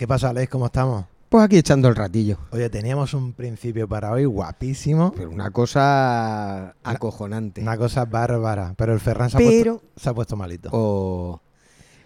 ¿Qué 0.00 0.08
pasa, 0.08 0.30
Alex? 0.30 0.48
¿Cómo 0.48 0.64
estamos? 0.64 1.04
Pues 1.28 1.44
aquí 1.44 1.58
echando 1.58 1.86
el 1.86 1.94
ratillo. 1.94 2.38
Oye, 2.52 2.70
teníamos 2.70 3.12
un 3.12 3.34
principio 3.34 3.86
para 3.86 4.10
hoy 4.10 4.24
guapísimo. 4.24 5.12
Pero 5.14 5.28
una 5.28 5.50
cosa 5.50 6.74
acojonante. 6.82 7.60
Una 7.60 7.76
cosa 7.76 8.06
bárbara. 8.06 8.72
Pero 8.78 8.94
el 8.94 9.00
Ferran 9.00 9.28
se, 9.28 9.36
ha, 9.36 9.40
puesto, 9.40 9.82
se 9.96 10.08
ha 10.08 10.14
puesto 10.14 10.36
malito. 10.36 11.42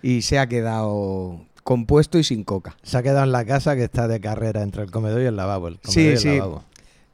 Y 0.02 0.22
se 0.22 0.40
ha 0.40 0.48
quedado 0.48 1.46
compuesto 1.62 2.18
y 2.18 2.24
sin 2.24 2.42
coca. 2.42 2.74
Se 2.82 2.98
ha 2.98 3.04
quedado 3.04 3.22
en 3.22 3.30
la 3.30 3.44
casa 3.44 3.76
que 3.76 3.84
está 3.84 4.08
de 4.08 4.20
carrera 4.20 4.62
entre 4.62 4.82
el 4.82 4.90
comedor 4.90 5.22
y 5.22 5.26
el 5.26 5.36
lavabo. 5.36 5.68
El 5.68 5.78
comedor 5.78 5.94
Sí, 5.94 6.00
y 6.00 6.08
el 6.08 6.18
sí. 6.18 6.36
lavabo. 6.38 6.64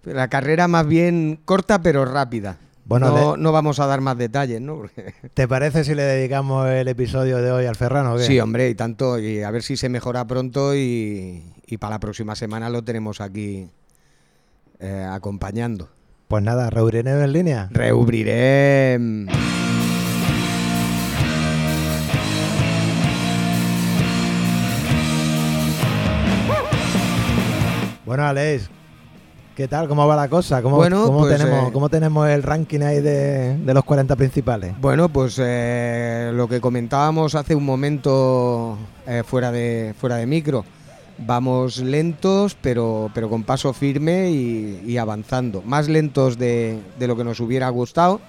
La 0.04 0.28
carrera 0.28 0.66
más 0.66 0.86
bien 0.86 1.42
corta 1.44 1.82
pero 1.82 2.06
rápida. 2.06 2.56
Bueno, 2.90 3.36
no, 3.36 3.52
vamos 3.52 3.78
a 3.78 3.86
dar 3.86 4.00
más 4.00 4.18
detalles, 4.18 4.60
¿no? 4.60 4.74
Porque- 4.76 5.14
¿Te 5.34 5.46
parece 5.46 5.84
si 5.84 5.94
le 5.94 6.02
dedicamos 6.02 6.68
el 6.68 6.88
episodio 6.88 7.38
de 7.38 7.52
hoy 7.52 7.66
al 7.66 7.76
Ferran 7.76 8.06
o 8.08 8.16
qué? 8.16 8.24
Sí, 8.24 8.40
hombre, 8.40 8.68
y 8.68 8.74
tanto. 8.74 9.18
Y 9.20 9.42
a 9.42 9.50
ver 9.52 9.62
si 9.62 9.76
se 9.76 9.88
mejora 9.88 10.26
pronto 10.26 10.74
y, 10.74 11.44
y 11.66 11.76
para 11.78 11.94
la 11.94 12.00
próxima 12.00 12.34
semana 12.34 12.68
lo 12.68 12.82
tenemos 12.82 13.20
aquí 13.20 13.70
eh, 14.80 15.06
acompañando. 15.08 15.88
Pues 16.26 16.42
nada, 16.42 16.68
reuniremos 16.68 17.22
en 17.24 17.32
línea. 17.32 17.68
Reubriré. 17.70 18.98
Bueno, 28.04 28.24
Alex, 28.24 28.68
¿qué 29.56 29.68
tal? 29.68 29.88
¿Cómo 29.88 30.06
va 30.06 30.16
la 30.16 30.28
cosa? 30.28 30.62
¿Cómo, 30.62 30.76
Bueno, 30.76 31.06
cómo 31.06 31.20
pues, 31.20 31.38
tenemos, 31.38 31.68
eh, 31.68 31.72
¿Cómo 31.72 31.88
tenemos 31.88 32.28
el 32.28 32.42
ranking 32.42 32.80
ahí 32.80 33.00
de, 33.00 33.56
de 33.58 33.74
los 33.74 33.84
40 33.84 34.16
principales? 34.16 34.74
Bueno, 34.80 35.08
pues 35.08 35.36
eh, 35.38 36.30
lo 36.34 36.48
que 36.48 36.60
comentábamos 36.60 37.34
hace 37.34 37.54
un 37.54 37.64
momento 37.64 38.78
eh, 39.06 39.22
fuera, 39.26 39.52
de, 39.52 39.94
fuera 39.98 40.16
de 40.16 40.26
micro. 40.26 40.64
Vamos 41.18 41.78
lentos, 41.78 42.56
pero, 42.60 43.10
pero 43.14 43.28
con 43.28 43.42
paso 43.44 43.72
firme 43.74 44.30
y, 44.30 44.82
y 44.86 44.96
avanzando. 44.96 45.62
Más 45.62 45.88
lentos 45.88 46.38
de, 46.38 46.78
de 46.98 47.06
lo 47.06 47.16
que 47.16 47.24
nos 47.24 47.40
hubiera 47.40 47.68
gustado, 47.68 48.20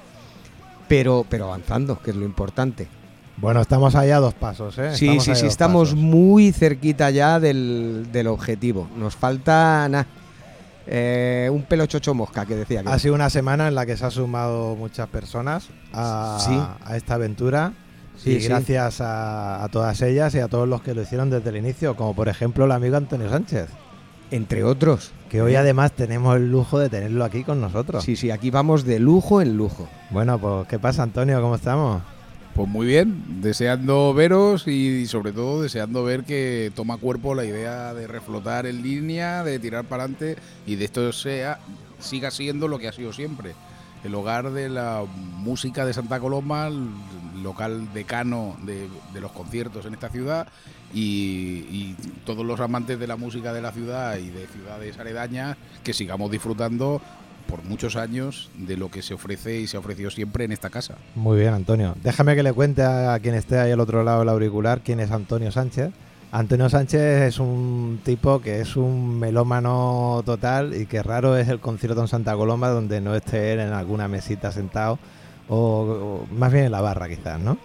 pero, 0.90 1.26
pero 1.30 1.46
avanzando, 1.46 2.00
que 2.02 2.12
es 2.12 2.18
lo 2.18 2.26
importante. 2.26 2.88
Bueno, 3.38 3.62
estamos 3.62 3.96
ahí 3.96 4.12
a 4.12 4.20
dos 4.20 4.34
pasos, 4.34 4.78
¿eh? 4.78 4.94
Sí, 4.94 5.06
Estamos 5.06 5.24
sí, 5.24 5.36
sí, 5.36 5.46
estamos 5.48 5.90
pasos. 5.90 6.04
muy 6.04 6.52
cerquita 6.52 7.10
ya 7.12 7.40
del, 7.40 8.08
del 8.12 8.28
objetivo. 8.28 8.88
Nos 8.98 9.16
falta 9.16 9.88
nada. 9.90 10.06
Eh, 10.88 11.50
un 11.52 11.64
pelo 11.64 11.86
chocho 11.86 12.14
mosca 12.14 12.46
que 12.46 12.56
decía 12.56 12.82
que. 12.84 12.90
Ha 12.90 13.00
sido 13.00 13.14
una 13.16 13.30
semana 13.30 13.68
en 13.68 13.76
la 13.76 13.86
que 13.86 13.96
se 13.98 14.06
han 14.06 14.12
sumado 14.12 14.76
muchas 14.76 15.08
personas 15.10 15.70
a, 15.94 16.38
Sí. 16.40 16.60
a 16.86 16.98
esta 16.98 17.16
aventura. 17.16 17.74
Sí, 18.18 18.32
y 18.34 18.42
sí. 18.42 18.48
gracias 18.48 19.02
a, 19.02 19.64
a 19.64 19.70
todas 19.70 20.02
ellas 20.02 20.36
y 20.36 20.40
a 20.40 20.48
todos 20.48 20.68
los 20.68 20.82
que 20.82 20.94
lo 20.94 21.02
hicieron 21.02 21.30
desde 21.30 21.50
el 21.50 21.58
inicio, 21.58 21.96
como 21.96 22.14
por 22.16 22.28
ejemplo 22.30 22.66
el 22.66 22.72
amigo 22.72 22.98
Antonio 22.98 23.30
Sánchez, 23.30 23.68
Entre 24.32 24.64
otros. 24.64 25.12
que 25.30 25.42
hoy 25.42 25.56
además 25.56 25.92
tenemos 25.94 26.36
el 26.36 26.52
lujo 26.52 26.78
de 26.78 26.90
tenerlo 26.90 27.24
aquí 27.24 27.44
con 27.44 27.60
nosotros. 27.62 28.04
Sí, 28.04 28.16
sí, 28.16 28.30
aquí 28.30 28.52
vamos 28.52 28.84
de 28.86 29.00
lujo 29.00 29.42
en 29.42 29.58
lujo. 29.58 29.88
Bueno, 30.12 30.38
pues 30.40 30.68
¿qué 30.68 30.78
pasa 30.78 31.04
Antonio? 31.04 31.42
¿Cómo 31.42 31.56
estamos? 31.56 32.02
Pues 32.56 32.68
muy 32.68 32.86
bien, 32.86 33.42
deseando 33.42 34.14
veros 34.14 34.68
y, 34.68 35.08
sobre 35.08 35.32
todo 35.32 35.62
deseando 35.62 36.04
ver 36.04 36.26
que 36.26 36.70
toma 36.76 36.98
cuerpo 36.98 37.34
la 37.34 37.46
idea 37.46 37.94
de 37.94 38.08
reflotar 38.08 38.66
en 38.66 38.82
línea, 38.84 39.44
de 39.46 39.58
tirar 39.58 39.86
para 39.86 40.04
adelante 40.04 40.36
y 40.68 40.76
de 40.76 40.84
esto 40.84 41.14
sea 41.14 41.60
siga 42.00 42.30
siendo 42.30 42.68
lo 42.68 42.78
que 42.78 42.90
ha 42.90 42.92
sido 42.92 43.14
siempre. 43.14 43.54
El 44.04 44.16
hogar 44.16 44.52
de 44.52 44.68
la 44.68 45.06
música 45.38 45.86
de 45.86 45.94
Santa 45.94 46.20
Coloma, 46.20 46.70
local 47.42 47.94
decano 47.94 48.58
de, 48.64 48.90
de 49.14 49.22
los 49.22 49.32
conciertos 49.32 49.86
en 49.86 49.94
esta 49.94 50.10
ciudad 50.10 50.48
y, 50.94 51.66
y 51.70 51.96
todos 52.26 52.46
los 52.46 52.60
amantes 52.60 53.00
de 53.00 53.08
la 53.08 53.16
música 53.16 53.54
de 53.54 53.62
la 53.62 53.72
ciudad 53.72 54.18
y 54.18 54.30
de 54.30 54.48
ciudades 54.48 55.00
aledañas 55.00 55.56
que 55.84 55.94
sigamos 55.94 56.30
disfrutando 56.30 57.02
por 57.42 57.64
muchos 57.64 57.96
años 57.96 58.50
de 58.56 58.78
lo 58.78 58.90
que 58.90 59.02
se 59.02 59.14
ofrece 59.14 59.60
y 59.60 59.68
se 59.68 59.78
ha 59.78 59.80
ofrecido 59.80 60.10
siempre 60.10 60.46
en 60.46 60.52
esta 60.52 60.70
casa. 60.70 60.96
Muy 61.16 61.40
bien, 61.40 61.54
Antonio. 61.54 61.96
Déjame 62.04 62.36
que 62.36 62.44
le 62.44 62.54
cuente 62.54 62.84
a 62.84 63.18
quien 63.22 63.36
esté 63.36 63.60
ahí 63.60 63.72
al 63.72 63.80
otro 63.80 64.04
lado 64.04 64.20
del 64.20 64.30
auricular 64.30 64.82
quién 64.82 65.00
es 65.00 65.12
Antonio 65.12 65.52
Sánchez. 65.52 65.92
Antonio 66.34 66.70
Sánchez 66.70 67.24
es 67.24 67.40
un 67.40 68.00
tipo 68.06 68.40
que 68.40 68.62
es 68.62 68.78
un 68.78 69.20
melómano 69.20 70.22
total 70.26 70.74
y 70.74 70.86
que 70.86 71.04
raro 71.04 71.36
es 71.36 71.50
el 71.50 71.60
concierto 71.60 72.00
en 72.02 72.08
Santa 72.08 72.36
Coloma 72.36 72.70
donde 72.70 73.02
no 73.02 73.14
esté 73.16 73.52
él 73.54 73.60
en 73.60 73.74
alguna 73.74 74.08
mesita 74.08 74.52
sentado 74.54 74.98
o, 75.50 75.58
o 76.30 76.34
más 76.34 76.54
bien 76.54 76.66
en 76.66 76.72
la 76.72 76.80
barra 76.80 77.10
quizás, 77.10 77.38
¿no? 77.40 77.58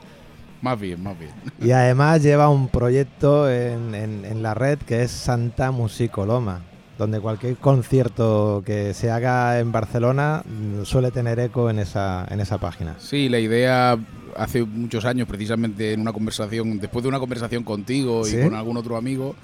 Más 0.62 0.80
bien, 0.80 1.00
más 1.00 1.16
bien. 1.16 1.30
Y 1.60 1.70
además 1.70 2.22
lleva 2.22 2.48
un 2.48 2.66
proyecto 2.68 3.48
en, 3.48 3.94
en- 3.94 4.24
en 4.24 4.42
la 4.42 4.54
red 4.54 4.78
que 4.80 5.02
es 5.02 5.12
Santa 5.12 5.70
Musicoloma, 5.70 6.62
donde 6.98 7.20
cualquier 7.20 7.56
concierto 7.56 8.62
que 8.64 8.94
se 8.94 9.10
haga 9.10 9.58
en 9.60 9.70
Barcelona 9.72 10.42
mm, 10.44 10.84
suele 10.84 11.10
tener 11.10 11.38
eco 11.40 11.68
en 11.70 11.78
esa, 11.78 12.26
en 12.30 12.40
esa 12.40 12.58
página. 12.58 12.94
Sí, 12.98 13.28
la 13.28 13.38
idea 13.38 13.98
hace 14.36 14.64
muchos 14.64 15.04
años, 15.04 15.26
precisamente 15.28 15.92
en 15.92 16.00
una 16.00 16.12
conversación, 16.12 16.78
después 16.78 17.02
de 17.02 17.08
una 17.08 17.18
conversación 17.18 17.64
contigo 17.64 18.24
¿Sí? 18.24 18.36
y 18.38 18.42
con 18.42 18.54
algún 18.54 18.76
otro 18.76 18.96
amigo, 18.96 19.34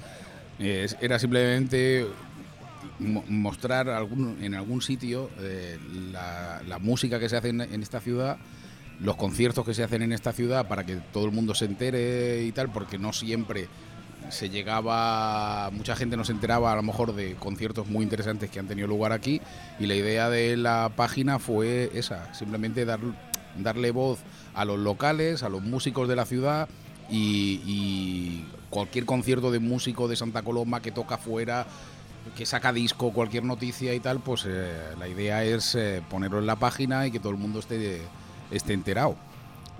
eh, 0.59 0.87
era 1.01 1.17
simplemente 1.19 2.05
mo- 2.99 3.23
mostrar 3.27 3.89
algún, 3.89 4.37
en 4.41 4.53
algún 4.55 4.81
sitio 4.81 5.29
eh, 5.39 5.77
la, 6.11 6.61
la 6.67 6.79
música 6.79 7.19
que 7.19 7.29
se 7.29 7.37
hace 7.37 7.49
en, 7.49 7.61
en 7.61 7.81
esta 7.81 7.99
ciudad, 7.99 8.37
los 8.99 9.15
conciertos 9.15 9.65
que 9.65 9.73
se 9.73 9.83
hacen 9.83 10.01
en 10.03 10.11
esta 10.11 10.31
ciudad 10.31 10.67
para 10.67 10.85
que 10.85 10.97
todo 11.11 11.25
el 11.25 11.31
mundo 11.31 11.55
se 11.55 11.65
entere 11.65 12.43
y 12.43 12.51
tal, 12.51 12.71
porque 12.71 12.97
no 12.99 13.13
siempre 13.13 13.67
se 14.33 14.49
llegaba, 14.49 15.69
mucha 15.71 15.95
gente 15.95 16.17
no 16.17 16.25
se 16.25 16.31
enteraba 16.31 16.73
a 16.73 16.75
lo 16.75 16.83
mejor 16.83 17.15
de 17.15 17.35
conciertos 17.35 17.87
muy 17.87 18.03
interesantes 18.03 18.49
que 18.49 18.59
han 18.59 18.67
tenido 18.67 18.87
lugar 18.87 19.11
aquí 19.11 19.39
y 19.79 19.85
la 19.85 19.95
idea 19.95 20.29
de 20.29 20.57
la 20.57 20.91
página 20.95 21.39
fue 21.39 21.91
esa, 21.93 22.33
simplemente 22.33 22.83
dar, 22.83 22.99
darle 23.57 23.91
voz 23.91 24.19
a 24.53 24.65
los 24.65 24.79
locales, 24.79 25.43
a 25.43 25.49
los 25.49 25.61
músicos 25.61 26.07
de 26.09 26.15
la 26.15 26.25
ciudad 26.25 26.67
y, 27.09 28.45
cualquier 28.69 29.05
concierto 29.05 29.51
de 29.51 29.59
músico 29.59 30.07
de 30.07 30.15
Santa 30.15 30.41
Coloma 30.41 30.81
que 30.81 30.91
toca 30.91 31.19
fuera, 31.19 31.67
que 32.35 32.43
saca 32.43 32.73
disco, 32.73 33.13
cualquier 33.13 33.43
noticia 33.43 33.93
y 33.93 33.99
tal, 33.99 34.19
pues 34.19 34.45
eh, 34.47 34.95
la 34.97 35.07
idea 35.07 35.43
es 35.43 35.75
eh, 35.75 36.01
ponerlo 36.09 36.39
en 36.39 36.47
la 36.47 36.55
página 36.55 37.05
y 37.05 37.11
que 37.11 37.19
todo 37.19 37.33
el 37.33 37.37
mundo 37.37 37.59
esté, 37.59 38.01
esté 38.49 38.73
enterado. 38.73 39.15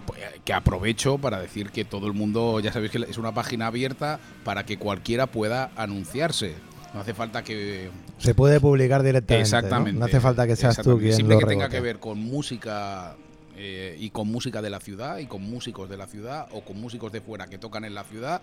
Pues, 0.06 0.22
eh, 0.22 0.42
que 0.44 0.54
aprovecho 0.54 1.18
para 1.18 1.40
decir 1.40 1.72
que 1.72 1.86
todo 1.86 2.08
el 2.08 2.14
mundo, 2.14 2.60
ya 2.60 2.72
sabéis 2.72 2.92
que 2.92 3.06
es 3.10 3.18
una 3.18 3.34
página 3.34 3.68
abierta 3.68 4.20
para 4.44 4.66
que 4.66 4.78
cualquiera 4.78 5.28
pueda 5.28 5.72
anunciarse. 5.76 6.56
No 6.94 7.00
hace 7.00 7.14
falta 7.14 7.44
que 7.44 7.90
Se 8.20 8.36
puede 8.36 8.60
publicar 8.60 9.02
directamente. 9.02 9.50
¿no? 9.50 9.58
Exactamente. 9.58 10.00
¿no? 10.00 10.06
hace 10.06 10.20
falta 10.20 10.46
que 10.46 10.56
seas 10.56 10.78
tú 10.78 11.00
quien 11.00 11.14
Siempre 11.14 11.36
lo 11.36 11.40
que 11.40 11.48
tenga 11.48 11.70
que 11.70 11.80
ver 11.80 12.00
con 12.00 12.20
música 12.20 13.16
eh, 13.56 13.98
y 14.00 14.12
con 14.12 14.28
música 14.28 14.62
de 14.62 14.70
la 14.70 14.80
ciudad 14.80 15.18
y 15.18 15.26
con 15.26 15.42
músicos 15.42 15.90
de 15.90 15.98
la 15.98 16.06
ciudad 16.06 16.48
o 16.52 16.62
con 16.62 16.80
músicos 16.80 17.12
de 17.12 17.22
fuera 17.22 17.48
que 17.48 17.58
tocan 17.58 17.84
en 17.86 17.96
la 17.96 18.04
ciudad, 18.04 18.42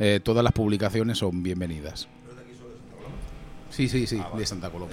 eh, 0.00 0.20
todas 0.22 0.42
las 0.42 0.52
publicaciones 0.52 1.18
son 1.18 1.42
bienvenidas. 1.42 2.08
Sí, 3.70 3.88
sí, 3.88 4.06
sí, 4.06 4.20
de 4.36 4.46
Santa 4.46 4.68
Coloma. 4.68 4.92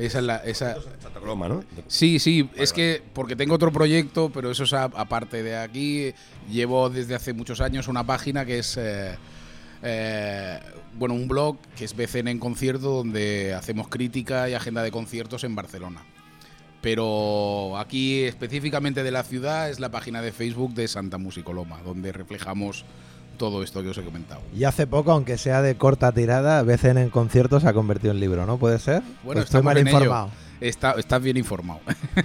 Esa 0.00 0.18
es 0.18 0.24
la, 0.24 0.36
esa, 0.38 0.74
Santa 0.98 1.20
Coloma, 1.20 1.46
¿no? 1.46 1.62
Sí, 1.86 2.18
sí, 2.18 2.48
es 2.56 2.72
que 2.72 3.02
porque 3.12 3.36
tengo 3.36 3.54
otro 3.54 3.70
proyecto, 3.70 4.30
pero 4.32 4.50
eso 4.50 4.64
es 4.64 4.72
aparte 4.72 5.42
de 5.42 5.58
aquí. 5.58 6.14
Llevo 6.50 6.88
desde 6.88 7.14
hace 7.14 7.34
muchos 7.34 7.60
años 7.60 7.86
una 7.86 8.04
página 8.04 8.46
que 8.46 8.60
es, 8.60 8.78
eh, 8.78 9.18
eh, 9.82 10.58
bueno, 10.94 11.14
un 11.14 11.28
blog 11.28 11.58
que 11.76 11.84
es 11.84 11.94
BCN 11.94 12.28
en 12.28 12.38
concierto, 12.38 12.88
donde 12.90 13.52
hacemos 13.52 13.88
crítica 13.88 14.48
y 14.48 14.54
agenda 14.54 14.82
de 14.82 14.90
conciertos 14.90 15.44
en 15.44 15.54
Barcelona. 15.54 16.02
Pero 16.80 17.76
aquí 17.76 18.22
específicamente 18.22 19.02
de 19.02 19.10
la 19.10 19.22
ciudad 19.22 19.68
es 19.68 19.80
la 19.80 19.90
página 19.90 20.22
de 20.22 20.32
Facebook 20.32 20.72
de 20.72 20.88
Santa 20.88 21.18
Musicoloma, 21.18 21.82
donde 21.82 22.10
reflejamos 22.12 22.86
todo 23.40 23.62
esto 23.62 23.82
que 23.82 23.88
os 23.88 23.96
he 23.96 24.02
comentado. 24.02 24.42
Y 24.54 24.64
hace 24.64 24.86
poco, 24.86 25.12
aunque 25.12 25.38
sea 25.38 25.62
de 25.62 25.74
corta 25.74 26.12
tirada, 26.12 26.62
BCN 26.62 26.98
en 26.98 27.08
conciertos 27.08 27.62
se 27.62 27.70
ha 27.70 27.72
convertido 27.72 28.12
en 28.12 28.20
libro, 28.20 28.44
¿no? 28.44 28.58
¿Puede 28.58 28.78
ser? 28.78 29.02
Bueno, 29.24 29.40
¿O 29.40 29.44
estoy 29.44 29.62
mal 29.62 29.78
informado. 29.78 30.30
Está, 30.60 30.92
estás 30.92 31.22
bien 31.22 31.38
informado. 31.38 31.80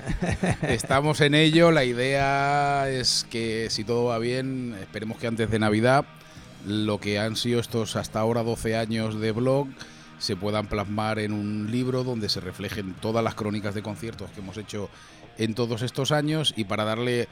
Estamos 0.67 1.21
en 1.21 1.33
ello. 1.33 1.71
La 1.71 1.85
idea 1.85 2.89
es 2.89 3.25
que 3.29 3.69
si 3.69 3.85
todo 3.85 4.07
va 4.07 4.19
bien, 4.19 4.75
esperemos 4.81 5.17
que 5.17 5.27
antes 5.27 5.49
de 5.49 5.57
Navidad, 5.57 6.03
lo 6.67 6.99
que 6.99 7.17
han 7.17 7.37
sido 7.37 7.61
estos 7.61 7.95
hasta 7.95 8.19
ahora 8.19 8.43
12 8.43 8.75
años 8.75 9.17
de 9.17 9.31
blog 9.31 9.69
se 10.17 10.35
puedan 10.35 10.67
plasmar 10.67 11.19
en 11.19 11.31
un 11.31 11.71
libro 11.71 12.03
donde 12.03 12.27
se 12.27 12.41
reflejen 12.41 12.93
todas 12.95 13.23
las 13.23 13.35
crónicas 13.35 13.73
de 13.73 13.83
conciertos 13.83 14.31
que 14.31 14.41
hemos 14.41 14.57
hecho 14.57 14.89
en 15.37 15.55
todos 15.55 15.81
estos 15.81 16.11
años 16.11 16.53
y 16.57 16.65
para 16.65 16.83
darle 16.83 17.29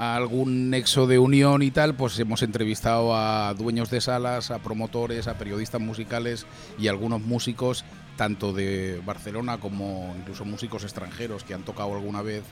a 0.00 0.16
algún 0.16 0.70
nexo 0.70 1.06
de 1.06 1.18
unión 1.18 1.60
y 1.60 1.70
tal, 1.70 1.94
pues 1.94 2.18
hemos 2.18 2.42
entrevistado 2.42 3.14
a 3.14 3.52
dueños 3.52 3.90
de 3.90 4.00
salas, 4.00 4.50
a 4.50 4.58
promotores, 4.58 5.28
a 5.28 5.34
periodistas 5.34 5.78
musicales 5.78 6.46
y 6.78 6.88
algunos 6.88 7.20
músicos, 7.20 7.84
tanto 8.16 8.54
de 8.54 9.02
Barcelona 9.04 9.58
como 9.58 10.14
incluso 10.18 10.46
músicos 10.46 10.84
extranjeros 10.84 11.44
que 11.44 11.52
han 11.52 11.64
tocado 11.64 11.94
alguna 11.94 12.22
vez 12.22 12.44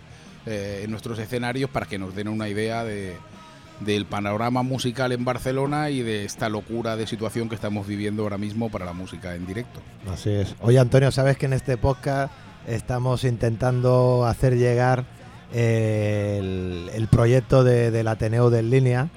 eh, 0.44 0.82
en 0.84 0.90
nuestros 0.90 1.18
escenarios, 1.18 1.70
para 1.70 1.86
que 1.86 1.98
nos 1.98 2.14
den 2.14 2.28
una 2.28 2.50
idea 2.50 2.84
de, 2.84 3.16
del 3.80 4.04
panorama 4.04 4.62
musical 4.62 5.12
en 5.12 5.24
Barcelona 5.24 5.88
y 5.88 6.02
de 6.02 6.26
esta 6.26 6.50
locura 6.50 6.96
de 6.96 7.06
situación 7.06 7.48
que 7.48 7.54
estamos 7.54 7.86
viviendo 7.86 8.24
ahora 8.24 8.36
mismo 8.36 8.70
para 8.70 8.84
la 8.84 8.92
música 8.92 9.34
en 9.34 9.46
directo. 9.46 9.80
Así 10.12 10.28
es. 10.28 10.54
Oye, 10.60 10.78
Antonio, 10.78 11.10
sabes 11.10 11.38
que 11.38 11.46
en 11.46 11.54
este 11.54 11.78
podcast 11.78 12.30
estamos 12.66 13.24
intentando 13.24 14.26
hacer 14.26 14.58
llegar 14.58 15.06
el, 15.52 17.08
proyecto 17.10 17.64
de- 17.64 17.90
del 17.90 18.08
Ateneo 18.08 18.50
de 18.50 18.62
Línea, 18.62 19.08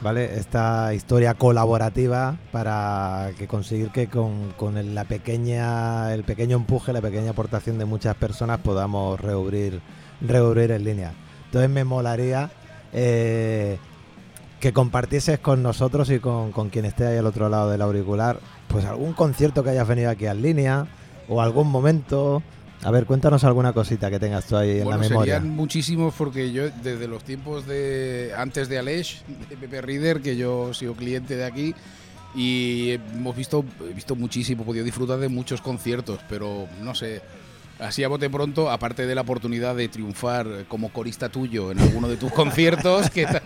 ¿vale? 0.00 0.36
Esta 0.38 0.92
historia 0.94 1.34
colaborativa 1.34 2.36
para 2.52 3.30
que 3.38 3.46
conseguir 3.46 3.90
que 3.90 4.08
con, 4.08 4.52
con 4.56 4.76
el, 4.78 4.94
la 4.94 5.04
pequeña, 5.04 6.12
el 6.14 6.24
pequeño 6.24 6.56
empuje, 6.56 6.92
la 6.92 7.00
pequeña 7.00 7.30
aportación 7.30 7.78
de 7.78 7.84
muchas 7.84 8.14
personas 8.16 8.60
podamos 8.60 9.20
reabrir, 9.20 9.80
reabrir 10.20 10.70
en 10.72 10.84
línea. 10.84 11.12
Entonces 11.46 11.70
me 11.70 11.84
molaría 11.84 12.50
eh, 12.92 13.78
que 14.60 14.72
compartieses 14.72 15.38
con 15.38 15.62
nosotros 15.62 16.10
y 16.10 16.18
con, 16.18 16.50
con 16.52 16.68
quien 16.70 16.84
esté 16.84 17.06
ahí 17.06 17.18
al 17.18 17.26
otro 17.26 17.48
lado 17.48 17.70
del 17.70 17.82
auricular, 17.82 18.38
pues 18.68 18.84
algún 18.84 19.12
concierto 19.12 19.62
que 19.62 19.70
hayas 19.70 19.86
venido 19.86 20.10
aquí 20.10 20.26
en 20.26 20.42
línea 20.42 20.86
o 21.28 21.40
algún 21.40 21.68
momento. 21.70 22.42
A 22.82 22.90
ver, 22.90 23.04
cuéntanos 23.06 23.42
alguna 23.44 23.72
cosita 23.72 24.10
que 24.10 24.18
tengas 24.20 24.46
tú 24.46 24.56
ahí 24.56 24.78
en 24.78 24.84
Bueno, 24.84 25.02
la 25.02 25.08
memoria. 25.08 25.34
serían 25.36 25.50
muchísimos 25.56 26.14
porque 26.16 26.52
yo 26.52 26.70
desde 26.82 27.08
los 27.08 27.24
tiempos 27.24 27.66
de 27.66 28.32
antes 28.36 28.68
de 28.68 28.78
Aleix, 28.78 29.22
de 29.48 29.56
Pepe 29.56 29.80
Reader, 29.80 30.20
que 30.20 30.36
yo 30.36 30.70
he 30.70 30.74
sido 30.74 30.94
cliente 30.94 31.36
de 31.36 31.44
aquí 31.44 31.74
y 32.34 32.90
hemos 32.92 33.34
visto, 33.34 33.64
he 33.88 33.92
visto 33.94 34.14
muchísimo, 34.14 34.62
he 34.62 34.66
podido 34.66 34.84
disfrutar 34.84 35.18
de 35.18 35.28
muchos 35.28 35.60
conciertos, 35.62 36.20
pero 36.28 36.68
no 36.82 36.94
sé, 36.94 37.22
así 37.80 38.04
a 38.04 38.08
bote 38.08 38.28
pronto, 38.30 38.70
aparte 38.70 39.06
de 39.06 39.14
la 39.14 39.22
oportunidad 39.22 39.74
de 39.74 39.88
triunfar 39.88 40.46
como 40.68 40.90
corista 40.90 41.28
tuyo 41.28 41.72
en 41.72 41.80
alguno 41.80 42.08
de 42.08 42.16
tus 42.18 42.30
conciertos, 42.34 43.10
que, 43.10 43.24
ta- 43.26 43.42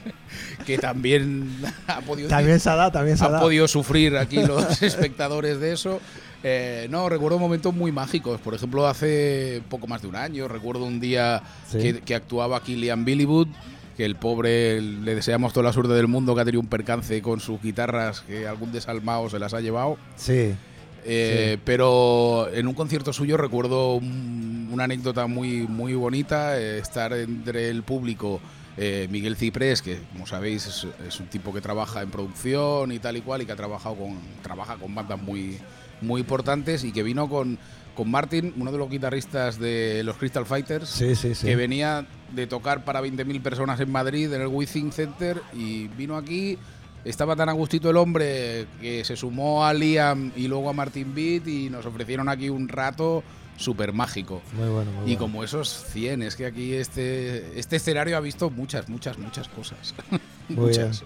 que 0.66 0.76
también 0.76 1.50
ha 1.86 2.00
podido 2.00 2.28
También 2.28 2.60
se 2.60 2.68
ha 2.68 2.74
dado, 2.74 2.90
también 2.92 3.16
se 3.16 3.24
ha 3.24 3.28
dado. 3.30 3.44
podido 3.44 3.66
sufrir 3.68 4.16
aquí 4.18 4.42
los 4.42 4.82
espectadores 4.82 5.60
de 5.60 5.72
eso. 5.72 6.00
Eh, 6.42 6.86
no, 6.90 7.08
recuerdo 7.08 7.38
momentos 7.38 7.74
muy 7.74 7.92
mágicos. 7.92 8.40
Por 8.40 8.54
ejemplo, 8.54 8.86
hace 8.86 9.62
poco 9.68 9.86
más 9.86 10.02
de 10.02 10.08
un 10.08 10.16
año, 10.16 10.48
recuerdo 10.48 10.84
un 10.84 11.00
día 11.00 11.42
Sí. 11.70 11.78
que, 11.78 12.00
que 12.00 12.14
actuaba 12.14 12.56
aquí 12.56 12.76
Liam 12.76 13.04
Billywood, 13.04 13.48
que 13.96 14.04
el 14.06 14.16
pobre 14.16 14.80
le 14.80 15.14
deseamos 15.14 15.52
toda 15.52 15.64
la 15.64 15.72
suerte 15.74 15.92
del 15.92 16.06
mundo, 16.08 16.34
que 16.34 16.40
ha 16.40 16.44
tenido 16.44 16.60
un 16.62 16.68
percance 16.68 17.20
con 17.20 17.40
sus 17.40 17.60
guitarras, 17.60 18.22
que 18.22 18.46
algún 18.48 18.72
desalmado 18.72 19.28
se 19.28 19.38
las 19.38 19.52
ha 19.54 19.60
llevado. 19.60 19.98
Sí, 20.16 20.54
Eh, 21.02 21.56
Pero 21.64 22.50
en 22.52 22.68
un 22.68 22.74
concierto 22.74 23.14
suyo 23.14 23.38
recuerdo 23.38 23.94
un- 23.94 24.68
una 24.70 24.84
anécdota 24.84 25.26
muy, 25.26 25.66
muy 25.66 25.94
bonita, 25.94 26.60
eh, 26.60 26.78
estar 26.78 27.12
entre 27.14 27.70
el 27.70 27.82
público. 27.82 28.38
eh, 28.76 29.08
Miguel 29.10 29.36
Ciprés, 29.36 29.82
que 29.82 29.98
como 30.12 30.26
sabéis 30.26 30.66
es, 30.66 30.86
es 31.06 31.18
un 31.20 31.26
tipo 31.26 31.52
que 31.52 31.60
trabaja 31.60 32.00
en 32.02 32.10
producción 32.10 32.92
y 32.92 32.98
tal 32.98 33.16
y 33.16 33.20
cual, 33.20 33.42
y 33.42 33.46
que 33.46 33.52
ha 33.52 33.56
trabajado 33.56 33.96
con, 33.96 34.18
trabaja 34.42 34.76
con 34.76 34.94
bandas 34.94 35.20
muy, 35.20 35.58
muy 36.02 36.20
importantes 36.20 36.84
y 36.84 36.92
que 36.92 37.02
vino 37.02 37.28
con, 37.28 37.58
con 37.94 38.10
Martin, 38.10 38.54
uno 38.56 38.72
de 38.72 38.78
los 38.78 38.88
guitarristas 38.90 39.58
de 39.58 40.02
los 40.04 40.16
Crystal 40.16 40.46
Fighters, 40.46 40.88
sí, 40.88 41.14
sí, 41.14 41.34
sí. 41.34 41.46
que 41.46 41.56
venía 41.56 42.06
de 42.34 42.46
tocar 42.46 42.84
para 42.84 43.00
20.000 43.02 43.42
personas 43.42 43.80
en 43.80 43.90
Madrid, 43.90 44.32
en 44.32 44.40
el 44.42 44.48
Withing 44.48 44.92
Center, 44.92 45.40
y 45.52 45.88
vino 45.88 46.16
aquí. 46.16 46.58
Estaba 47.02 47.34
tan 47.34 47.48
a 47.48 47.52
gustito 47.52 47.88
el 47.88 47.96
hombre 47.96 48.66
que 48.78 49.04
se 49.06 49.16
sumó 49.16 49.64
a 49.64 49.72
Liam 49.72 50.32
y 50.36 50.48
luego 50.48 50.68
a 50.68 50.74
Martin 50.74 51.14
Beat 51.14 51.48
y 51.48 51.70
nos 51.70 51.86
ofrecieron 51.86 52.28
aquí 52.28 52.50
un 52.50 52.68
rato 52.68 53.22
súper 53.56 53.94
mágico. 53.94 54.42
Muy 54.52 54.68
bueno, 54.68 54.90
muy 54.92 55.00
Y 55.04 55.04
bueno. 55.16 55.18
como 55.18 55.42
esos 55.42 55.68
100, 55.92 56.22
es 56.22 56.36
que 56.36 56.44
aquí 56.44 56.74
este, 56.74 57.58
este 57.58 57.76
escenario 57.76 58.18
ha 58.18 58.20
visto 58.20 58.50
muchas, 58.50 58.90
muchas, 58.90 59.16
muchas 59.18 59.48
cosas. 59.48 59.94
Muchas. 60.50 61.04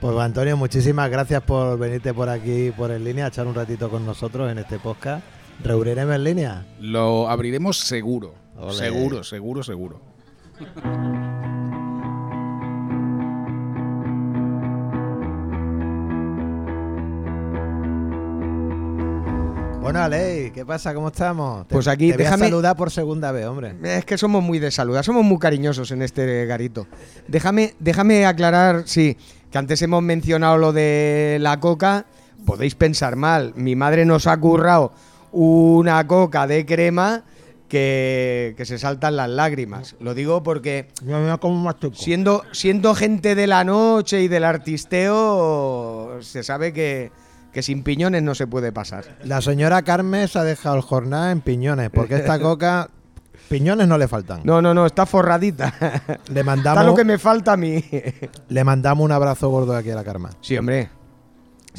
Pues 0.00 0.18
Antonio, 0.18 0.56
muchísimas 0.56 1.10
gracias 1.10 1.42
por 1.42 1.78
venirte 1.78 2.12
por 2.12 2.28
aquí, 2.28 2.70
por 2.76 2.90
en 2.90 3.04
línea, 3.04 3.26
a 3.26 3.28
echar 3.28 3.46
un 3.46 3.54
ratito 3.54 3.88
con 3.88 4.04
nosotros 4.04 4.50
en 4.50 4.58
este 4.58 4.78
podcast. 4.78 5.24
¿Reuniremos 5.62 6.14
en 6.16 6.24
línea? 6.24 6.66
Lo 6.80 7.28
abriremos 7.28 7.78
seguro. 7.78 8.34
Seguro, 8.70 9.24
seguro, 9.24 9.62
seguro. 9.62 10.00
Bueno, 19.84 19.98
Aley, 20.00 20.50
¿qué 20.50 20.64
pasa? 20.64 20.94
¿Cómo 20.94 21.08
estamos? 21.08 21.66
Pues 21.68 21.86
aquí, 21.88 22.10
te 22.10 22.16
voy 22.16 22.24
a 22.24 22.30
déjame- 22.30 22.46
saludar 22.46 22.74
por 22.74 22.90
segunda 22.90 23.32
vez, 23.32 23.44
hombre. 23.44 23.74
Es 23.82 24.06
que 24.06 24.16
somos 24.16 24.42
muy 24.42 24.58
de 24.58 24.70
saludar, 24.70 25.04
somos 25.04 25.22
muy 25.24 25.38
cariñosos 25.38 25.90
en 25.90 26.00
este 26.00 26.46
garito. 26.46 26.86
Déjame, 27.28 27.74
déjame 27.80 28.24
aclarar, 28.24 28.84
sí, 28.86 29.18
que 29.50 29.58
antes 29.58 29.82
hemos 29.82 30.02
mencionado 30.02 30.56
lo 30.56 30.72
de 30.72 31.36
la 31.38 31.60
coca. 31.60 32.06
Podéis 32.46 32.74
pensar 32.76 33.16
mal, 33.16 33.52
mi 33.56 33.76
madre 33.76 34.06
nos 34.06 34.26
ha 34.26 34.38
currado 34.38 34.90
una 35.32 36.06
coca 36.06 36.46
de 36.46 36.64
crema 36.64 37.24
que, 37.68 38.54
que 38.56 38.64
se 38.64 38.78
saltan 38.78 39.16
las 39.16 39.28
lágrimas. 39.28 39.96
Lo 40.00 40.14
digo 40.14 40.42
porque 40.42 40.88
siendo, 41.92 42.42
siendo 42.52 42.94
gente 42.94 43.34
de 43.34 43.46
la 43.46 43.64
noche 43.64 44.22
y 44.22 44.28
del 44.28 44.44
artisteo, 44.44 46.22
se 46.22 46.42
sabe 46.42 46.72
que, 46.72 47.12
que 47.54 47.62
sin 47.62 47.82
piñones 47.82 48.22
no 48.22 48.34
se 48.34 48.46
puede 48.46 48.72
pasar. 48.72 49.04
La 49.24 49.40
señora 49.40 49.80
Carmen 49.82 50.28
se 50.28 50.38
ha 50.38 50.44
dejado 50.44 50.76
el 50.76 50.82
jornal 50.82 51.30
en 51.30 51.40
piñones, 51.40 51.88
porque 51.88 52.16
esta 52.16 52.38
coca, 52.40 52.90
piñones 53.48 53.88
no 53.88 53.96
le 53.96 54.08
faltan. 54.08 54.40
No, 54.44 54.60
no, 54.60 54.74
no, 54.74 54.84
está 54.84 55.06
forradita. 55.06 55.72
Le 56.28 56.40
Está 56.40 56.44
mandamos, 56.44 56.84
lo 56.84 56.94
que 56.94 57.04
me 57.04 57.16
falta 57.16 57.52
a 57.52 57.56
mí. 57.56 57.82
le 58.48 58.64
mandamos 58.64 59.04
un 59.04 59.12
abrazo 59.12 59.48
gordo 59.48 59.74
aquí 59.74 59.88
a 59.90 59.94
la 59.94 60.04
Carmen. 60.04 60.32
Sí, 60.42 60.58
hombre. 60.58 60.90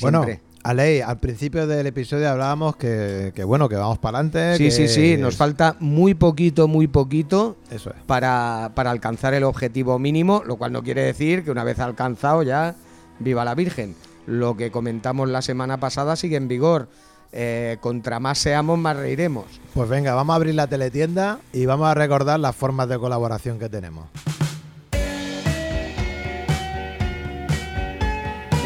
Bueno, 0.02 0.24
Siempre. 0.24 0.46
Aley, 0.64 1.02
al 1.02 1.20
principio 1.20 1.68
del 1.68 1.86
episodio 1.86 2.28
hablábamos 2.30 2.76
que, 2.76 3.32
que 3.36 3.44
bueno, 3.44 3.70
que 3.70 3.76
vamos 3.76 4.00
para 4.00 4.18
adelante. 4.18 4.58
Sí, 4.58 4.72
sí, 4.72 4.88
sí, 4.88 5.16
nos 5.16 5.36
falta 5.36 5.76
muy 5.80 6.16
poquito, 6.16 6.68
muy 6.68 6.88
poquito 6.88 7.58
Eso 7.70 7.92
es. 7.92 7.98
para, 8.08 8.72
para 8.74 8.90
alcanzar 8.90 9.36
el 9.36 9.44
objetivo 9.44 10.00
mínimo, 10.00 10.42
lo 10.44 10.56
cual 10.56 10.72
no 10.72 10.82
quiere 10.82 11.04
decir 11.04 11.44
que 11.44 11.52
una 11.52 11.64
vez 11.64 11.80
alcanzado 11.80 12.42
ya 12.42 12.74
viva 13.20 13.46
la 13.46 13.54
Virgen. 13.54 13.94
Lo 14.26 14.58
que 14.58 14.72
comentamos 14.72 15.30
la 15.30 15.42
semana 15.42 15.80
pasada 15.80 16.16
sigue 16.16 16.38
en 16.38 16.48
vigor. 16.48 16.88
Eh, 17.32 17.78
contra 17.82 18.20
más 18.20 18.38
seamos, 18.38 18.80
más 18.80 18.96
reiremos. 18.96 19.46
Pues 19.74 19.90
venga, 19.90 20.14
vamos 20.16 20.34
a 20.34 20.38
abrir 20.38 20.56
la 20.56 20.68
teletienda 20.68 21.40
y 21.52 21.66
vamos 21.66 21.88
a 21.88 21.94
recordar 21.94 22.40
las 22.40 22.56
formas 22.56 22.88
de 22.88 22.98
colaboración 22.98 23.60
que 23.60 23.68
tenemos. 23.70 24.06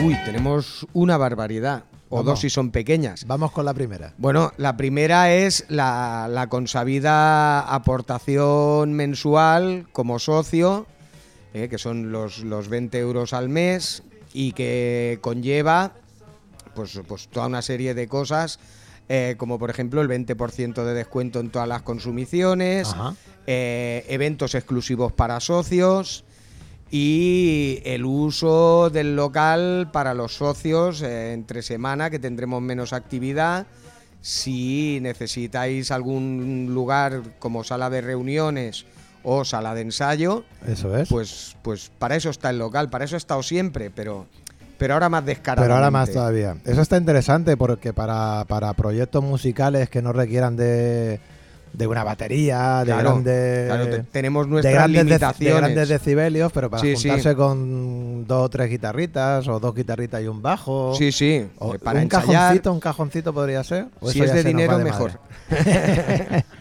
Uy, 0.04 0.16
tenemos 0.24 0.88
una 0.94 1.18
barbaridad. 1.18 1.84
O 2.12 2.18
Vamos. 2.18 2.26
dos 2.26 2.40
si 2.40 2.50
son 2.50 2.72
pequeñas. 2.72 3.26
Vamos 3.28 3.52
con 3.52 3.66
la 3.66 3.74
primera. 3.74 4.14
Bueno, 4.18 4.52
la 4.58 4.78
primera 4.78 5.32
es 5.32 5.66
la, 5.68 6.28
la 6.30 6.48
consabida 6.48 7.62
aportación 7.62 8.94
mensual 8.94 9.88
como 9.92 10.18
socio, 10.18 10.88
eh, 11.54 11.68
que 11.70 11.78
son 11.78 12.12
los, 12.12 12.40
los 12.40 12.68
20 12.68 12.98
euros 12.98 13.34
al 13.34 13.50
mes 13.50 14.04
y 14.34 14.52
que 14.54 15.20
conlleva 15.22 15.94
pues, 16.74 17.00
pues 17.08 17.28
toda 17.28 17.48
una 17.48 17.62
serie 17.62 17.94
de 17.94 18.08
cosas, 18.08 18.60
eh, 19.08 19.36
como 19.38 19.60
por 19.60 19.70
ejemplo 19.70 20.02
el 20.02 20.08
20% 20.08 20.84
de 20.84 20.94
descuento 20.94 21.40
en 21.40 21.50
todas 21.50 21.68
las 21.68 21.82
consumiciones, 21.82 22.96
eh, 23.48 24.06
eventos 24.08 24.56
exclusivos 24.56 25.12
para 25.12 25.40
socios 25.40 26.24
y 26.92 27.82
el 27.86 28.06
uso 28.06 28.90
del 28.90 29.16
local 29.16 29.90
para 29.92 30.14
los 30.14 30.36
socios 30.36 31.02
eh, 31.02 31.34
entre 31.34 31.62
semana, 31.62 32.10
que 32.10 32.20
tendremos 32.20 32.62
menos 32.62 32.94
actividad. 32.94 33.68
Si 34.22 35.00
necesitáis 35.02 35.92
algún 35.92 36.70
lugar 36.72 37.22
como 37.40 37.64
sala 37.64 37.90
de 37.90 38.02
reuniones 38.02 38.86
o 39.24 39.44
sala 39.46 39.74
de 39.76 39.82
ensayo, 39.82 40.44
Eso 40.68 40.96
es. 40.98 41.10
pues, 41.10 41.56
pues 41.62 41.92
para 42.00 42.16
eso 42.16 42.30
está 42.30 42.50
el 42.50 42.58
local, 42.60 42.90
para 42.90 43.06
eso 43.06 43.16
ha 43.16 43.18
estado 43.18 43.44
siempre, 43.44 43.90
pero, 43.90 44.26
pero 44.78 44.94
ahora 44.94 45.10
más 45.10 45.26
descarado. 45.26 45.64
Pero 45.66 45.76
ahora 45.76 45.92
más 45.92 46.10
todavía. 46.12 46.56
Eso 46.66 46.82
está 46.82 46.98
interesante 46.98 47.58
porque 47.58 47.94
para, 47.94 48.46
para 48.48 48.74
proyectos 48.74 49.24
musicales 49.24 49.90
que 49.90 50.02
no 50.02 50.14
requieran 50.14 50.56
de, 50.56 51.20
de 51.74 51.88
una 51.88 52.04
batería, 52.06 52.80
de 52.80 52.86
Claro, 52.94 53.10
grandes. 53.12 53.66
Claro, 53.68 53.90
te- 53.90 54.04
tenemos 54.04 54.46
de 54.46 54.52
nuestras 54.52 54.74
grandes, 54.74 55.06
deci- 55.22 55.38
de 55.38 55.54
grandes 55.54 55.90
decibelios, 55.90 56.52
pero 56.54 56.70
para 56.70 56.82
Sí, 56.82 56.96
sí. 56.96 57.10
juntarse 57.10 57.36
con 57.36 58.26
dos 58.26 58.46
o 58.46 58.50
tres 58.50 58.70
guitarritas, 58.70 59.48
o 59.50 59.60
dos 59.60 59.76
guitarritas 59.76 60.22
y 60.24 60.28
un 60.28 60.42
bajo. 60.42 60.96
Sí, 60.96 61.12
sí, 61.12 61.46
o 61.60 61.76
eh, 61.76 61.80
para 61.80 62.00
un 62.00 62.04
ensayar, 62.06 62.28
cajoncito, 62.32 62.72
un 62.74 62.80
cajoncito 62.80 63.34
podría 63.34 63.64
ser. 63.66 63.88
¿O 64.00 64.10
si 64.10 64.22
es 64.24 64.32
de 64.34 64.42
se 64.44 64.48
dinero, 64.48 64.78
de 64.78 64.84
mejor. 64.86 65.20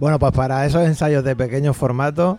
bueno, 0.00 0.18
pues 0.18 0.32
para 0.32 0.64
esos 0.66 0.84
ensayos 0.86 1.22
de 1.22 1.36
pequeño 1.36 1.74
formato, 1.74 2.38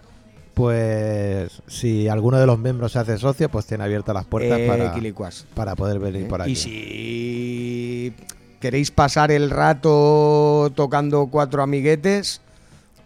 pues 0.54 1.62
si 1.68 2.08
alguno 2.08 2.38
de 2.40 2.46
los 2.46 2.60
miembros 2.60 2.92
se 2.92 3.00
hace 3.00 3.18
socio, 3.18 3.50
pues 3.50 3.66
tiene 3.68 3.84
abiertas 3.84 4.14
las 4.14 4.26
puertas 4.26 4.60
Eh, 4.60 4.68
para, 4.68 4.94
quilicuas. 4.94 5.46
para 5.54 5.76
poder 5.76 6.00
venir 6.00 6.28
por 6.28 6.42
aquí. 6.42 6.52
Y 6.52 6.56
si 6.56 8.14
queréis 8.60 8.92
pasar 8.92 9.32
el 9.32 9.50
rato 9.50 10.72
tocando 10.76 11.28
cuatro 11.28 11.64
amiguetes, 11.64 12.42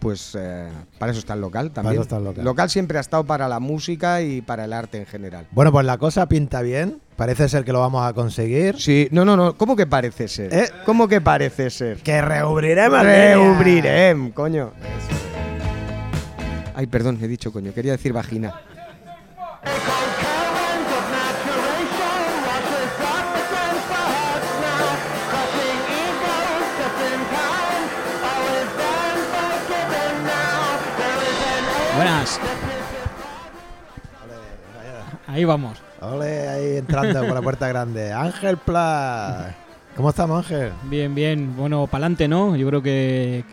pues 0.00 0.36
eh, 0.38 0.68
para 0.98 1.12
eso 1.12 1.20
está 1.20 1.34
el 1.34 1.40
local 1.40 1.70
Para 1.70 1.74
también. 1.74 1.94
eso 1.94 2.02
está 2.02 2.16
el 2.16 2.24
local. 2.24 2.70
siempre 2.70 2.98
ha 2.98 3.00
estado 3.00 3.24
para 3.24 3.48
la 3.48 3.60
música 3.60 4.22
y 4.22 4.40
para 4.42 4.64
el 4.64 4.72
arte 4.72 4.98
en 4.98 5.06
general. 5.06 5.46
Bueno, 5.52 5.70
pues 5.70 5.86
la 5.86 5.98
cosa 5.98 6.26
pinta 6.26 6.62
bien. 6.62 7.00
Parece 7.16 7.48
ser 7.48 7.64
que 7.64 7.72
lo 7.72 7.80
vamos 7.80 8.06
a 8.06 8.12
conseguir. 8.12 8.78
Sí, 8.78 9.08
no, 9.10 9.24
no, 9.24 9.36
no. 9.36 9.56
¿Cómo 9.56 9.74
que 9.74 9.86
parece 9.86 10.28
ser? 10.28 10.52
¿Eh? 10.52 10.68
¿Cómo 10.84 11.08
que 11.08 11.22
parece 11.22 11.70
ser? 11.70 11.96
Que 11.98 12.20
reubriremos. 12.20 13.02
Reubrirem, 13.02 14.32
coño. 14.32 14.72
Ay, 16.74 16.86
perdón, 16.86 17.18
he 17.22 17.26
dicho 17.26 17.50
coño. 17.50 17.72
Quería 17.72 17.92
decir 17.92 18.12
vagina. 18.12 18.60
Buenas. 31.96 32.38
Ahí 35.28 35.46
vamos. 35.46 35.85
Ole, 36.00 36.48
ahí 36.48 36.76
entrando 36.76 37.20
por 37.26 37.34
la 37.34 37.42
puerta 37.42 37.68
grande. 37.68 38.12
Ángel 38.12 38.58
Pla. 38.58 39.54
¿Cómo 39.96 40.10
estamos, 40.10 40.44
Ángel? 40.44 40.72
Bien, 40.84 41.14
bien. 41.14 41.56
Bueno, 41.56 41.86
pa'lante, 41.86 42.28
¿no? 42.28 42.54
Yo 42.54 42.66
creo 42.68 42.82
que, 42.82 43.44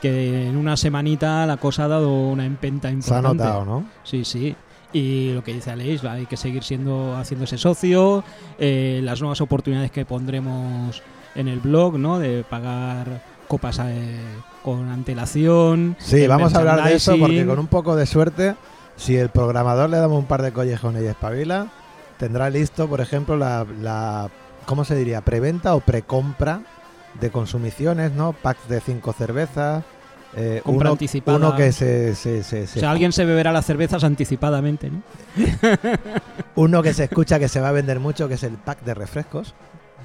que 0.00 0.46
en 0.48 0.56
una 0.56 0.76
semanita 0.76 1.44
la 1.44 1.56
cosa 1.56 1.84
ha 1.84 1.88
dado 1.88 2.28
una 2.28 2.46
empenta 2.46 2.88
Se 2.88 2.92
ha 2.92 2.94
importante. 2.94 3.42
notado, 3.44 3.64
¿no? 3.64 3.84
Sí, 4.04 4.24
sí. 4.24 4.54
Y 4.92 5.32
lo 5.32 5.42
que 5.42 5.52
dice 5.52 5.70
Aleix, 5.72 6.04
hay 6.04 6.26
que 6.26 6.36
seguir 6.36 6.62
siendo 6.62 7.16
haciéndose 7.16 7.58
socio. 7.58 8.22
eh, 8.58 9.00
las 9.02 9.20
nuevas 9.20 9.40
oportunidades 9.40 9.90
que 9.90 10.04
pondremos 10.04 11.02
en 11.34 11.48
el 11.48 11.58
blog, 11.58 11.98
¿no? 11.98 12.18
De 12.20 12.44
pagar 12.48 13.22
copas 13.48 13.80
eh, 13.84 14.18
con 14.62 14.88
antelación. 14.88 15.96
Sí, 15.98 16.26
vamos 16.28 16.54
a 16.54 16.58
hablar 16.58 16.84
de 16.84 16.94
eso 16.94 17.18
porque 17.18 17.44
con 17.44 17.58
un 17.58 17.66
poco 17.66 17.96
de 17.96 18.06
suerte, 18.06 18.54
si 18.96 19.16
el 19.16 19.30
programador 19.30 19.90
le 19.90 19.96
damos 19.98 20.18
un 20.20 20.26
par 20.26 20.42
de 20.42 20.52
collejones 20.52 21.02
y 21.02 21.06
espabila, 21.06 21.66
tendrá 22.18 22.50
listo, 22.50 22.88
por 22.88 23.00
ejemplo, 23.00 23.36
la, 23.36 23.66
la 23.80 24.28
¿cómo 24.66 24.84
se 24.84 24.94
diría? 24.94 25.20
Preventa 25.22 25.74
o 25.74 25.80
precompra 25.80 26.60
de 27.20 27.30
consumiciones, 27.30 28.12
¿no? 28.12 28.32
Packs 28.32 28.68
de 28.68 28.80
cinco 28.80 29.12
cervezas. 29.12 29.82
eh, 30.36 30.60
Compra 30.62 30.88
uno, 30.88 30.92
anticipada. 30.92 31.38
uno 31.38 31.56
que 31.56 31.72
se, 31.72 32.14
se- 32.14 32.42
se- 32.42 32.64
O 32.64 32.66
se- 32.66 32.80
sea, 32.80 32.90
alguien 32.90 33.12
se 33.12 33.24
beberá 33.24 33.50
las 33.52 33.64
cervezas 33.64 34.04
anticipadamente, 34.04 34.90
¿no? 34.90 35.02
uno 36.56 36.82
que 36.82 36.92
se 36.94 37.04
escucha 37.04 37.38
que 37.38 37.48
se 37.48 37.60
va 37.60 37.68
a 37.70 37.72
vender 37.72 37.98
mucho, 38.00 38.28
que 38.28 38.34
es 38.34 38.42
el 38.42 38.52
pack 38.54 38.82
de 38.82 38.94
refrescos. 38.94 39.54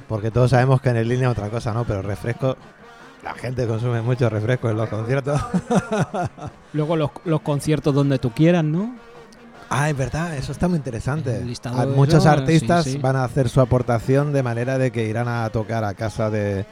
Porque 0.07 0.31
todos 0.31 0.51
sabemos 0.51 0.81
que 0.81 0.89
en 0.89 0.97
el 0.97 1.07
línea 1.07 1.29
otra 1.29 1.49
cosa, 1.49 1.73
¿no? 1.73 1.85
Pero 1.85 2.01
refrescos, 2.01 2.55
la 3.23 3.33
gente 3.33 3.65
consume 3.67 4.01
muchos 4.01 4.31
refrescos 4.31 4.71
en 4.71 4.77
los 4.77 4.89
conciertos. 4.89 5.41
Luego 6.73 6.95
los, 6.95 7.11
los 7.25 7.41
conciertos 7.41 7.93
donde 7.95 8.19
tú 8.19 8.31
quieras, 8.31 8.63
¿no? 8.63 8.95
Ah, 9.75 9.89
es 9.89 9.97
verdad, 9.97 10.37
eso 10.37 10.51
está 10.51 10.67
muy 10.67 10.77
interesante. 10.77 11.43
Listado 11.43 11.81
Ah, 11.81 11.85
Muchos 11.87 12.19
eso, 12.25 12.29
artistas 12.29 12.83
sí, 12.85 12.91
sí. 12.93 12.97
van 12.99 13.15
a 13.15 13.23
hacer 13.23 13.49
su 13.49 13.59
aportación 13.59 14.31
de 14.31 14.43
manera 14.43 14.77
de 14.77 14.91
que 14.91 15.07
irán 15.07 15.27
a 15.27 15.49
tocar 15.49 15.83
a 15.83 15.95
casa 15.95 16.29
de, 16.29 16.65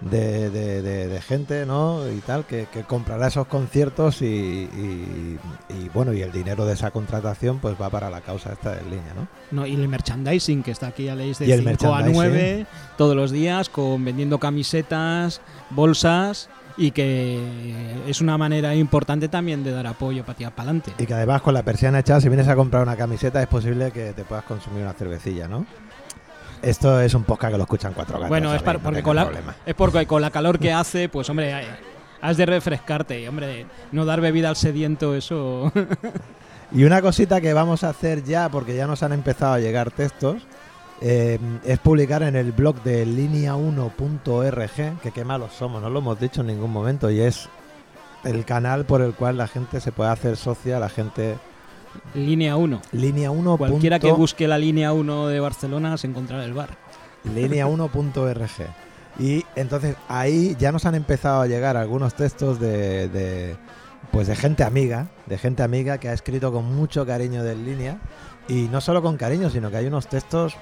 de, 0.00 0.50
de- 0.50 0.82
de- 0.82 1.06
de 1.08 1.20
gente, 1.20 1.64
¿no? 1.66 2.08
Y 2.10 2.20
tal, 2.20 2.46
que, 2.46 2.66
que 2.72 2.82
comprará 2.84 3.28
esos 3.28 3.46
conciertos 3.46 4.20
y, 4.22 4.24
y- 4.26 5.38
y, 5.68 5.88
bueno, 5.94 6.12
y 6.12 6.22
el 6.22 6.32
dinero 6.32 6.64
de 6.66 6.72
esa 6.72 6.90
contratación 6.90 7.58
pues 7.60 7.76
va 7.80 7.88
para 7.90 8.10
la 8.10 8.20
causa 8.20 8.52
esta 8.52 8.70
de 8.74 8.82
línea, 8.84 9.14
¿no? 9.14 9.28
No, 9.52 9.66
y 9.66 9.74
el 9.74 9.86
merchandising, 9.86 10.62
que 10.64 10.70
está 10.72 10.88
aquí 10.88 11.08
a 11.08 11.14
ley 11.14 11.32
de 11.38 11.46
Y 11.46 11.52
el 11.52 11.60
5 11.60 11.70
a 11.94 12.00
merchandising. 12.02 12.14
9 12.14 12.66
todos 12.96 13.14
los 13.14 13.30
días, 13.30 13.68
con 13.68 14.04
vendiendo 14.04 14.38
camisetas, 14.40 15.40
bolsas, 15.70 16.48
y 16.80 16.92
que 16.92 17.38
es 18.06 18.22
una 18.22 18.38
manera 18.38 18.74
importante 18.74 19.28
también 19.28 19.62
de 19.62 19.70
dar 19.70 19.86
apoyo 19.86 20.24
para 20.24 20.38
tirar 20.38 20.54
para 20.54 20.70
adelante. 20.70 20.94
Y 20.98 21.04
que 21.04 21.12
además 21.12 21.42
con 21.42 21.52
la 21.52 21.62
persiana 21.62 21.98
echada, 21.98 22.22
si 22.22 22.28
vienes 22.30 22.48
a 22.48 22.56
comprar 22.56 22.82
una 22.82 22.96
camiseta, 22.96 23.42
es 23.42 23.48
posible 23.48 23.90
que 23.92 24.14
te 24.14 24.24
puedas 24.24 24.44
consumir 24.44 24.82
una 24.82 24.94
cervecilla, 24.94 25.46
¿no? 25.46 25.66
Esto 26.62 26.98
es 27.00 27.12
un 27.12 27.24
podcast 27.24 27.52
que 27.52 27.58
lo 27.58 27.64
escuchan 27.64 27.92
cuatro 27.92 28.14
gatos. 28.14 28.30
Bueno, 28.30 28.54
es 28.54 28.62
para- 28.62 28.78
No 28.78 28.84
porque 28.84 29.02
con 29.02 29.14
la, 29.14 29.30
es 29.66 29.74
porque 29.74 30.06
con 30.06 30.22
la 30.22 30.30
calor 30.30 30.58
que 30.58 30.72
hace, 30.72 31.10
pues 31.10 31.28
hombre, 31.28 31.50
eh, 31.52 31.66
has 32.22 32.38
de 32.38 32.46
refrescarte, 32.46 33.20
y 33.20 33.26
hombre, 33.26 33.66
no 33.92 34.06
dar 34.06 34.22
bebida 34.22 34.48
al 34.48 34.56
sediento, 34.56 35.14
eso... 35.14 35.70
Y 36.72 36.84
una 36.84 37.02
cosita 37.02 37.40
que 37.40 37.52
vamos 37.52 37.82
a 37.82 37.88
hacer 37.90 38.22
ya, 38.22 38.48
porque 38.48 38.76
ya 38.76 38.86
nos 38.86 39.02
han 39.02 39.12
empezado 39.12 39.54
a 39.54 39.58
llegar 39.58 39.90
textos, 39.90 40.46
eh, 41.00 41.38
es 41.64 41.78
publicar 41.78 42.22
en 42.22 42.36
el 42.36 42.52
blog 42.52 42.82
de 42.82 43.06
linea1.org, 43.06 45.00
que 45.00 45.10
qué 45.12 45.24
malos 45.24 45.52
somos, 45.52 45.80
no 45.80 45.88
lo 45.88 46.00
hemos 46.00 46.20
dicho 46.20 46.42
en 46.42 46.48
ningún 46.48 46.70
momento, 46.70 47.10
y 47.10 47.20
es 47.20 47.48
el 48.24 48.44
canal 48.44 48.84
por 48.84 49.00
el 49.00 49.14
cual 49.14 49.38
la 49.38 49.48
gente 49.48 49.80
se 49.80 49.92
puede 49.92 50.10
hacer 50.10 50.36
socia, 50.36 50.78
la 50.78 50.90
gente... 50.90 51.36
línea 52.14 52.56
1. 52.56 52.82
Linea1. 52.92 53.56
Cualquiera 53.56 53.98
que 53.98 54.12
busque 54.12 54.46
la 54.46 54.58
línea 54.58 54.92
1 54.92 55.28
de 55.28 55.40
Barcelona 55.40 55.96
se 55.96 56.06
encontrará 56.06 56.44
el 56.44 56.52
bar. 56.52 56.76
Linea1.org. 57.24 58.50
Y 59.18 59.44
entonces 59.56 59.96
ahí 60.08 60.56
ya 60.58 60.70
nos 60.70 60.84
han 60.86 60.94
empezado 60.94 61.42
a 61.42 61.46
llegar 61.46 61.76
algunos 61.76 62.14
textos 62.14 62.60
de, 62.60 63.08
de, 63.08 63.56
pues 64.12 64.28
de 64.28 64.36
gente 64.36 64.64
amiga, 64.64 65.08
de 65.26 65.38
gente 65.38 65.62
amiga 65.62 65.98
que 65.98 66.08
ha 66.08 66.12
escrito 66.12 66.52
con 66.52 66.74
mucho 66.74 67.06
cariño 67.06 67.42
de 67.42 67.56
línea. 67.56 67.98
Y 68.48 68.68
no 68.68 68.80
solo 68.80 69.02
con 69.02 69.16
cariño, 69.16 69.50
sino 69.50 69.70
que 69.70 69.76
hay 69.78 69.86
unos 69.86 70.08
textos, 70.08 70.56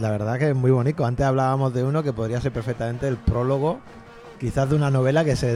la 0.00 0.10
verdad 0.10 0.38
que 0.38 0.50
es 0.50 0.56
muy 0.56 0.70
bonito. 0.70 1.04
Antes 1.04 1.26
hablábamos 1.26 1.72
de 1.74 1.84
uno 1.84 2.02
que 2.02 2.12
podría 2.12 2.40
ser 2.40 2.52
perfectamente 2.52 3.06
el 3.08 3.16
prólogo, 3.16 3.80
quizás 4.38 4.68
de 4.70 4.76
una 4.76 4.90
novela 4.90 5.24
que 5.24 5.36
se 5.36 5.54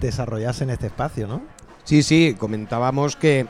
desarrollase 0.00 0.64
en 0.64 0.70
este 0.70 0.86
espacio, 0.88 1.26
¿no? 1.26 1.42
Sí, 1.84 2.02
sí, 2.02 2.36
comentábamos 2.38 3.16
que, 3.16 3.46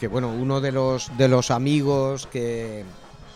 que 0.00 0.08
bueno, 0.08 0.28
uno 0.30 0.60
de 0.60 0.72
los, 0.72 1.10
de 1.18 1.28
los 1.28 1.50
amigos 1.50 2.26
que, 2.28 2.84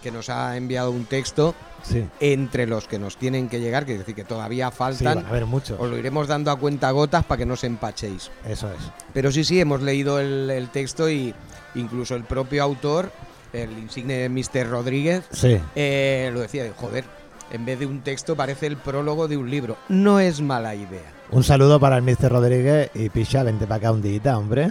que 0.03 0.11
nos 0.11 0.29
ha 0.31 0.57
enviado 0.57 0.91
un 0.91 1.05
texto, 1.05 1.55
Sí. 1.81 2.05
entre 2.19 2.67
los 2.67 2.89
que 2.89 2.99
nos 2.99 3.17
tienen 3.17 3.49
que 3.49 3.61
llegar, 3.61 3.87
que 3.87 3.93
es 3.93 3.99
decir, 4.01 4.17
que 4.17 4.25
todavía 4.25 4.69
Sí, 4.71 4.77
faltan, 4.77 5.15
van 5.15 5.27
a 5.27 5.29
haber 5.29 5.47
muchos. 5.47 5.79
os 5.79 5.89
lo 5.89 5.97
iremos 5.97 6.27
dando 6.27 6.51
a 6.51 6.57
cuenta 6.59 6.91
gotas 6.91 7.25
para 7.25 7.39
que 7.39 7.47
no 7.47 7.55
os 7.55 7.63
empachéis. 7.63 8.33
Eso 8.45 8.69
es. 8.73 8.79
Pero 9.15 9.31
sí, 9.31 9.45
sí, 9.45 9.61
hemos 9.61 9.81
leído 9.83 10.19
el, 10.19 10.51
el 10.51 10.71
texto 10.71 11.09
y 11.09 11.33
incluso 11.77 12.17
el 12.17 12.25
propio 12.25 12.65
autor, 12.65 13.13
el 13.53 13.71
insigne 13.79 14.29
Mr. 14.29 14.69
Rodríguez, 14.69 15.25
Sí. 15.31 15.59
eh, 15.75 16.31
lo 16.33 16.41
decía, 16.41 16.65
joder, 16.77 17.05
en 17.51 17.65
vez 17.65 17.79
de 17.79 17.87
un 17.87 18.01
texto 18.03 18.37
parece 18.37 18.67
el 18.67 18.77
prólogo 18.77 19.27
de 19.29 19.37
un 19.37 19.51
libro. 19.51 19.77
No 19.89 20.21
es 20.21 20.41
mala 20.41 20.75
idea. 20.75 21.13
Un 21.31 21.45
saludo 21.45 21.79
para 21.81 21.97
el 21.97 22.03
Mr. 22.03 22.31
Rodríguez 22.31 22.91
y 22.95 23.09
Picha, 23.11 23.43
vente 23.43 23.67
para 23.67 23.77
acá 23.77 23.93
un 23.93 24.03
día, 24.03 24.37
hombre. 24.39 24.71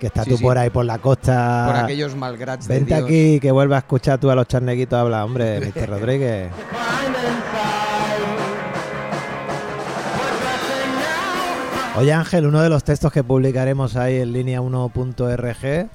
Que 0.00 0.08
estás 0.08 0.24
Sí, 0.24 0.30
tú 0.32 0.36
sí. 0.38 0.42
por 0.42 0.58
ahí 0.58 0.70
por 0.70 0.84
la 0.84 0.98
costa. 0.98 1.64
Por 1.66 1.76
aquellos 1.84 2.14
malgrats 2.16 2.66
de 2.66 2.74
Vente 2.74 2.94
Dios. 2.94 3.04
aquí 3.06 3.40
que 3.40 3.50
vuelva 3.52 3.76
a 3.76 3.78
escuchar 3.78 4.18
tú 4.18 4.28
a 4.30 4.34
los 4.34 4.46
charneguitos 4.48 4.98
hablar, 4.98 5.22
hombre, 5.24 5.60
Mr. 5.74 5.88
Rodríguez. 5.88 6.50
Oye 11.96 12.12
Ángel, 12.12 12.46
uno 12.46 12.60
de 12.60 12.68
los 12.68 12.82
textos 12.82 13.12
que 13.12 13.22
publicaremos 13.22 13.94
ahí 13.96 14.16
en 14.18 14.32
línea 14.32 14.60
1.rg 14.60 15.88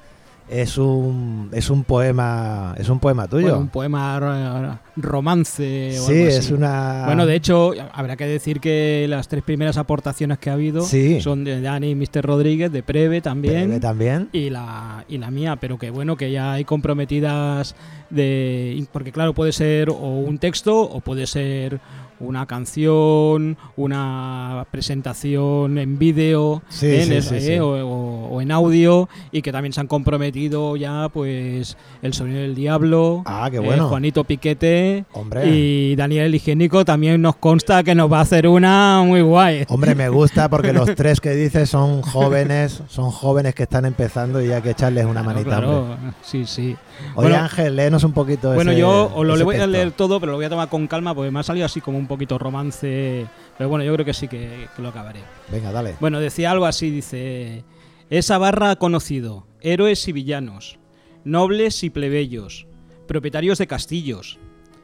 es 0.50 0.78
un 0.78 1.48
es 1.52 1.70
un 1.70 1.84
poema 1.84 2.74
es 2.76 2.88
un 2.88 2.98
poema 2.98 3.28
tuyo. 3.28 3.44
Bueno, 3.44 3.58
un 3.60 3.68
poema 3.68 4.18
ro- 4.18 4.78
romance 4.96 5.96
o 5.98 6.06
sí, 6.06 6.12
algo 6.12 6.28
así. 6.28 6.36
es 6.38 6.50
una 6.50 7.04
Bueno, 7.06 7.24
de 7.24 7.36
hecho, 7.36 7.72
habrá 7.92 8.16
que 8.16 8.26
decir 8.26 8.60
que 8.60 9.06
las 9.08 9.28
tres 9.28 9.42
primeras 9.44 9.76
aportaciones 9.76 10.38
que 10.38 10.50
ha 10.50 10.54
habido 10.54 10.82
Sí. 10.82 11.20
son 11.20 11.44
de 11.44 11.60
Dani 11.60 11.90
y 11.90 11.94
Mr. 11.94 12.22
Rodríguez, 12.22 12.72
de 12.72 12.82
Preve 12.82 13.20
también. 13.20 13.66
Breve 13.68 13.80
también. 13.80 14.28
Y 14.32 14.50
la, 14.50 15.04
y 15.08 15.18
la 15.18 15.30
mía, 15.30 15.56
pero 15.56 15.78
que 15.78 15.90
bueno, 15.90 16.16
que 16.16 16.30
ya 16.32 16.52
hay 16.52 16.64
comprometidas 16.64 17.74
de. 18.10 18.84
Porque, 18.92 19.12
claro, 19.12 19.34
puede 19.34 19.52
ser 19.52 19.88
o 19.90 19.94
un 19.94 20.38
texto 20.38 20.80
o 20.80 21.00
puede 21.00 21.26
ser 21.26 21.80
una 22.20 22.46
canción, 22.46 23.56
una 23.76 24.66
presentación 24.70 25.78
en 25.78 25.98
vídeo, 25.98 26.62
Sí, 26.68 26.86
¿eh? 26.86 27.04
sí, 27.04 27.10
Les- 27.10 27.24
sí, 27.26 27.52
¿eh? 27.52 27.60
O, 27.60 28.40
en 28.40 28.52
audio, 28.52 29.08
y 29.32 29.42
que 29.42 29.52
también 29.52 29.72
se 29.72 29.80
han 29.80 29.86
comprometido 29.86 30.76
ya, 30.76 31.08
pues, 31.12 31.76
El 32.02 32.12
Sonido 32.14 32.40
del 32.40 32.54
Diablo, 32.54 33.22
Ah, 33.26 33.48
qué 33.50 33.56
eh. 33.58 33.80
Juanito 33.80 34.24
Piquete. 34.24 35.04
Hombre. 35.12 35.46
Y 35.48 35.96
Daniel 35.96 36.34
Higiénico 36.34 36.84
también 36.84 37.20
nos 37.22 37.36
consta 37.36 37.82
que 37.82 37.94
nos 37.94 38.10
va 38.10 38.18
a 38.18 38.22
hacer 38.22 38.46
una 38.46 39.02
muy 39.04 39.22
guay. 39.22 39.64
Hombre, 39.68 39.94
me 39.94 40.08
gusta 40.08 40.48
porque 40.48 40.72
los 40.72 40.94
tres 40.94 41.20
que 41.20 41.30
dices 41.30 41.68
son 41.70 42.02
jóvenes, 42.02 42.82
son 42.88 43.10
jóvenes 43.10 43.54
que 43.54 43.64
están 43.64 43.84
empezando 43.84 44.42
y 44.44 44.52
hay 44.52 44.62
que 44.62 44.70
echarles 44.70 45.06
una 45.06 45.22
manita. 45.22 45.44
Claro, 45.50 45.96
sí, 46.22 46.44
sí. 46.46 46.76
Oye 47.16 47.28
Bueno, 47.28 47.36
Ángel, 47.44 47.76
léenos 47.76 48.04
un 48.04 48.12
poquito 48.12 48.52
Bueno, 48.54 48.70
ese- 48.70 48.80
yo 48.80 49.12
os 49.14 49.26
lo 49.26 49.34
ese 49.34 49.44
voy 49.44 49.56
a 49.56 49.66
leer 49.66 49.92
todo, 49.92 50.20
pero 50.20 50.32
lo 50.32 50.38
voy 50.38 50.46
a 50.46 50.50
tomar 50.50 50.68
con 50.68 50.86
calma 50.86 51.14
porque 51.14 51.30
me 51.30 51.40
ha 51.40 51.42
salido 51.42 51.66
así 51.66 51.80
como 51.80 51.98
un 51.98 52.06
poquito 52.06 52.38
romance. 52.38 53.26
Pero 53.58 53.68
bueno, 53.68 53.84
yo 53.84 53.92
creo 53.94 54.06
que 54.06 54.14
sí 54.14 54.28
que, 54.28 54.68
que 54.74 54.82
lo 54.82 54.88
acabaré. 54.88 55.20
Venga, 55.50 55.72
dale. 55.72 55.96
Bueno, 56.00 56.20
decía 56.20 56.50
algo 56.50 56.66
así, 56.66 56.90
dice... 56.90 57.64
Esa 58.10 58.38
barra 58.38 58.70
ha 58.72 58.76
conocido 58.76 59.46
héroes 59.60 60.06
y 60.08 60.12
villanos, 60.12 60.78
nobles 61.24 61.84
y 61.84 61.90
plebeyos, 61.90 62.66
propietarios 63.06 63.58
de 63.58 63.66
castillos 63.68 64.38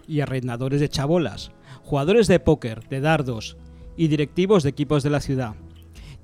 y 0.06 0.20
arrendadores 0.20 0.80
de 0.80 0.88
chabolas, 0.88 1.50
jugadores 1.82 2.28
de 2.28 2.38
póker, 2.38 2.88
de 2.88 3.00
dardos 3.00 3.56
y 3.96 4.06
directivos 4.08 4.62
de 4.62 4.70
equipos 4.70 5.02
de 5.02 5.11
la 5.11 5.20
ciudad. 5.20 5.54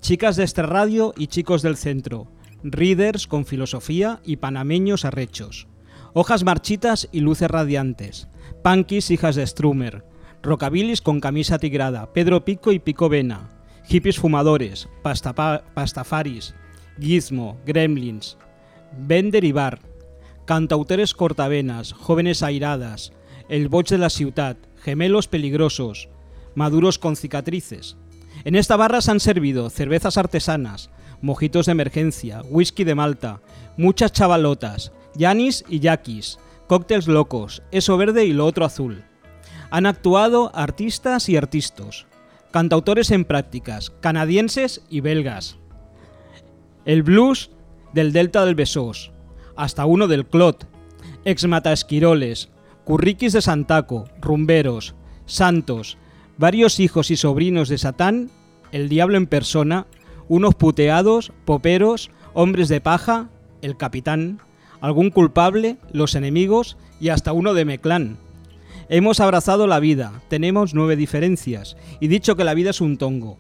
chicas 0.00 0.36
de 0.36 0.44
este 0.44 0.62
radio 0.62 1.12
y 1.16 1.26
chicos 1.28 1.62
del 1.62 1.76
centro, 1.76 2.26
readers 2.62 3.26
con 3.26 3.46
filosofía 3.46 4.20
y 4.24 4.36
panameños 4.36 5.04
arrechos, 5.04 5.66
hojas 6.14 6.44
marchitas 6.44 7.08
y 7.12 7.20
luces 7.20 7.50
radiantes, 7.50 8.28
punkis 8.62 9.10
hijas 9.10 9.36
de 9.36 9.46
Strumer, 9.46 10.04
rockabilis 10.42 11.00
con 11.00 11.20
camisa 11.20 11.58
tigrada, 11.58 12.12
Pedro 12.12 12.44
Pico 12.44 12.72
y 12.72 12.78
Pico 12.78 13.08
Vena, 13.08 13.50
hippies 13.84 14.18
fumadores, 14.18 14.88
pastafaris, 15.02 16.54
gizmo, 17.00 17.58
gremlins, 17.64 18.36
Bender 18.98 19.44
y 19.44 19.52
Bar, 19.52 19.80
cantautores 20.44 21.14
cortavenas, 21.14 21.92
jóvenes 21.92 22.42
airadas, 22.42 23.12
el 23.48 23.68
boch 23.68 23.88
de 23.88 23.98
la 23.98 24.10
ciudad, 24.10 24.56
gemelos 24.82 25.28
peligrosos, 25.28 26.08
maduros 26.54 26.98
con 26.98 27.16
cicatrices. 27.16 27.96
En 28.44 28.54
esta 28.54 28.76
barra 28.76 29.00
se 29.00 29.10
han 29.10 29.20
servido 29.20 29.70
cervezas 29.70 30.18
artesanas, 30.18 30.90
mojitos 31.20 31.66
de 31.66 31.72
emergencia, 31.72 32.42
whisky 32.50 32.84
de 32.84 32.94
Malta, 32.94 33.40
muchas 33.76 34.12
chavalotas, 34.12 34.92
yanis 35.14 35.64
y 35.68 35.80
yaquis, 35.80 36.38
cócteles 36.66 37.06
locos, 37.06 37.62
eso 37.70 37.96
verde 37.96 38.24
y 38.24 38.32
lo 38.32 38.46
otro 38.46 38.64
azul. 38.64 39.04
Han 39.70 39.86
actuado 39.86 40.54
artistas 40.54 41.28
y 41.28 41.36
artistas, 41.36 42.06
cantautores 42.50 43.10
en 43.10 43.24
prácticas, 43.24 43.90
canadienses 44.00 44.82
y 44.88 45.00
belgas. 45.00 45.58
El 46.84 47.02
blues 47.02 47.50
del 47.92 48.12
Delta 48.12 48.44
del 48.44 48.54
Besós, 48.54 49.12
hasta 49.56 49.86
uno 49.86 50.08
del 50.08 50.26
Clot, 50.26 50.66
ex 51.24 51.46
Mataesquiroles, 51.46 52.50
curriquis 52.84 53.32
de 53.32 53.42
Santaco, 53.42 54.04
rumberos, 54.20 54.94
santos, 55.26 55.98
varios 56.36 56.80
hijos 56.80 57.10
y 57.10 57.16
sobrinos 57.16 57.68
de 57.68 57.78
Satán, 57.78 58.30
el 58.72 58.88
diablo 58.88 59.16
en 59.16 59.26
persona, 59.26 59.86
unos 60.28 60.54
puteados, 60.54 61.32
poperos, 61.44 62.10
hombres 62.34 62.68
de 62.68 62.80
paja, 62.80 63.28
el 63.60 63.76
capitán, 63.76 64.40
algún 64.82 65.08
culpable, 65.10 65.78
los 65.92 66.14
enemigos 66.14 66.76
y 67.00 67.08
hasta 67.08 67.32
uno 67.32 67.54
de 67.54 67.64
Meclán. 67.64 68.18
Hemos 68.90 69.20
abrazado 69.20 69.66
la 69.66 69.80
vida, 69.80 70.12
tenemos 70.28 70.74
nueve 70.74 70.96
diferencias, 70.96 71.76
y 72.00 72.08
dicho 72.08 72.36
que 72.36 72.44
la 72.44 72.52
vida 72.52 72.70
es 72.70 72.82
un 72.82 72.98
tongo. 72.98 73.38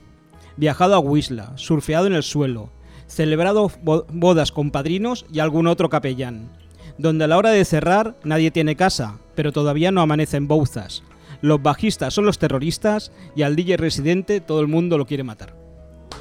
Viajado 0.56 0.94
a 0.94 0.98
Huisla, 1.00 1.52
surfeado 1.56 2.06
en 2.06 2.14
el 2.14 2.22
suelo, 2.22 2.70
celebrado 3.06 3.70
bo- 3.82 4.06
bodas 4.10 4.52
con 4.52 4.70
padrinos 4.70 5.26
y 5.30 5.40
algún 5.40 5.66
otro 5.66 5.90
capellán. 5.90 6.48
Donde 6.96 7.24
a 7.24 7.28
la 7.28 7.36
hora 7.38 7.50
de 7.50 7.64
cerrar 7.64 8.14
nadie 8.24 8.50
tiene 8.50 8.76
casa, 8.76 9.18
pero 9.34 9.52
todavía 9.52 9.90
no 9.90 10.00
amanecen 10.00 10.46
bouzas. 10.48 11.02
Los 11.40 11.60
bajistas 11.62 12.14
son 12.14 12.24
los 12.24 12.38
terroristas 12.38 13.10
y 13.34 13.42
al 13.42 13.56
DJ 13.56 13.76
residente 13.78 14.40
todo 14.40 14.60
el 14.60 14.68
mundo 14.68 14.96
lo 14.96 15.06
quiere 15.06 15.24
matar. 15.24 15.54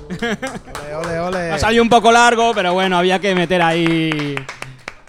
Ole, 0.09 0.95
ole, 0.95 1.19
ole. 1.19 1.51
Ha 1.51 1.59
salido 1.59 1.83
un 1.83 1.89
poco 1.89 2.11
largo, 2.11 2.53
pero 2.55 2.73
bueno, 2.73 2.97
había 2.97 3.19
que 3.19 3.35
meter 3.35 3.61
ahí. 3.61 4.35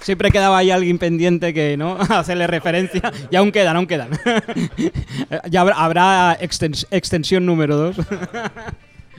Siempre 0.02 0.30
quedaba 0.30 0.58
ahí 0.58 0.70
alguien 0.70 0.98
pendiente 0.98 1.54
que 1.54 1.76
no 1.76 1.96
hacerle 2.10 2.46
referencia. 2.46 3.12
Y 3.30 3.36
aún 3.36 3.52
quedan, 3.52 3.76
aún 3.76 3.86
quedan. 3.86 4.10
ya 5.50 5.60
habrá, 5.60 5.76
habrá 5.76 6.38
extens- 6.40 6.86
extensión 6.90 7.46
número 7.46 7.76
2. 7.76 7.96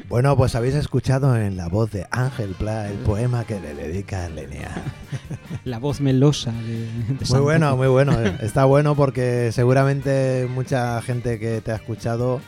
Bueno, 0.10 0.36
pues 0.36 0.54
habéis 0.54 0.76
escuchado 0.76 1.36
en 1.38 1.56
la 1.56 1.70
voz 1.70 1.90
de 1.92 2.06
Ángel 2.12 2.50
Pla 2.60 2.88
el 2.90 2.98
poema 2.98 3.46
que 3.46 3.60
le 3.60 3.74
dedica 3.74 4.26
a 4.26 4.30
Lenia. 4.30 4.70
La 5.64 5.80
voz 5.80 6.02
melosa 6.02 6.52
de, 6.52 6.86
de 7.16 7.26
Muy 7.30 7.40
bueno, 7.40 7.78
muy 7.78 7.88
bueno. 7.88 8.14
Está 8.42 8.66
bueno 8.66 8.96
porque 8.96 9.52
seguramente 9.52 10.48
mucha 10.54 11.02
gente 11.02 11.40
que 11.40 11.62
te 11.62 11.72
ha 11.72 11.76
escuchado 11.76 12.42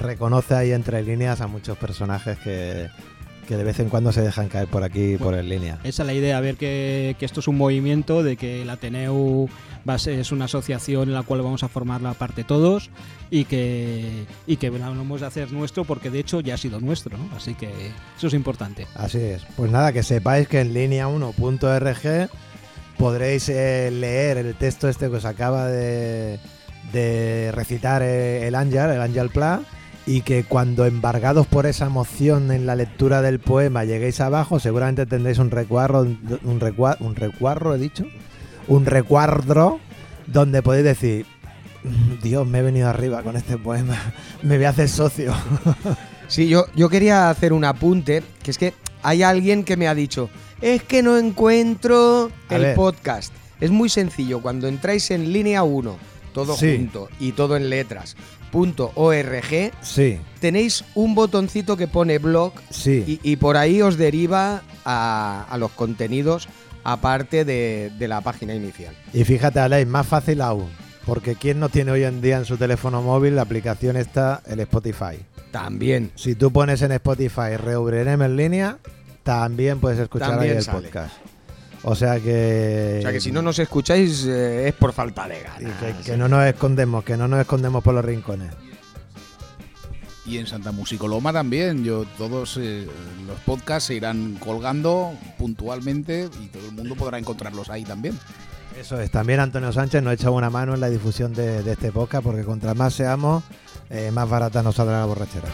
reconoce 0.00 0.54
ahí 0.54 0.72
entre 0.72 1.02
líneas 1.02 1.40
a 1.40 1.46
muchos 1.46 1.76
personajes 1.78 2.38
que, 2.38 2.88
que 3.52 3.58
de 3.58 3.64
vez 3.64 3.78
en 3.80 3.90
cuando 3.90 4.12
se 4.12 4.22
dejan 4.22 4.48
caer 4.48 4.66
por 4.66 4.82
aquí, 4.82 5.16
por 5.18 5.34
en 5.34 5.46
línea. 5.48 5.78
Esa 5.84 6.02
es 6.02 6.06
la 6.06 6.14
idea, 6.14 6.40
ver 6.40 6.56
que, 6.56 7.16
que 7.18 7.26
esto 7.26 7.40
es 7.40 7.48
un 7.48 7.58
movimiento, 7.58 8.22
de 8.22 8.36
que 8.38 8.62
el 8.62 8.70
Ateneu 8.70 9.46
va 9.86 9.94
a 9.94 9.98
ser- 9.98 10.18
es 10.18 10.32
una 10.32 10.46
asociación 10.46 11.08
en 11.08 11.14
la 11.14 11.22
cual 11.22 11.42
vamos 11.42 11.62
a 11.62 11.68
formar 11.68 12.00
la 12.00 12.14
parte 12.14 12.44
todos 12.44 12.88
y 13.30 13.44
que, 13.44 14.24
y 14.46 14.56
que 14.56 14.70
lo 14.70 14.76
hemos 14.90 15.20
de 15.20 15.26
hacer 15.26 15.52
nuestro 15.52 15.84
porque 15.84 16.08
de 16.08 16.20
hecho 16.20 16.40
ya 16.40 16.54
ha 16.54 16.56
sido 16.56 16.80
nuestro, 16.80 17.18
¿no? 17.18 17.28
Así 17.36 17.54
que 17.54 17.68
eso 18.16 18.26
es 18.28 18.32
importante. 18.34 18.86
Así 18.94 19.18
es. 19.18 19.42
Pues 19.56 19.70
nada, 19.70 19.92
que 19.92 20.02
sepáis 20.02 20.48
que 20.48 20.60
en 20.60 20.72
línea 20.72 21.08
1.rg 21.08 22.30
podréis 22.96 23.48
eh, 23.48 23.90
leer 23.90 24.38
el 24.38 24.54
texto 24.54 24.88
este 24.88 25.10
que 25.10 25.16
os 25.16 25.24
acaba 25.24 25.66
de, 25.68 26.38
de 26.92 27.50
recitar 27.52 28.02
eh, 28.02 28.46
el 28.46 28.54
Ángel, 28.54 28.90
el 28.90 29.00
Ángel 29.00 29.28
Pla, 29.30 29.60
y 30.06 30.22
que 30.22 30.44
cuando 30.44 30.84
embargados 30.86 31.46
por 31.46 31.66
esa 31.66 31.86
emoción 31.86 32.50
en 32.50 32.66
la 32.66 32.74
lectura 32.74 33.22
del 33.22 33.38
poema 33.38 33.84
lleguéis 33.84 34.20
abajo, 34.20 34.58
seguramente 34.60 35.06
tendréis 35.06 35.38
un 35.38 35.50
recuadro, 35.50 36.00
un, 36.00 36.60
recua- 36.60 36.96
un 37.00 37.14
recuadro, 37.14 37.74
he 37.74 37.78
dicho, 37.78 38.04
un 38.68 38.84
recuadro 38.86 39.78
donde 40.26 40.62
podéis 40.62 40.84
decir, 40.84 41.26
"Mm, 41.84 42.22
Dios, 42.22 42.46
me 42.46 42.58
he 42.58 42.62
venido 42.62 42.88
arriba 42.88 43.22
con 43.22 43.36
este 43.36 43.56
poema, 43.58 43.96
me 44.42 44.56
voy 44.56 44.64
a 44.66 44.70
hacer 44.70 44.88
socio. 44.88 45.34
Sí, 46.28 46.48
yo, 46.48 46.64
yo 46.74 46.88
quería 46.88 47.28
hacer 47.28 47.52
un 47.52 47.62
apunte, 47.62 48.22
que 48.42 48.50
es 48.52 48.56
que 48.56 48.72
hay 49.02 49.22
alguien 49.22 49.64
que 49.64 49.76
me 49.76 49.86
ha 49.86 49.94
dicho, 49.94 50.30
es 50.62 50.82
que 50.82 51.02
no 51.02 51.18
encuentro 51.18 52.30
A 52.48 52.54
el 52.56 52.62
ver. 52.62 52.74
podcast. 52.74 53.34
Es 53.60 53.70
muy 53.70 53.90
sencillo, 53.90 54.40
cuando 54.40 54.66
entráis 54.66 55.10
en 55.10 55.30
línea 55.30 55.62
1, 55.62 55.94
todo 56.32 56.56
Sí. 56.56 56.74
junto 56.78 57.10
y 57.20 57.32
todo 57.32 57.54
en 57.56 57.68
letras, 57.68 58.16
.org, 58.52 59.72
Sí, 59.80 60.20
tenéis 60.40 60.84
un 60.94 61.14
botoncito 61.14 61.76
que 61.76 61.88
pone 61.88 62.18
blog 62.18 62.52
y, 62.84 63.36
por 63.36 63.56
ahí 63.56 63.82
os 63.82 63.96
deriva 63.96 64.62
a, 64.84 65.56
los 65.58 65.70
contenidos 65.72 66.48
aparte 66.84 67.44
de, 67.44 67.90
de 67.98 68.08
la 68.08 68.20
página 68.20 68.54
inicial. 68.54 68.94
Y 69.12 69.24
fíjate, 69.24 69.60
Alex, 69.60 69.88
más 69.88 70.06
fácil 70.06 70.40
aún. 70.40 70.68
Porque 71.06 71.34
¿quién 71.34 71.58
no 71.58 71.68
tiene 71.68 71.90
hoy 71.90 72.04
en 72.04 72.20
día 72.20 72.36
en 72.36 72.44
su 72.44 72.56
teléfono 72.56 73.02
móvil 73.02 73.34
la 73.34 73.42
aplicación 73.42 73.96
esta, 73.96 74.40
el 74.46 74.60
Spotify? 74.60 75.18
También. 75.50 76.12
Si 76.14 76.34
tú 76.34 76.52
pones 76.52 76.80
en 76.82 76.92
Spotify 76.92 77.56
Reubrirem 77.56 78.22
en 78.22 78.36
línea, 78.36 78.78
también 79.22 79.80
puedes 79.80 79.98
escuchar 79.98 80.38
ahí 80.38 80.50
el 80.50 80.64
podcast. 80.64 81.14
O 81.84 81.94
sea 81.94 82.20
que... 82.20 82.96
O 83.00 83.02
sea 83.02 83.12
que 83.12 83.20
si 83.20 83.32
no 83.32 83.42
nos 83.42 83.58
escucháis 83.58 84.24
eh, 84.26 84.68
es 84.68 84.74
por 84.74 84.92
falta 84.92 85.26
de 85.26 85.40
y 85.40 85.64
ganas. 85.64 85.74
que, 85.80 86.12
que 86.12 86.16
no 86.16 86.28
nos 86.28 86.44
escondemos, 86.46 87.04
que 87.04 87.16
no 87.16 87.26
nos 87.28 87.40
escondemos 87.40 87.82
por 87.82 87.94
los 87.94 88.04
rincones. 88.04 88.52
Y 90.24 90.38
en 90.38 90.46
Santa 90.46 90.70
Musicoloma 90.70 91.32
también, 91.32 91.82
yo 91.82 92.04
todos 92.16 92.56
eh, 92.60 92.86
los 93.26 93.40
podcasts 93.40 93.88
se 93.88 93.94
irán 93.94 94.36
colgando 94.38 95.12
puntualmente 95.36 96.28
y 96.40 96.46
todo 96.46 96.64
el 96.66 96.72
mundo 96.72 96.94
podrá 96.94 97.18
encontrarlos 97.18 97.68
ahí 97.70 97.82
también. 97.84 98.16
Eso 98.78 99.00
es. 99.00 99.10
También 99.10 99.40
Antonio 99.40 99.72
Sánchez 99.72 100.02
nos 100.02 100.14
echa 100.14 100.30
una 100.30 100.48
mano 100.48 100.74
en 100.74 100.80
la 100.80 100.88
difusión 100.88 101.34
de, 101.34 101.64
de 101.64 101.72
este 101.72 101.90
podcast 101.90 102.22
porque 102.24 102.44
contra 102.44 102.72
más 102.74 102.94
seamos, 102.94 103.42
eh, 103.90 104.10
más 104.12 104.30
barata 104.30 104.62
nos 104.62 104.76
saldrá 104.76 105.00
la 105.00 105.06
borrachera. 105.06 105.48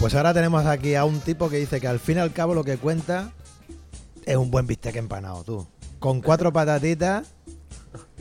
Pues 0.00 0.14
ahora 0.14 0.32
tenemos 0.32 0.64
aquí 0.66 0.94
a 0.94 1.04
un 1.04 1.20
tipo 1.20 1.48
que 1.50 1.58
dice 1.58 1.80
que 1.80 1.86
al 1.86 2.00
fin 2.00 2.16
y 2.16 2.20
al 2.20 2.32
cabo 2.32 2.54
lo 2.54 2.64
que 2.64 2.78
cuenta 2.78 3.32
es 4.24 4.36
un 4.36 4.50
buen 4.50 4.66
bistec 4.66 4.96
empanado, 4.96 5.44
tú. 5.44 5.66
Con 5.98 6.20
cuatro 6.22 6.52
patatitas 6.54 7.28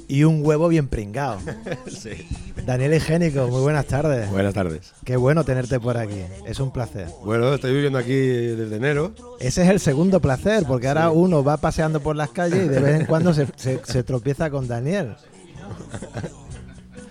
y 0.08 0.24
un 0.26 0.46
huevo 0.46 0.68
bien 0.68 0.88
pringado. 0.88 1.39
Sí. 1.88 2.28
Daniel 2.65 2.94
Higiénico, 2.94 3.48
muy 3.48 3.62
buenas 3.62 3.86
tardes. 3.86 4.30
Buenas 4.30 4.54
tardes. 4.54 4.94
Qué 5.06 5.15
bueno 5.18 5.44
tenerte 5.46 5.80
por 5.80 5.98
aquí. 5.98 6.22
Es 6.46 6.60
un 6.60 6.72
placer. 6.72 7.08
Bueno, 7.24 7.54
estoy 7.54 7.74
viviendo 7.74 7.98
aquí 7.98 8.13
desde 8.13 8.76
enero. 8.76 9.13
Ese 9.39 9.63
es 9.63 9.70
el 9.70 9.80
segundo 9.80 10.20
placer, 10.20 10.65
porque 10.68 10.88
ahora 10.89 11.10
uno 11.10 11.44
va 11.44 11.58
paseando 11.58 12.02
por 12.02 12.15
las 12.18 12.30
calles 12.30 12.65
y 12.65 12.68
de 12.68 12.80
vez 12.80 13.00
en 13.00 13.06
cuando 13.08 13.34
se, 13.34 13.48
se- 13.56 13.82
se 13.86 14.04
tropieza 14.04 14.50
con 14.52 14.68
Daniel. 14.68 15.15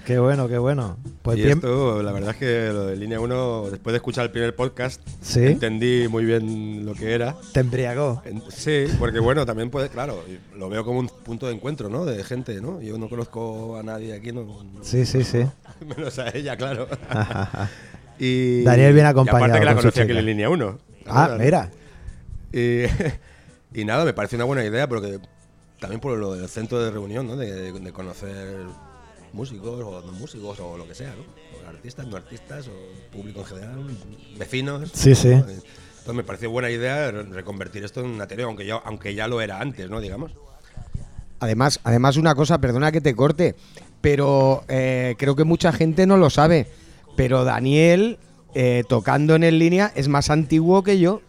Qué 0.08 0.18
bueno, 0.18 0.48
qué 0.48 0.56
bueno. 0.56 0.96
Pues 1.20 1.36
y 1.36 1.42
bien, 1.42 1.58
esto, 1.58 2.02
la 2.02 2.12
verdad 2.12 2.30
es 2.30 2.36
que 2.36 2.72
lo 2.72 2.86
de 2.86 2.96
línea 2.96 3.20
1, 3.20 3.68
después 3.70 3.92
de 3.92 3.98
escuchar 3.98 4.24
el 4.24 4.30
primer 4.30 4.56
podcast, 4.56 5.06
Sí. 5.20 5.44
entendí 5.44 6.08
muy 6.08 6.24
bien 6.24 6.86
lo 6.86 6.94
que 6.94 7.12
era. 7.12 7.36
te 7.52 7.60
embriagó. 7.60 8.22
Sí, 8.48 8.86
porque 8.98 9.18
bueno, 9.18 9.44
también 9.44 9.68
puede, 9.68 9.90
claro, 9.90 10.24
lo 10.56 10.70
veo 10.70 10.82
como 10.82 11.00
un 11.00 11.08
punto 11.08 11.46
de 11.46 11.52
encuentro, 11.52 11.90
¿no? 11.90 12.06
De 12.06 12.24
gente, 12.24 12.58
¿no? 12.62 12.80
Yo 12.80 12.96
no 12.96 13.10
conozco 13.10 13.76
a 13.76 13.82
nadie 13.82 14.14
aquí, 14.14 14.32
no, 14.32 14.46
Sí, 14.80 15.04
sí, 15.04 15.24
sí. 15.24 15.44
menos 15.86 16.18
a 16.18 16.34
ella, 16.34 16.56
claro. 16.56 16.88
y, 18.18 18.62
Daniel 18.62 18.94
viene 18.94 19.08
y 19.08 19.10
acompañado 19.10 19.44
aparte 19.44 19.58
que 19.58 19.64
la 19.66 19.74
conocía 19.74 20.04
aquí 20.04 20.12
en 20.16 20.24
línea 20.24 20.48
1. 20.48 20.78
Ah, 21.04 21.36
mira. 21.38 21.70
Y, 22.50 22.84
y 23.78 23.84
nada, 23.84 24.06
me 24.06 24.14
parece 24.14 24.36
una 24.36 24.46
buena 24.46 24.64
idea, 24.64 24.88
porque 24.88 25.18
también 25.78 26.00
por 26.00 26.16
lo 26.16 26.34
del 26.34 26.48
centro 26.48 26.80
de 26.82 26.92
reunión, 26.92 27.26
¿no? 27.26 27.36
De, 27.36 27.72
de 27.72 27.92
conocer 27.92 28.56
músicos 29.32 29.82
o 29.84 30.00
no 30.04 30.12
músicos 30.12 30.58
o 30.60 30.76
lo 30.76 30.86
que 30.86 30.94
sea, 30.94 31.10
¿no? 31.10 31.22
O 31.64 31.68
artistas, 31.68 32.06
no 32.06 32.16
artistas, 32.16 32.68
o 32.68 33.16
público 33.16 33.40
en 33.40 33.46
general, 33.46 33.78
vecinos. 34.38 34.90
Sí, 34.92 35.14
sí. 35.14 35.28
¿no? 35.28 35.36
Entonces 35.48 36.14
me 36.14 36.24
pareció 36.24 36.50
buena 36.50 36.70
idea 36.70 37.10
re- 37.10 37.22
reconvertir 37.24 37.84
esto 37.84 38.00
en 38.00 38.06
un 38.06 38.20
Ateneo, 38.20 38.46
aunque 38.48 38.64
ya, 38.66 38.76
aunque 38.76 39.14
ya 39.14 39.28
lo 39.28 39.40
era 39.40 39.60
antes, 39.60 39.88
¿no? 39.90 40.00
Digamos. 40.00 40.32
Además, 41.40 41.80
además 41.84 42.16
una 42.16 42.34
cosa, 42.34 42.58
perdona 42.58 42.90
que 42.90 43.00
te 43.00 43.14
corte, 43.14 43.54
pero 44.00 44.64
eh, 44.68 45.14
creo 45.18 45.36
que 45.36 45.44
mucha 45.44 45.72
gente 45.72 46.06
no 46.06 46.16
lo 46.16 46.30
sabe. 46.30 46.66
Pero 47.16 47.44
Daniel, 47.44 48.18
eh, 48.54 48.82
tocando 48.88 49.34
en 49.34 49.44
el 49.44 49.58
línea, 49.58 49.92
es 49.94 50.08
más 50.08 50.30
antiguo 50.30 50.82
que 50.82 50.98
yo. 50.98 51.20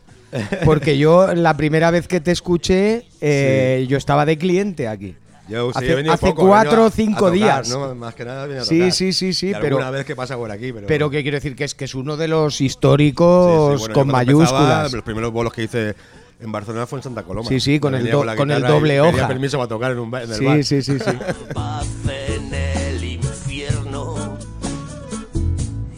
Porque 0.63 0.97
yo, 0.99 1.33
la 1.33 1.57
primera 1.57 1.89
vez 1.89 2.07
que 2.07 2.19
te 2.21 2.31
escuché, 2.31 3.05
eh, 3.19 3.85
yo 3.89 3.97
estaba 3.97 4.25
de 4.27 4.37
cliente 4.37 4.87
aquí. 4.87 5.15
Yo, 5.49 5.71
sí, 5.73 5.85
Hace- 6.09 6.27
poco, 6.27 6.47
cuatro 6.47 6.85
o 6.85 6.89
cinco 6.91 7.27
a 7.27 7.31
tocar, 7.31 7.33
días. 7.33 7.69
¿no? 7.69 7.95
Más 7.95 8.13
que 8.13 8.23
nada, 8.25 8.43
venido 8.45 8.61
a 8.61 8.65
Sí, 8.65 8.77
tocar. 8.79 8.91
sí, 8.93 9.13
sí, 9.13 9.33
sí, 9.33 9.49
Y 9.49 9.53
pero- 9.53 9.77
alguna 9.77 9.89
vez 9.91 10.05
que 10.05 10.15
pasa 10.15 10.37
por 10.37 10.51
aquí, 10.51 10.71
pero. 10.71 10.85
Pero 10.87 11.09
que 11.09 11.21
quiero 11.23 11.35
decir 11.37 11.55
que 11.55 11.63
es 11.63 11.73
que 11.75 11.85
es 11.85 11.95
uno 11.95 12.15
de 12.17 12.27
los 12.27 12.53
Sí, 12.53 12.57
sí, 12.59 12.65
históricos 12.65 13.79
bueno, 13.79 13.93
con 13.93 14.09
empezaba, 14.09 14.17
mayúsculas. 14.25 14.93
los 14.93 15.03
primeros 15.03 15.31
bolos 15.31 15.51
que 15.53 15.63
hice 15.63 15.95
en 16.39 16.51
Barcelona 16.51 16.85
fue 16.87 16.99
en 16.99 17.03
Santa 17.03 17.23
Coloma. 17.23 17.49
Sí, 17.49 17.59
sí, 17.59 17.79
con 17.79 17.95
el 17.95 18.09
do- 18.09 18.23
con 18.37 18.51
el 18.51 18.61
doble 18.61 19.01
hoja. 19.01 19.27
permiso 19.27 19.57
para 19.57 19.67
tocar 19.67 19.91
en, 19.91 19.99
un 19.99 20.15
en 20.15 20.29
el 20.31 20.35
Sí, 20.35 20.45
bar. 20.45 20.63
sí, 20.63 20.81
sí, 20.81 20.99
sí. 20.99 21.11
paz 21.53 21.87
en 22.07 22.53
el 22.53 23.03
infierno 23.03 24.37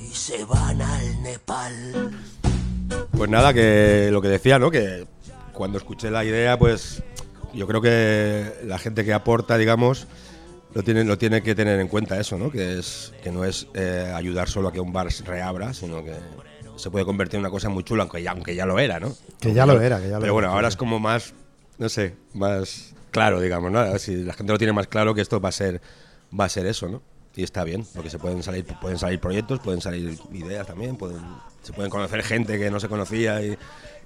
y 0.01 0.13
se 0.15 0.43
van 0.45 0.81
al 0.81 1.21
Nepal. 1.23 2.11
Pues 3.17 3.29
nada, 3.29 3.53
que 3.53 4.09
lo 4.11 4.21
que 4.21 4.29
decía, 4.29 4.57
¿no? 4.59 4.71
Que 4.71 5.05
cuando 5.53 5.77
escuché 5.77 6.09
la 6.09 6.23
idea, 6.25 6.57
pues 6.57 7.03
yo 7.53 7.67
creo 7.67 7.81
que 7.81 8.53
la 8.65 8.77
gente 8.77 9.03
que 9.05 9.13
aporta, 9.13 9.57
digamos, 9.57 10.07
lo 10.73 10.83
tiene, 10.83 11.03
lo 11.03 11.17
tiene 11.17 11.41
que 11.41 11.55
tener 11.55 11.79
en 11.79 11.87
cuenta 11.87 12.19
eso, 12.19 12.37
¿no? 12.37 12.51
Que, 12.51 12.79
es, 12.79 13.13
que 13.23 13.31
no 13.31 13.43
es 13.43 13.67
eh, 13.73 14.11
ayudar 14.15 14.49
solo 14.49 14.69
a 14.69 14.73
que 14.73 14.79
un 14.79 14.93
bar 14.93 15.11
se 15.11 15.23
reabra, 15.23 15.73
sino 15.73 16.03
que 16.03 16.15
se 16.77 16.89
puede 16.89 17.05
convertir 17.05 17.35
en 17.35 17.41
una 17.41 17.49
cosa 17.49 17.69
muy 17.69 17.83
chula, 17.83 18.03
aunque 18.03 18.23
ya, 18.23 18.31
aunque 18.31 18.55
ya 18.55 18.65
lo 18.65 18.79
era, 18.79 18.99
¿no? 18.99 19.13
Que 19.39 19.53
ya 19.53 19.65
lo 19.65 19.79
era, 19.81 19.99
que 19.99 20.07
ya 20.09 20.15
lo 20.15 20.21
Pero 20.21 20.33
bueno, 20.33 20.47
era, 20.47 20.55
ahora 20.55 20.67
es 20.69 20.77
como 20.77 20.99
más, 20.99 21.33
no 21.77 21.89
sé, 21.89 22.15
más 22.33 22.93
claro, 23.11 23.41
digamos, 23.41 23.71
¿no? 23.71 23.99
Si 23.99 24.23
la 24.23 24.33
gente 24.33 24.53
lo 24.53 24.57
tiene 24.57 24.73
más 24.73 24.87
claro 24.87 25.13
que 25.13 25.21
esto 25.21 25.39
va 25.39 25.49
a 25.49 25.53
ser, 25.53 25.81
va 26.37 26.45
a 26.45 26.49
ser 26.49 26.65
eso, 26.65 26.87
¿no? 26.87 27.01
Y 27.36 27.44
está 27.44 27.63
bien, 27.63 27.86
porque 27.96 28.10
se 28.10 28.20
pueden 28.20 28.44
salir, 28.44 28.65
pueden 28.82 28.98
salir 28.98 29.20
proyectos, 29.20 29.60
pueden 29.60 29.80
salir 29.82 30.17
ideas 30.34 30.67
también, 30.67 30.98
pueden, 30.98 31.20
se 31.63 31.72
pueden 31.72 31.89
conocer 31.89 32.24
gente 32.24 32.60
que 32.60 32.70
no 32.70 32.80
se 32.80 32.89
conocía 32.89 33.41
y, 33.41 33.58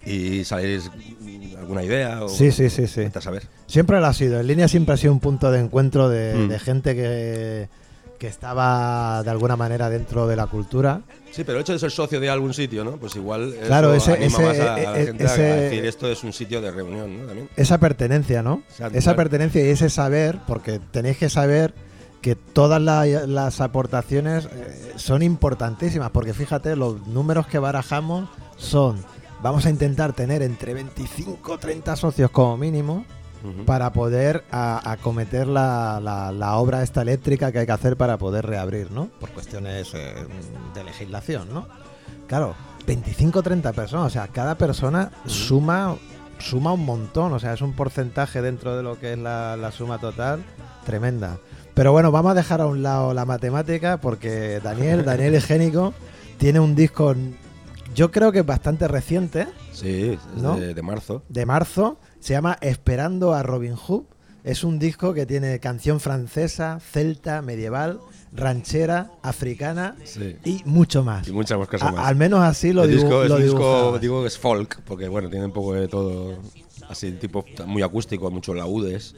y 0.06 0.44
salir 0.44 0.80
alguna 1.58 1.84
idea 1.84 2.24
o 2.24 2.30
Sí, 2.30 2.52
sí, 2.52 2.70
sí, 2.70 2.86
sí. 2.88 3.08
saber. 3.20 3.48
Siempre 3.66 4.00
lo 4.00 4.06
ha 4.06 4.14
sido. 4.14 4.40
En 4.40 4.46
línea 4.48 4.68
siempre 4.68 4.94
ha 4.94 4.98
sido 4.98 5.12
un 5.14 5.20
punto 5.20 5.52
de 5.52 5.60
encuentro 5.60 6.08
de, 6.08 6.36
Mm. 6.36 6.48
de 6.50 6.60
gente 6.60 6.96
que, 6.96 7.68
que 8.20 8.28
estaba 8.28 9.24
de 9.24 9.30
alguna 9.32 9.56
manera 9.56 9.90
dentro 9.90 10.28
de 10.28 10.36
la 10.36 10.46
cultura. 10.46 11.02
Sí, 11.32 11.44
pero 11.44 11.58
el 11.58 11.64
hecho 11.64 11.74
de 11.74 11.80
ser 11.80 11.90
socio 11.92 12.20
de 12.20 12.30
algún 12.30 12.54
sitio, 12.54 12.84
¿no? 12.84 12.98
Pues 12.98 13.16
igual 13.16 13.54
eso 13.56 13.66
Claro, 13.66 13.94
ese- 13.96 14.14
anima 14.14 14.26
ese- 14.28 14.44
más 14.44 14.60
a, 14.60 14.74
a 14.76 14.78
la 14.78 15.00
e- 15.00 15.06
gente 15.08 15.28
a- 15.28 15.34
decir 15.36 15.84
esto 15.86 16.08
es 16.12 16.24
un 16.24 16.32
sitio 16.32 16.62
de 16.62 16.70
reunión, 16.70 17.22
¿no? 17.22 17.26
También. 17.26 17.50
Esa 17.58 17.80
pertenencia, 17.80 18.44
¿no? 18.44 18.62
Esa 18.70 18.90
claro. 18.92 19.16
pertenencia 19.18 19.66
y 19.66 19.70
ese 19.70 19.90
saber, 19.90 20.38
porque 20.48 20.80
tenéis 20.92 21.18
que 21.18 21.30
saber 21.30 21.74
que 22.26 22.34
todas 22.36 22.82
la- 22.82 23.06
las 23.06 23.62
aportaciones 23.62 24.50
eh, 24.52 24.94
son 24.96 25.22
importantísimas, 25.22 26.10
porque 26.10 26.34
fíjate, 26.34 26.76
los 26.76 27.06
números 27.06 27.46
que 27.46 27.60
barajamos 27.60 28.28
son, 28.58 28.98
vamos 29.44 29.68
a 29.68 29.70
intentar 29.70 30.14
tener 30.14 30.42
entre 30.42 30.74
25 30.74 31.52
o 31.54 31.58
30 31.60 31.96
socios 31.96 32.32
como 32.32 32.58
mínimo, 32.58 33.06
para 33.68 33.94
poder 33.94 34.44
acometer 34.50 35.46
la, 35.46 36.00
la- 36.02 36.32
la 36.32 36.56
obra 36.56 36.82
esta 36.82 37.04
eléctrica 37.04 37.52
que 37.52 37.60
hay 37.60 37.68
que 37.68 37.72
hacer 37.74 37.96
para 37.96 38.18
poder 38.18 38.44
reabrir, 38.48 38.90
¿no? 38.90 39.06
Por 39.20 39.30
cuestiones 39.30 39.94
eh, 39.94 40.16
de 40.74 40.84
legislación, 40.84 41.54
¿no? 41.54 41.68
Claro, 42.26 42.56
25 42.88 43.38
o 43.38 43.44
30 43.44 43.72
personas, 43.74 44.08
o 44.08 44.10
sea, 44.10 44.30
cada 44.30 44.56
persona 44.56 45.12
suma 45.28 45.96
suma 46.40 46.74
un 46.74 46.86
montón, 46.86 47.34
o 47.34 47.40
sea, 47.40 47.54
es 47.54 47.62
un 47.62 47.74
porcentaje 47.74 48.42
dentro 48.42 48.76
de 48.76 48.82
lo 48.82 49.00
que 49.00 49.14
es 49.14 49.20
la, 49.20 49.56
la 49.58 49.72
suma 49.72 50.00
total 50.00 50.44
tremenda. 50.84 51.38
Pero 51.76 51.92
bueno, 51.92 52.12
vamos 52.12 52.32
a 52.32 52.36
dejar 52.36 52.62
a 52.62 52.68
un 52.68 52.82
lado 52.84 53.14
la 53.14 53.26
matemática 53.26 53.98
porque 54.00 54.60
Daniel, 54.64 55.04
Daniel 55.06 55.36
Higiénico, 55.36 55.94
tiene 56.38 56.60
un 56.60 56.74
disco, 56.76 57.14
yo 57.94 58.12
creo 58.12 58.32
que 58.32 58.40
es 58.40 58.46
bastante 58.46 58.88
reciente, 58.88 59.48
Sí, 59.74 60.18
es 60.18 60.42
¿No? 60.42 60.58
de, 60.58 60.74
de 60.74 60.82
marzo. 60.82 61.22
de 61.28 61.46
marzo. 61.46 61.98
Se 62.22 62.34
llama 62.34 62.58
Esperando 62.62 63.34
a 63.34 63.44
Robin 63.44 63.76
Hood. 63.76 64.04
Es 64.46 64.64
un 64.64 64.80
disco 64.80 65.14
que 65.14 65.26
tiene 65.26 65.60
canción 65.60 66.00
francesa, 66.00 66.80
celta, 66.80 67.42
medieval, 67.42 68.00
ranchera, 68.32 69.12
africana 69.24 69.96
Sí. 70.06 70.38
y 70.46 70.62
mucho 70.66 71.04
más. 71.04 71.28
Y 71.28 71.32
muchas 71.34 71.58
más 71.60 71.68
cosas 71.68 71.90
A- 71.90 71.92
más. 71.92 72.08
Al 72.08 72.16
menos 72.16 72.40
así 72.42 72.72
lo, 72.72 72.84
el 72.84 72.92
dibu- 72.92 72.94
disco 73.02 73.36
un 73.36 73.42
disco, 73.42 74.00
digo 74.00 74.22
que 74.22 74.28
es 74.28 74.38
folk, 74.38 74.82
porque 74.86 75.08
bueno, 75.10 75.30
tiene 75.30 75.46
un 75.46 75.52
poco 75.52 75.74
de 75.74 75.88
todo 75.88 76.38
así, 76.90 77.12
tipo 77.14 77.44
muy 77.66 77.82
acústico, 77.82 78.30
muchos 78.32 78.56
laudes. 78.56 79.16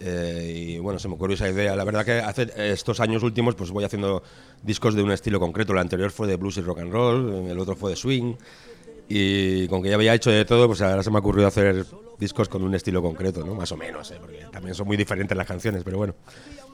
Eh, 0.00 0.52
y 0.54 0.78
bueno, 0.78 0.98
se 0.98 1.08
me 1.08 1.14
ocurrió 1.14 1.34
esa 1.34 1.48
idea. 1.48 1.76
La 1.76 1.84
verdad 1.84 2.04
que 2.04 2.12
hace 2.18 2.50
estos 2.72 3.00
años 3.00 3.22
últimos 3.22 3.54
pues 3.54 3.70
voy 3.70 3.84
haciendo 3.84 4.22
discos 4.62 4.94
de 4.94 5.02
un 5.02 5.12
estilo 5.12 5.40
concreto. 5.40 5.72
El 5.72 5.78
anterior 5.78 6.10
fue 6.10 6.26
de 6.26 6.36
blues 6.36 6.56
y 6.56 6.60
rock 6.62 6.80
and 6.80 6.92
roll, 6.92 7.46
el 7.48 7.58
otro 7.58 7.76
fue 7.76 7.90
de 7.90 7.96
swing. 7.96 8.34
Y 9.08 9.68
con 9.68 9.82
que 9.82 9.90
ya 9.90 9.96
había 9.96 10.14
hecho 10.14 10.30
de 10.30 10.44
todo, 10.44 10.66
pues 10.66 10.80
ahora 10.80 11.02
se 11.02 11.10
me 11.10 11.16
ha 11.16 11.20
ocurrido 11.20 11.46
hacer 11.46 11.84
discos 12.18 12.48
con 12.48 12.62
un 12.62 12.74
estilo 12.74 13.02
concreto, 13.02 13.44
¿no? 13.44 13.54
Más 13.54 13.70
o 13.72 13.76
menos, 13.76 14.10
¿eh? 14.10 14.16
porque 14.20 14.46
también 14.50 14.74
son 14.74 14.86
muy 14.86 14.96
diferentes 14.96 15.36
las 15.36 15.46
canciones, 15.46 15.82
pero 15.84 15.98
bueno. 15.98 16.14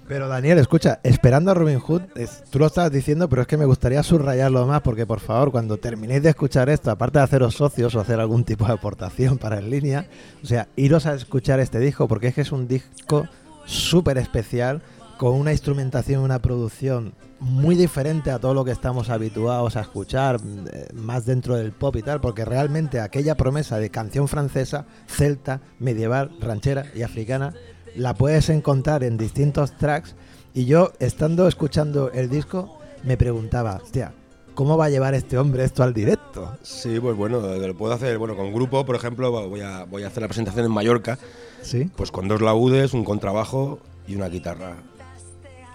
Pero 0.08 0.28
Daniel, 0.28 0.58
escucha, 0.58 1.00
Esperando 1.04 1.52
a 1.52 1.54
Robin 1.54 1.78
Hood, 1.78 2.02
tú 2.50 2.58
lo 2.58 2.66
estabas 2.66 2.90
diciendo, 2.90 3.28
pero 3.28 3.42
es 3.42 3.48
que 3.48 3.56
me 3.56 3.64
gustaría 3.64 4.02
subrayarlo 4.02 4.66
más 4.66 4.80
porque 4.82 5.06
por 5.06 5.20
favor, 5.20 5.52
cuando 5.52 5.76
terminéis 5.76 6.22
de 6.22 6.30
escuchar 6.30 6.68
esto, 6.68 6.90
aparte 6.90 7.18
de 7.18 7.24
haceros 7.24 7.54
socios 7.54 7.94
o 7.94 8.00
hacer 8.00 8.18
algún 8.18 8.44
tipo 8.44 8.66
de 8.66 8.72
aportación 8.72 9.38
para 9.38 9.58
en 9.58 9.70
línea, 9.70 10.06
o 10.42 10.46
sea, 10.46 10.68
iros 10.74 11.06
a 11.06 11.14
escuchar 11.14 11.60
este 11.60 11.78
disco 11.78 12.08
porque 12.08 12.28
es 12.28 12.34
que 12.34 12.40
es 12.40 12.52
un 12.52 12.66
disco 12.66 13.28
súper 13.64 14.18
especial 14.18 14.82
con 15.16 15.34
una 15.34 15.52
instrumentación, 15.52 16.22
una 16.22 16.40
producción 16.40 17.12
muy 17.40 17.74
diferente 17.74 18.30
a 18.30 18.38
todo 18.38 18.54
lo 18.54 18.64
que 18.64 18.70
estamos 18.70 19.10
habituados 19.10 19.76
a 19.76 19.80
escuchar, 19.80 20.40
eh, 20.72 20.88
más 20.94 21.24
dentro 21.24 21.56
del 21.56 21.72
pop 21.72 21.96
y 21.96 22.02
tal, 22.02 22.20
porque 22.20 22.44
realmente 22.44 23.00
aquella 23.00 23.34
promesa 23.34 23.78
de 23.78 23.90
canción 23.90 24.28
francesa, 24.28 24.86
celta, 25.06 25.60
medieval, 25.78 26.30
ranchera 26.40 26.86
y 26.94 27.02
africana, 27.02 27.54
la 27.96 28.14
puedes 28.14 28.48
encontrar 28.48 29.04
en 29.04 29.16
distintos 29.16 29.76
tracks. 29.76 30.14
Y 30.54 30.64
yo, 30.66 30.92
estando 30.98 31.46
escuchando 31.46 32.10
el 32.12 32.28
disco, 32.28 32.78
me 33.04 33.16
preguntaba, 33.16 33.80
hostia, 33.82 34.12
¿cómo 34.54 34.76
va 34.76 34.86
a 34.86 34.90
llevar 34.90 35.14
este 35.14 35.38
hombre 35.38 35.64
esto 35.64 35.82
al 35.82 35.94
directo? 35.94 36.56
Sí, 36.62 36.98
pues 37.00 37.16
bueno, 37.16 37.40
lo 37.40 37.76
puedo 37.76 37.92
hacer, 37.94 38.18
bueno, 38.18 38.36
con 38.36 38.52
grupo, 38.52 38.84
por 38.84 38.96
ejemplo, 38.96 39.30
voy 39.48 39.60
a, 39.60 39.84
voy 39.84 40.02
a 40.02 40.08
hacer 40.08 40.22
la 40.22 40.28
presentación 40.28 40.64
en 40.66 40.72
Mallorca, 40.72 41.18
Sí. 41.62 41.90
pues 41.96 42.10
con 42.10 42.26
dos 42.26 42.40
laudes, 42.40 42.94
un 42.94 43.04
contrabajo 43.04 43.78
y 44.08 44.16
una 44.16 44.28
guitarra. 44.28 44.76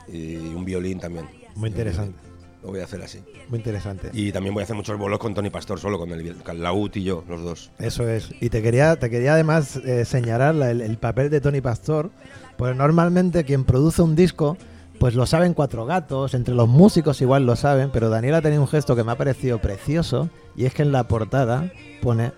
Y 0.08 0.36
un 0.38 0.66
violín 0.66 1.00
también. 1.00 1.28
Muy 1.56 1.70
interesante, 1.70 2.20
Lo 2.66 2.72
voy 2.72 2.82
a 2.82 2.86
hacer 2.86 3.02
así. 3.04 3.20
muy 3.50 3.60
interesante. 3.60 4.10
Y 4.14 4.32
también 4.32 4.54
voy 4.54 4.62
a 4.62 4.64
hacer 4.64 4.76
muchos 4.76 4.98
bolos 4.98 5.20
con 5.20 5.34
Tony 5.36 5.50
Pastor, 5.52 5.80
solo 5.80 6.00
con 6.00 6.12
el, 6.12 6.36
con 6.38 6.58
y 6.96 7.04
yo, 7.04 7.24
los 7.30 7.44
dos. 7.44 7.72
Eso 7.78 8.08
es. 8.10 8.32
Y 8.42 8.50
te 8.50 8.64
quería, 8.64 8.96
te 8.96 9.10
quería 9.10 9.34
además 9.36 9.78
eh, 9.78 10.04
señalar 10.06 10.56
la- 10.56 10.72
el, 10.72 10.82
el 10.82 10.98
papel 10.98 11.30
de 11.30 11.42
Tony 11.42 11.62
Pastor, 11.62 12.10
pues 12.58 12.76
normalmente 12.76 13.44
quien 13.44 13.66
produce 13.66 14.02
un 14.02 14.16
disco, 14.16 14.58
pues 15.00 15.14
lo 15.14 15.26
saben 15.26 15.54
cuatro 15.54 15.86
gatos, 15.86 16.34
entre 16.34 16.56
los 16.56 16.68
músicos 16.68 17.22
igual 17.22 17.46
lo 17.46 17.56
saben, 17.56 17.92
pero 17.92 18.10
Daniel 18.10 18.36
ha 18.36 18.42
tenido 18.42 18.62
un 18.62 18.68
gesto 18.68 18.96
que 18.96 19.04
me 19.04 19.12
ha 19.12 19.16
parecido 19.18 19.60
precioso, 19.60 20.30
y 20.56 20.66
es 20.66 20.74
que 20.74 20.82
en 20.82 20.92
la 20.92 21.04
portada 21.08 21.72
pone, 22.02 22.32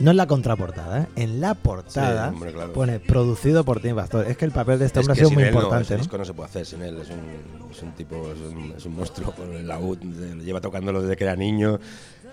no 0.00 0.10
en 0.10 0.16
la 0.16 0.26
contraportada, 0.26 1.02
¿eh? 1.02 1.06
en 1.16 1.40
la 1.40 1.54
portada 1.54 2.28
Sí, 2.28 2.34
hombre, 2.34 2.52
claro. 2.52 2.72
pone 2.72 3.00
producido 3.00 3.64
por 3.64 3.80
Tony 3.80 3.94
Pastor. 3.94 4.26
Es 4.26 4.36
que 4.36 4.44
el 4.44 4.50
papel 4.50 4.78
de 4.78 4.86
este 4.86 5.00
Es 5.00 5.06
hombre 5.06 5.20
que 5.20 5.22
ha 5.22 5.28
sido 5.28 5.34
muy 5.34 5.42
él 5.44 5.54
importante, 5.54 5.94
¿no? 5.94 5.98
disco 5.98 6.18
no 6.18 6.24
se 6.24 6.34
puede 6.34 6.48
hacer 6.48 6.66
sin 6.66 6.82
él, 6.82 6.98
es 6.98 7.10
un, 7.10 7.70
es 7.70 7.82
un 7.82 7.92
tipo, 7.92 8.16
es 8.32 8.40
un, 8.40 8.74
es 8.76 8.84
un 8.86 8.94
monstruo 8.96 9.32
con 9.36 9.52
el 9.52 9.66
laúd, 9.68 9.98
lleva 10.42 10.60
tocándolo 10.60 11.02
desde 11.02 11.16
que 11.16 11.24
era 11.24 11.36
niño 11.36 11.78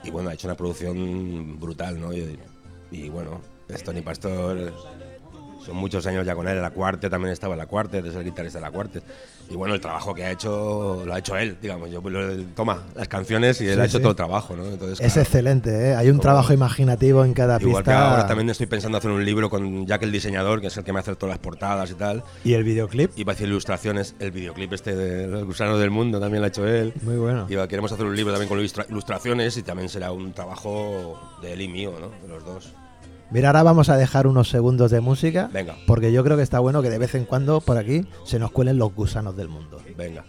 y 0.03 0.09
bueno, 0.09 0.29
ha 0.29 0.33
hecho 0.33 0.47
una 0.47 0.55
producción 0.55 1.59
brutal, 1.59 1.99
¿no? 1.99 2.13
Y, 2.13 2.39
y 2.91 3.09
bueno, 3.09 3.41
es 3.67 3.83
Tony 3.83 4.01
Pastor, 4.01 4.73
son 5.67 5.75
muchos 5.75 6.07
años 6.07 6.25
ya 6.25 6.33
con 6.33 6.47
él, 6.47 6.61
la 6.61 6.71
cuarta 6.71 7.09
también 7.09 7.33
estaba 7.33 7.53
en 7.53 7.59
la 7.59 7.65
cuarta, 7.67 7.97
es 7.97 8.15
el 8.15 8.23
guitarrista 8.23 8.57
de 8.59 8.65
la 8.65 8.71
cuarta. 8.71 8.99
Y 9.49 9.55
bueno, 9.55 9.75
el 9.75 9.81
trabajo 9.81 10.13
que 10.15 10.23
ha 10.25 10.31
hecho, 10.31 11.03
lo 11.05 11.13
ha 11.13 11.19
hecho 11.19 11.37
él, 11.37 11.57
digamos, 11.61 11.89
yo 11.91 12.01
toma 12.55 12.83
las 12.95 13.07
canciones 13.07 13.59
y 13.61 13.67
él 13.67 13.75
Sí, 13.75 13.79
ha 13.81 13.85
hecho 13.85 13.97
sí. 13.97 14.01
todo 14.01 14.11
el 14.11 14.15
trabajo, 14.15 14.55
¿no? 14.55 14.65
Entonces, 14.65 14.99
Es 14.99 15.13
claro, 15.13 15.21
excelente, 15.21 15.89
¿eh? 15.89 15.95
hay 15.95 16.09
un 16.09 16.19
trabajo 16.19 16.51
imaginativo 16.53 17.23
en 17.23 17.33
cada 17.33 17.57
Igual 17.61 17.83
que 17.83 17.89
pista. 17.91 18.09
ahora 18.11 18.27
también 18.27 18.49
estoy 18.49 18.65
pensando 18.67 18.97
hacer 18.97 19.11
un 19.11 19.23
libro 19.23 19.49
con 19.49 19.85
Jack 19.85 20.03
el 20.03 20.11
diseñador, 20.11 20.59
que 20.61 20.67
es 20.67 20.77
el 20.77 20.83
que 20.83 20.91
me 20.93 20.99
hace 20.99 21.15
todas 21.15 21.33
las 21.35 21.39
portadas 21.39 21.91
y 21.91 21.95
tal. 21.95 22.23
Y 22.43 22.53
el 22.53 22.63
videoclip, 22.63 23.11
Iba 23.17 23.31
a 23.33 23.35
decir 23.35 23.47
ilustraciones, 23.47 24.15
el 24.19 24.31
videoclip 24.31 24.73
este 24.73 24.95
de 24.95 25.27
Los 25.27 25.43
Gusanos 25.45 25.79
del 25.79 25.91
Mundo 25.91 26.19
también 26.19 26.41
lo 26.41 26.45
ha 26.45 26.49
hecho 26.49 26.67
él. 26.67 26.93
muy 27.01 27.15
bueno. 27.17 27.45
Y 27.49 27.55
queremos 27.67 27.91
hacer 27.91 28.05
un 28.05 28.15
libro 28.15 28.31
también 28.33 28.49
con 28.49 28.59
ilustra- 28.59 28.85
ilustraciones 28.89 29.55
y 29.57 29.63
también 29.63 29.89
será 29.89 30.11
un 30.11 30.33
trabajo 30.33 31.19
de 31.41 31.53
él 31.53 31.61
y 31.61 31.67
mío, 31.67 31.93
¿no? 31.99 32.09
De 32.21 32.27
los 32.27 32.43
dos. 32.45 32.73
Mira, 33.29 33.49
ahora 33.49 33.63
vamos 33.63 33.89
a 33.89 33.97
dejar 33.97 34.27
unos 34.27 34.49
segundos 34.49 34.91
de 34.91 35.01
música. 35.01 35.49
Venga. 35.51 35.75
Porque 35.85 36.11
yo 36.11 36.23
creo 36.23 36.37
que 36.37 36.43
está 36.43 36.59
bueno 36.59 36.81
que 36.81 36.89
de 36.89 36.97
vez 36.97 37.15
en 37.15 37.25
cuando 37.25 37.61
por 37.61 37.77
aquí 37.77 38.05
se 38.23 38.39
nos 38.39 38.51
cuelen 38.51 38.77
los 38.77 38.93
gusanos 38.93 39.35
del 39.35 39.49
mundo. 39.49 39.81
Venga. 39.97 40.25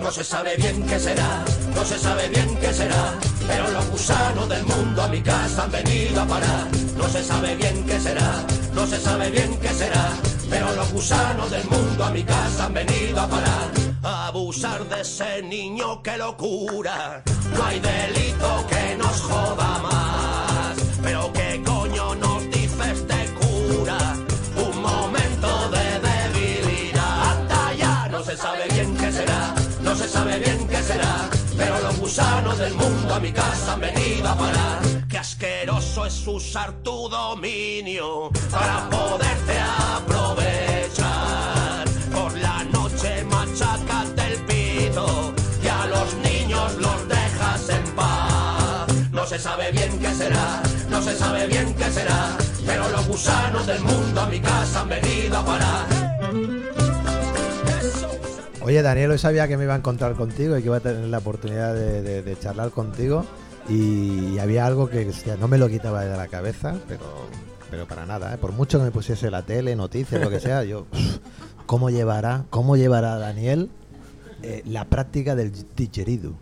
No 0.00 0.10
se 0.10 0.24
sabe 0.24 0.56
bien 0.56 0.86
qué 0.86 0.98
será, 0.98 1.44
no 1.74 1.84
se 1.84 1.98
sabe 1.98 2.28
bien 2.28 2.56
qué 2.60 2.72
será, 2.72 3.14
pero 3.46 3.70
los 3.70 3.90
gusanos 3.90 4.48
del 4.48 4.64
mundo 4.64 4.74
mundo 4.76 5.02
a 5.02 5.08
mi 5.08 5.20
casa 5.20 5.64
han 5.64 5.70
venido 5.70 6.20
a 6.20 6.26
parar. 6.26 6.68
No 6.96 7.08
se 7.08 7.22
sabe 7.22 7.56
bien 7.56 7.84
qué 7.84 7.98
será, 7.98 8.44
no 8.74 8.86
se 8.86 8.98
sabe 8.98 9.30
bien 9.30 9.56
qué 9.60 9.68
será. 9.68 10.33
Pero 10.50 10.72
los 10.74 10.92
gusanos 10.92 11.50
del 11.50 11.64
mundo 11.68 12.04
a 12.04 12.10
mi 12.10 12.22
casa 12.22 12.66
han 12.66 12.74
venido 12.74 13.20
a 13.20 13.28
parar. 13.28 13.70
A 14.02 14.26
abusar 14.28 14.88
de 14.88 15.00
ese 15.00 15.42
niño, 15.42 16.02
qué 16.02 16.16
locura. 16.16 17.22
No 17.56 17.64
hay 17.64 17.80
delito 17.80 18.66
que 18.68 18.96
nos 18.96 19.20
joda 19.22 19.78
más. 19.78 20.76
Pero 21.02 21.32
qué 21.32 21.62
coño 21.64 22.14
nos 22.16 22.42
dice 22.50 22.92
este 22.92 23.34
cura. 23.40 23.98
Un 24.56 24.82
momento 24.82 25.70
de 25.70 26.00
debilidad. 26.08 27.30
Hasta 27.30 27.74
ya 27.74 28.08
no 28.10 28.22
se 28.22 28.36
sabe 28.36 28.64
bien 28.72 28.96
qué 28.96 29.12
será, 29.12 29.54
no 29.80 29.94
se 29.94 30.08
sabe 30.08 30.38
bien 30.38 30.68
qué 30.68 30.82
será. 30.82 31.28
Pero 31.56 31.80
los 31.80 31.98
gusanos 31.98 32.58
del 32.58 32.74
mundo 32.74 33.14
a 33.14 33.20
mi 33.20 33.32
casa 33.32 33.74
han 33.74 33.80
venido 33.80 34.28
a 34.28 34.36
parar. 34.36 34.93
Asqueroso 35.34 36.06
es 36.06 36.26
usar 36.28 36.72
tu 36.84 37.08
dominio 37.08 38.30
para 38.52 38.88
poderte 38.88 39.58
aprovechar. 39.96 41.88
Por 42.12 42.38
la 42.38 42.62
noche 42.62 43.24
machacate 43.24 44.32
el 44.32 44.38
pito 44.42 45.34
y 45.60 45.66
a 45.66 45.86
los 45.86 46.14
niños 46.18 46.76
los 46.76 47.08
dejas 47.08 47.68
en 47.68 47.82
paz. 47.96 48.86
No 49.10 49.26
se 49.26 49.40
sabe 49.40 49.72
bien 49.72 49.98
qué 49.98 50.14
será, 50.14 50.62
no 50.88 51.02
se 51.02 51.16
sabe 51.16 51.48
bien 51.48 51.74
qué 51.74 51.90
será. 51.90 52.38
Pero 52.64 52.88
los 52.90 53.08
gusanos 53.08 53.66
del 53.66 53.80
mundo 53.80 54.20
a 54.20 54.26
mi 54.26 54.38
casa 54.38 54.82
han 54.82 54.88
venido 54.88 55.36
a 55.36 55.44
parar. 55.44 55.86
Oye, 58.60 58.82
Daniel, 58.82 59.10
hoy 59.10 59.18
sabía 59.18 59.48
que 59.48 59.56
me 59.56 59.64
iba 59.64 59.74
a 59.74 59.78
encontrar 59.78 60.14
contigo 60.14 60.56
y 60.56 60.60
que 60.60 60.68
iba 60.68 60.76
a 60.76 60.80
tener 60.80 61.08
la 61.08 61.18
oportunidad 61.18 61.74
de 61.74 62.36
charlar 62.40 62.70
contigo. 62.70 63.26
Y 63.68 64.38
había 64.38 64.66
algo 64.66 64.88
que 64.88 65.08
hostia, 65.08 65.36
no 65.36 65.48
me 65.48 65.58
lo 65.58 65.68
quitaba 65.68 66.04
de 66.04 66.16
la 66.16 66.28
cabeza, 66.28 66.76
pero, 66.86 67.04
pero 67.70 67.86
para 67.86 68.04
nada. 68.04 68.34
¿eh? 68.34 68.38
Por 68.38 68.52
mucho 68.52 68.78
que 68.78 68.84
me 68.84 68.90
pusiese 68.90 69.30
la 69.30 69.42
tele, 69.42 69.74
noticias, 69.76 70.20
lo 70.20 70.30
que 70.30 70.40
sea, 70.40 70.64
yo. 70.64 70.86
¿Cómo 71.66 71.88
llevará, 71.88 72.44
cómo 72.50 72.76
llevará 72.76 73.16
Daniel 73.16 73.70
eh, 74.42 74.62
la 74.66 74.84
práctica 74.84 75.34
del 75.34 75.52
didgeridoo? 75.76 76.34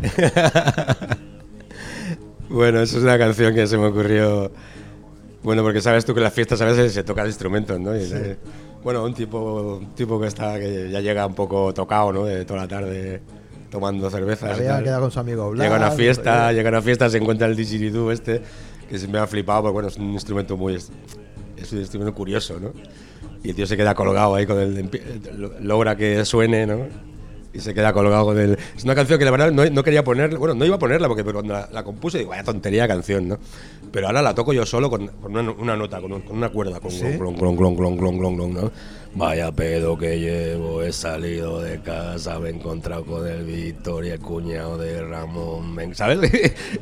Bueno, 2.52 2.80
eso 2.82 2.98
es 2.98 3.04
una 3.04 3.16
canción 3.16 3.54
que 3.54 3.66
se 3.66 3.78
me 3.78 3.86
ocurrió. 3.86 4.52
Bueno, 5.42 5.62
porque 5.62 5.80
sabes 5.80 6.04
tú 6.04 6.12
que 6.12 6.20
en 6.20 6.24
las 6.24 6.34
fiestas 6.34 6.60
a 6.60 6.66
veces 6.66 6.92
se 6.92 7.02
tocan 7.02 7.26
instrumentos, 7.26 7.80
¿no? 7.80 7.96
Y, 7.96 8.36
bueno, 8.84 9.02
un 9.02 9.14
tipo, 9.14 9.78
un 9.78 9.94
tipo 9.94 10.20
que 10.20 10.26
está 10.26 10.58
que 10.58 10.90
ya 10.90 11.00
llega 11.00 11.26
un 11.26 11.34
poco 11.34 11.72
tocado, 11.72 12.12
¿no? 12.12 12.24
De 12.24 12.44
toda 12.44 12.60
la 12.60 12.68
tarde 12.68 13.22
tomando 13.72 14.08
cervezas. 14.10 14.50
y 14.50 14.52
Había 14.68 14.82
quedado 14.84 15.00
con 15.02 15.10
su 15.10 15.18
amigo 15.18 15.50
Blas. 15.50 15.64
Llega 15.64 15.74
a 15.74 15.78
una 15.78 15.90
fiesta, 15.90 16.50
eh, 16.50 16.54
llega 16.54 16.68
a 16.68 16.72
una 16.72 16.82
fiesta, 16.82 17.08
se 17.10 17.18
encuentra 17.18 17.48
el 17.48 17.56
didgeridoo 17.56 18.12
este, 18.12 18.40
que 18.88 18.98
se 18.98 19.08
me 19.08 19.18
ha 19.18 19.26
flipado, 19.26 19.62
porque 19.62 19.72
bueno, 19.72 19.88
es 19.88 19.96
un 19.96 20.12
instrumento 20.12 20.56
muy... 20.56 20.74
Es 20.76 21.72
un 21.72 21.78
instrumento 21.78 22.14
curioso, 22.14 22.60
¿no? 22.60 22.70
Y 23.42 23.48
el 23.50 23.56
tío 23.56 23.66
se 23.66 23.76
queda 23.76 23.94
colgado 23.94 24.34
ahí 24.34 24.46
con 24.46 24.58
el... 24.60 24.88
lo- 25.36 25.58
Logra 25.60 25.96
que 25.96 26.24
suene, 26.24 26.66
¿no? 26.66 26.86
Y 27.54 27.60
se 27.60 27.72
queda 27.74 27.92
colgado 27.92 28.26
con 28.26 28.38
el... 28.38 28.58
Es 28.76 28.84
una 28.84 28.94
canción 28.94 29.18
que 29.18 29.24
la 29.24 29.30
verdad 29.30 29.50
no, 29.52 29.64
no 29.68 29.82
quería 29.82 30.04
ponerla, 30.04 30.38
bueno, 30.38 30.54
no 30.54 30.64
iba 30.64 30.76
a 30.76 30.78
ponerla 30.78 31.08
porque 31.08 31.22
pero 31.24 31.38
cuando 31.38 31.54
la, 31.54 31.68
la 31.72 31.82
compuse 31.84 32.18
digo, 32.18 32.30
vaya 32.30 32.44
tontería 32.44 32.86
canción, 32.88 33.28
¿no? 33.28 33.38
Pero 33.90 34.06
ahora 34.06 34.22
la 34.22 34.34
toco 34.34 34.52
yo 34.52 34.64
solo 34.66 34.88
con, 34.90 35.06
con 35.08 35.36
una, 35.36 35.50
una 35.52 35.76
nota, 35.76 36.00
con, 36.00 36.12
un- 36.12 36.22
con 36.22 36.36
una 36.36 36.48
cuerda, 36.50 36.80
con 36.80 36.90
¿Sí? 36.90 37.00
glon, 37.16 37.36
glon, 37.36 37.56
glon, 37.56 37.76
glon, 37.76 37.96
glon, 37.96 38.18
glon, 38.18 38.36
glon, 38.36 38.54
¿no? 38.54 38.70
Vaya 39.14 39.52
pedo 39.52 39.98
que 39.98 40.18
llevo, 40.18 40.82
he 40.82 40.90
salido 40.90 41.60
de 41.60 41.80
casa, 41.80 42.38
me 42.38 42.48
he 42.48 42.52
encontrado 42.52 43.04
con 43.04 43.26
el 43.26 43.44
Víctor 43.44 44.06
y 44.06 44.08
el 44.08 44.18
cuñado 44.18 44.78
de 44.78 45.02
Ramón, 45.02 45.76
¿sabes? 45.94 46.18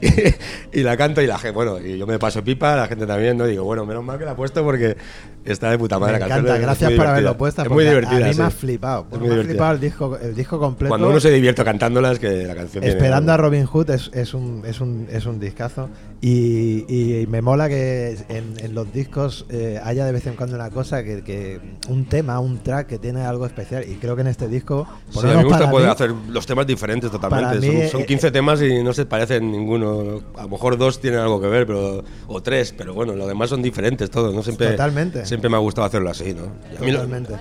y 0.72 0.82
la 0.82 0.96
canto 0.96 1.20
y 1.22 1.26
la 1.26 1.38
gente, 1.38 1.54
bueno, 1.54 1.80
y 1.80 1.98
yo 1.98 2.06
me 2.06 2.20
paso 2.20 2.44
pipa, 2.44 2.76
la 2.76 2.86
gente 2.86 3.04
también, 3.04 3.36
¿no? 3.36 3.48
Y 3.48 3.52
digo, 3.52 3.64
bueno, 3.64 3.84
menos 3.84 4.04
mal 4.04 4.16
que 4.16 4.24
la 4.24 4.32
he 4.32 4.34
puesto 4.36 4.62
porque 4.62 4.96
está 5.44 5.70
de 5.70 5.78
puta 5.78 5.98
madre 5.98 6.14
Me 6.14 6.18
la 6.20 6.28
canción. 6.28 6.46
encanta, 6.46 6.56
es 6.56 6.62
gracias 6.62 6.90
muy 6.90 6.98
por 6.98 7.06
haberlo 7.08 7.36
puesto. 7.36 7.62
Es 7.62 7.68
muy 7.70 7.84
divertida. 7.84 8.24
A 8.24 8.28
mí 8.28 8.34
sí. 8.34 8.38
me 8.38 8.46
ha 8.46 8.50
flipado. 8.50 9.06
Muy 9.10 9.28
me 9.28 9.40
ha 9.40 9.42
flipado 9.42 9.72
el 9.72 9.80
disco, 9.80 10.18
el 10.18 10.34
disco 10.34 10.58
completo. 10.60 10.88
Cuando 10.88 11.08
uno 11.08 11.18
se 11.18 11.30
divierte 11.32 11.64
cantándola 11.64 12.12
es 12.12 12.20
que 12.20 12.44
la 12.46 12.54
canción 12.54 12.84
Esperando 12.84 13.32
a 13.32 13.36
Robin 13.38 13.66
Hood 13.66 13.90
es, 13.90 14.10
es 14.14 14.34
un, 14.34 14.62
es, 14.64 14.80
un, 14.80 15.08
es 15.10 15.26
un 15.26 15.40
discazo. 15.40 15.88
Y, 16.20 16.84
y 16.88 17.26
me 17.26 17.40
mola 17.42 17.68
que 17.68 18.16
en, 18.28 18.54
en 18.62 18.74
los 18.74 18.92
discos 18.92 19.46
eh, 19.48 19.80
haya 19.82 20.04
de 20.04 20.12
vez 20.12 20.26
en 20.26 20.34
cuando 20.34 20.54
una 20.54 20.70
cosa, 20.70 21.02
que, 21.02 21.22
que 21.22 21.58
un 21.88 22.04
tema, 22.04 22.19
un 22.22 22.58
track 22.58 22.86
que 22.86 22.98
tiene 22.98 23.22
algo 23.22 23.46
especial. 23.46 23.84
Y 23.88 23.94
creo 23.94 24.14
que 24.14 24.20
en 24.22 24.26
este 24.28 24.46
disco, 24.48 24.86
por 25.12 25.22
Sí, 25.22 25.28
a 25.28 25.32
mí 25.32 25.36
me 25.38 25.44
gusta 25.44 25.70
poder 25.70 25.86
mí, 25.86 25.92
hacer 25.92 26.10
los 26.28 26.44
temas 26.46 26.66
diferentes 26.66 27.10
totalmente. 27.10 27.66
mí, 27.66 27.80
son, 27.82 27.90
son 27.90 28.00
eh, 28.02 28.06
15 28.06 28.30
temas 28.30 28.60
y 28.62 28.82
no 28.82 28.92
se 28.92 29.06
parecen 29.06 29.50
ninguno. 29.50 30.20
A 30.36 30.42
lo 30.42 30.48
mejor 30.50 30.76
dos 30.76 31.00
tienen 31.00 31.20
algo 31.20 31.40
que 31.40 31.46
ver, 31.48 31.66
pero 31.66 32.04
o 32.28 32.42
tres, 32.42 32.74
pero 32.76 32.92
bueno, 32.94 33.14
los 33.14 33.26
demás 33.26 33.48
son 33.50 33.62
diferentes 33.62 34.10
todos. 34.10 34.34
¿no? 34.34 34.42
Siempre, 34.42 34.72
Totalmente. 34.72 35.24
Siempre 35.24 35.48
me 35.48 35.56
ha 35.56 35.60
gustado 35.60 35.86
hacerlo 35.86 36.10
así, 36.10 36.34
¿no? 36.34 36.42
Lo- 36.80 36.92
Totalmente. 36.92 37.34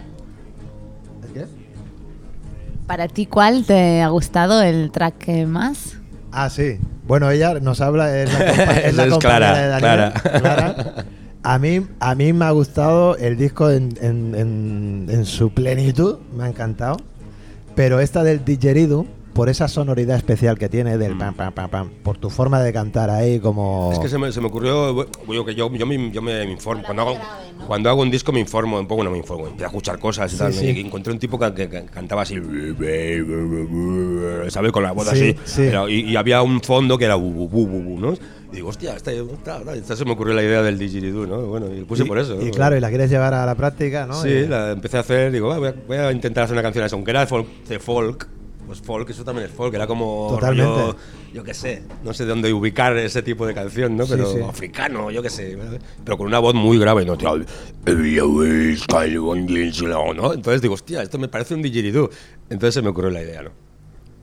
¿El 1.27 1.33
qué? 1.33 1.45
Para 2.87 3.07
ti, 3.07 3.25
¿cuál 3.25 3.65
te 3.65 4.01
ha 4.01 4.07
gustado 4.09 4.61
el 4.61 4.91
track 4.91 5.27
más? 5.45 5.97
Ah, 6.31 6.49
sí. 6.49 6.77
Bueno, 7.07 7.29
ella 7.31 7.55
nos 7.59 7.81
habla, 7.81 8.15
es 8.19 8.31
la, 8.31 8.39
compa- 8.39 8.77
es 8.83 8.95
la 8.95 9.03
Es 9.05 9.09
compañera 9.13 9.19
Clara, 9.19 9.57
de 9.57 9.67
Daniel, 9.67 9.79
Clara. 9.79 10.39
Clara. 10.39 11.05
A 11.41 11.57
mí, 11.57 11.85
a 11.99 12.15
mí 12.15 12.33
me 12.33 12.45
ha 12.45 12.51
gustado 12.51 13.15
el 13.15 13.37
disco 13.37 13.69
en, 13.71 13.93
en- 14.01 15.05
en- 15.09 15.25
su 15.25 15.51
plenitud, 15.51 16.17
me 16.35 16.43
ha 16.43 16.47
encantado. 16.49 16.97
Pero 17.75 17.99
esta 18.01 18.23
del 18.23 18.43
didgeridoo, 18.43 19.05
por 19.39 19.47
esa 19.47 19.69
sonoridad 19.69 20.17
especial 20.17 20.57
que 20.57 20.67
tiene, 20.67 20.97
del 20.97 21.17
pam, 21.17 21.33
pam, 21.33 21.53
pam, 21.53 21.69
pam, 21.69 21.89
por 22.03 22.17
tu 22.17 22.29
forma 22.29 22.61
de 22.61 22.73
cantar 22.73 23.09
ahí 23.09 23.39
como... 23.39 23.89
Es 23.93 23.99
que 23.99 24.09
se 24.09 24.17
me, 24.17 24.33
se 24.33 24.41
me 24.41 24.47
ocurrió, 24.47 24.93
bueno, 25.25 25.45
que 25.45 25.55
yo, 25.55 25.71
yo, 25.73 25.85
me, 25.85 26.11
yo 26.11 26.21
me 26.21 26.43
informo. 26.43 26.83
Cuando 26.83 27.03
hago, 27.03 27.17
cuando 27.65 27.89
hago 27.89 28.01
un 28.01 28.11
disco 28.11 28.33
me 28.33 28.41
informo 28.41 28.77
un 28.77 28.85
poco, 28.85 29.01
no 29.01 29.09
me 29.11 29.17
informo, 29.17 29.45
empiezo 29.47 29.63
a 29.63 29.67
escuchar 29.69 29.97
cosas 29.97 30.33
y 30.33 30.37
tal. 30.37 30.51
sí. 30.53 30.67
Encontré 30.81 31.13
un 31.13 31.19
tipo 31.19 31.39
que, 31.39 31.53
que- 31.53 31.69
que 31.69 31.85
cantaba 31.85 32.23
así, 32.23 32.35
¿sabes? 34.49 34.71
Con 34.73 34.83
la 34.83 34.91
voz 34.91 35.07
Sí, 35.09 35.33
así. 35.41 35.61
Era- 35.63 35.89
y, 35.89 36.01
y 36.11 36.15
había 36.17 36.41
un 36.41 36.59
fondo 36.61 36.97
que 36.97 37.05
era 37.05 37.15
¿no? 37.17 38.13
Y 38.51 38.55
digo, 38.55 38.67
hostia, 38.67 38.93
esta, 38.97 39.13
esta, 39.13 39.57
esta- 39.59 39.73
esta 39.75 39.95
se 39.95 40.03
me 40.03 40.11
ocurrió 40.11 40.33
la 40.33 40.43
idea 40.43 40.61
del 40.63 40.77
didgeridoo, 40.77 41.25
¿no? 41.27 41.41
Bueno, 41.47 41.67
y 41.73 41.79
lo 41.79 41.87
puse 41.87 42.03
y, 42.03 42.07
por 42.07 42.17
eso. 42.19 42.41
y 42.41 42.45
¿no? 42.45 42.51
claro, 42.51 42.75
y 42.75 42.81
la 42.81 42.89
quieres 42.89 43.09
llevar 43.09 43.33
a 43.33 43.45
la 43.45 43.55
práctica, 43.55 44.05
¿no? 44.05 44.21
Sí, 44.21 44.27
Y- 44.29 44.47
la 44.47 44.71
empecé 44.71 44.97
a 44.97 45.01
hacer, 45.01 45.31
digo, 45.31 45.49
"Ah, 45.53 45.59
voy, 45.59 45.69
a, 45.69 45.75
voy 45.87 45.97
a 45.97 46.11
intentar 46.11 46.43
hacer 46.43 46.55
una 46.55 46.63
canción 46.63 46.83
así, 46.83 46.93
aunque 46.93 47.11
era 47.11 47.21
de 47.21 47.27
folk, 47.27 47.47
de 47.69 47.79
folk, 47.79 48.27
pues 48.69 48.81
folk, 48.81 49.09
eso 49.09 49.23
también 49.23 49.47
es 49.47 49.51
folk, 49.51 49.73
era 49.73 49.87
como 49.87 50.27
Totalmente. 50.35 50.71
rollo, 50.71 50.95
yo 51.33 51.43
qué 51.43 51.55
sé, 51.55 51.81
no 52.03 52.13
sé 52.13 52.25
de 52.25 52.29
dónde 52.29 52.53
ubicar 52.53 52.95
ese 52.97 53.23
tipo 53.23 53.47
de 53.47 53.55
canción, 53.55 53.97
¿no? 53.97 54.05
Pero 54.05 54.31
sí. 54.31 54.39
africano, 54.47 55.09
yo 55.09 55.23
qué 55.23 55.31
sé, 55.31 55.57
pero 56.05 56.19
con 56.19 56.27
una 56.27 56.37
voz 56.37 56.53
muy 56.53 56.77
grave, 56.77 57.03
¿no? 57.03 57.15
Entonces 60.33 60.61
digo, 60.61 60.75
hostia, 60.75 61.01
esto 61.01 61.17
me 61.17 61.27
parece 61.27 61.55
un 61.55 61.63
didgeridoo. 61.63 62.11
Entonces 62.51 62.75
se 62.75 62.83
me 62.83 62.89
ocurrió 62.89 63.09
la 63.09 63.23
idea, 63.23 63.41
¿no? 63.41 63.68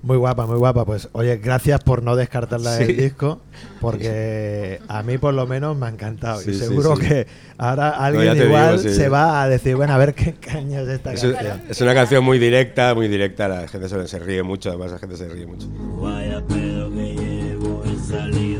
Muy 0.06 0.16
guapa, 0.18 0.46
muy 0.46 0.56
guapa. 0.56 0.84
Pues 0.84 1.08
oye, 1.12 1.36
gracias 1.38 1.80
por 1.82 2.00
no 2.02 2.14
descartarla 2.14 2.76
Sí. 2.78 2.84
del 2.84 2.96
disco, 2.96 3.40
porque 3.80 4.80
a 4.86 5.02
mí 5.02 5.18
por 5.18 5.34
lo 5.34 5.46
menos 5.48 5.76
me 5.76 5.86
ha 5.86 5.88
encantado. 5.88 6.40
Sí, 6.40 6.52
y 6.52 6.54
seguro 6.54 6.94
sí. 6.94 7.02
que 7.02 7.26
ahora 7.58 7.90
alguien 7.90 8.36
igual 8.40 8.78
digo, 8.78 8.88
sí. 8.88 8.94
se 8.94 9.08
va 9.08 9.42
a 9.42 9.48
decir, 9.48 9.74
bueno, 9.74 9.94
a 9.94 9.98
ver 9.98 10.14
qué 10.14 10.34
caño 10.34 10.78
es 10.80 10.88
esta 10.88 11.12
Es, 11.12 11.22
canción. 11.22 11.62
es 11.68 11.80
una 11.80 11.92
canción 11.94 12.22
muy 12.24 12.38
directa, 12.38 12.94
muy 12.94 13.08
directa, 13.08 13.48
la 13.48 13.66
gente 13.66 13.88
se, 13.88 14.06
se 14.06 14.18
ríe 14.20 14.44
mucho, 14.44 14.68
además 14.68 14.92
la 14.92 14.98
gente 15.00 15.16
se 15.16 15.28
ríe 15.28 15.44
mucho. 15.46 15.66
Vaya 16.00 16.40
pedo 16.46 16.88
que 16.92 17.14
llevo, 17.14 17.82
he 17.84 18.08
salido 18.08 18.55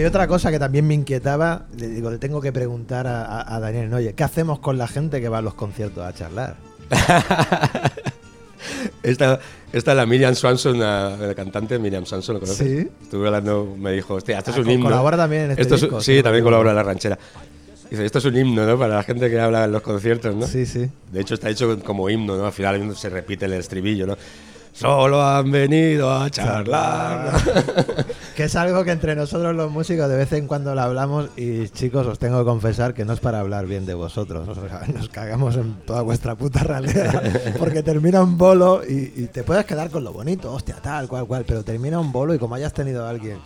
Oye, 0.00 0.06
y 0.06 0.08
otra 0.08 0.26
cosa 0.26 0.50
que 0.50 0.58
también 0.58 0.86
me 0.86 0.94
inquietaba, 0.94 1.66
le 1.76 1.88
digo, 1.88 2.10
le 2.10 2.16
tengo 2.18 2.40
que 2.40 2.52
preguntar 2.52 3.06
a, 3.06 3.24
a- 3.24 3.56
a 3.56 3.60
Daniel, 3.60 3.90
¿no? 3.90 3.96
oye, 3.98 4.14
¿qué 4.14 4.24
hacemos 4.24 4.58
con 4.60 4.78
la 4.78 4.88
gente 4.88 5.20
que 5.20 5.28
va 5.28 5.38
a 5.38 5.42
los 5.42 5.52
conciertos 5.54 6.02
a 6.04 6.12
charlar? 6.14 6.56
Esta, 9.02 9.40
esta 9.72 9.90
es 9.92 9.96
la 9.96 10.04
Miriam 10.06 10.34
Swanson, 10.34 10.78
la, 10.78 11.16
la 11.16 11.34
cantante 11.34 11.78
Miriam 11.78 12.04
Swanson, 12.04 12.34
¿lo 12.34 12.40
conoces? 12.40 12.66
Sí. 12.82 12.88
Estuve 13.02 13.26
hablando, 13.26 13.74
me 13.78 13.92
dijo, 13.92 14.14
hostia, 14.14 14.38
esto 14.38 14.50
es 14.50 14.56
Ah, 14.56 14.60
un 14.60 14.66
co- 14.66 14.70
himno. 14.72 14.84
colabora 14.86 15.16
también 15.16 15.42
en 15.44 15.50
este 15.52 15.62
Esto 15.62 15.74
es- 15.76 15.80
disco, 15.82 16.00
sí, 16.00 16.22
también 16.22 16.44
colabora 16.44 16.70
en 16.70 16.76
la 16.76 16.82
ranchera. 16.82 17.18
Dice, 17.90 18.04
esto 18.06 18.18
es 18.18 18.24
un 18.26 18.36
himno, 18.36 18.66
¿no? 18.66 18.78
Para 18.78 18.96
la 18.96 19.02
gente 19.02 19.28
que 19.30 19.40
habla 19.40 19.64
en 19.64 19.72
los 19.72 19.82
conciertos, 19.82 20.34
¿no? 20.36 20.46
Sí, 20.46 20.64
sí. 20.66 20.88
De 21.10 21.20
hecho, 21.20 21.34
está 21.34 21.48
hecho 21.50 21.78
como 21.82 22.08
himno, 22.10 22.36
¿no? 22.36 22.46
Al 22.46 22.52
final 22.52 22.94
se 22.96 23.08
repite 23.08 23.46
el 23.46 23.54
estribillo, 23.54 24.06
¿no? 24.06 24.16
Solo 24.72 25.20
han 25.26 25.50
venido 25.50 26.10
a 26.14 26.30
charlar. 26.30 27.32
que 28.40 28.46
es 28.46 28.56
algo 28.56 28.84
que 28.84 28.90
entre 28.90 29.14
nosotros 29.14 29.54
los 29.54 29.70
músicos 29.70 30.08
de 30.08 30.16
vez 30.16 30.32
en 30.32 30.46
cuando 30.46 30.74
lo 30.74 30.80
hablamos 30.80 31.28
y 31.36 31.68
chicos 31.68 32.06
os 32.06 32.18
tengo 32.18 32.38
que 32.38 32.46
confesar 32.46 32.94
que 32.94 33.04
no 33.04 33.12
es 33.12 33.20
para 33.20 33.40
hablar 33.40 33.66
bien 33.66 33.84
de 33.84 33.92
vosotros, 33.92 34.48
o 34.48 34.54
sea, 34.54 34.80
nos 34.94 35.10
cagamos 35.10 35.56
en 35.56 35.74
toda 35.84 36.00
vuestra 36.00 36.36
puta 36.36 36.60
realidad 36.60 37.22
porque 37.58 37.82
termina 37.82 38.22
un 38.22 38.38
bolo 38.38 38.80
y, 38.82 39.12
y 39.14 39.26
te 39.26 39.44
puedes 39.44 39.66
quedar 39.66 39.90
con 39.90 40.04
lo 40.04 40.14
bonito, 40.14 40.54
hostia, 40.54 40.76
tal, 40.76 41.06
cual, 41.06 41.26
cual, 41.26 41.44
pero 41.46 41.62
termina 41.62 42.00
un 42.00 42.12
bolo 42.12 42.32
y 42.32 42.38
como 42.38 42.54
hayas 42.54 42.72
tenido 42.72 43.04
a 43.04 43.10
alguien 43.10 43.40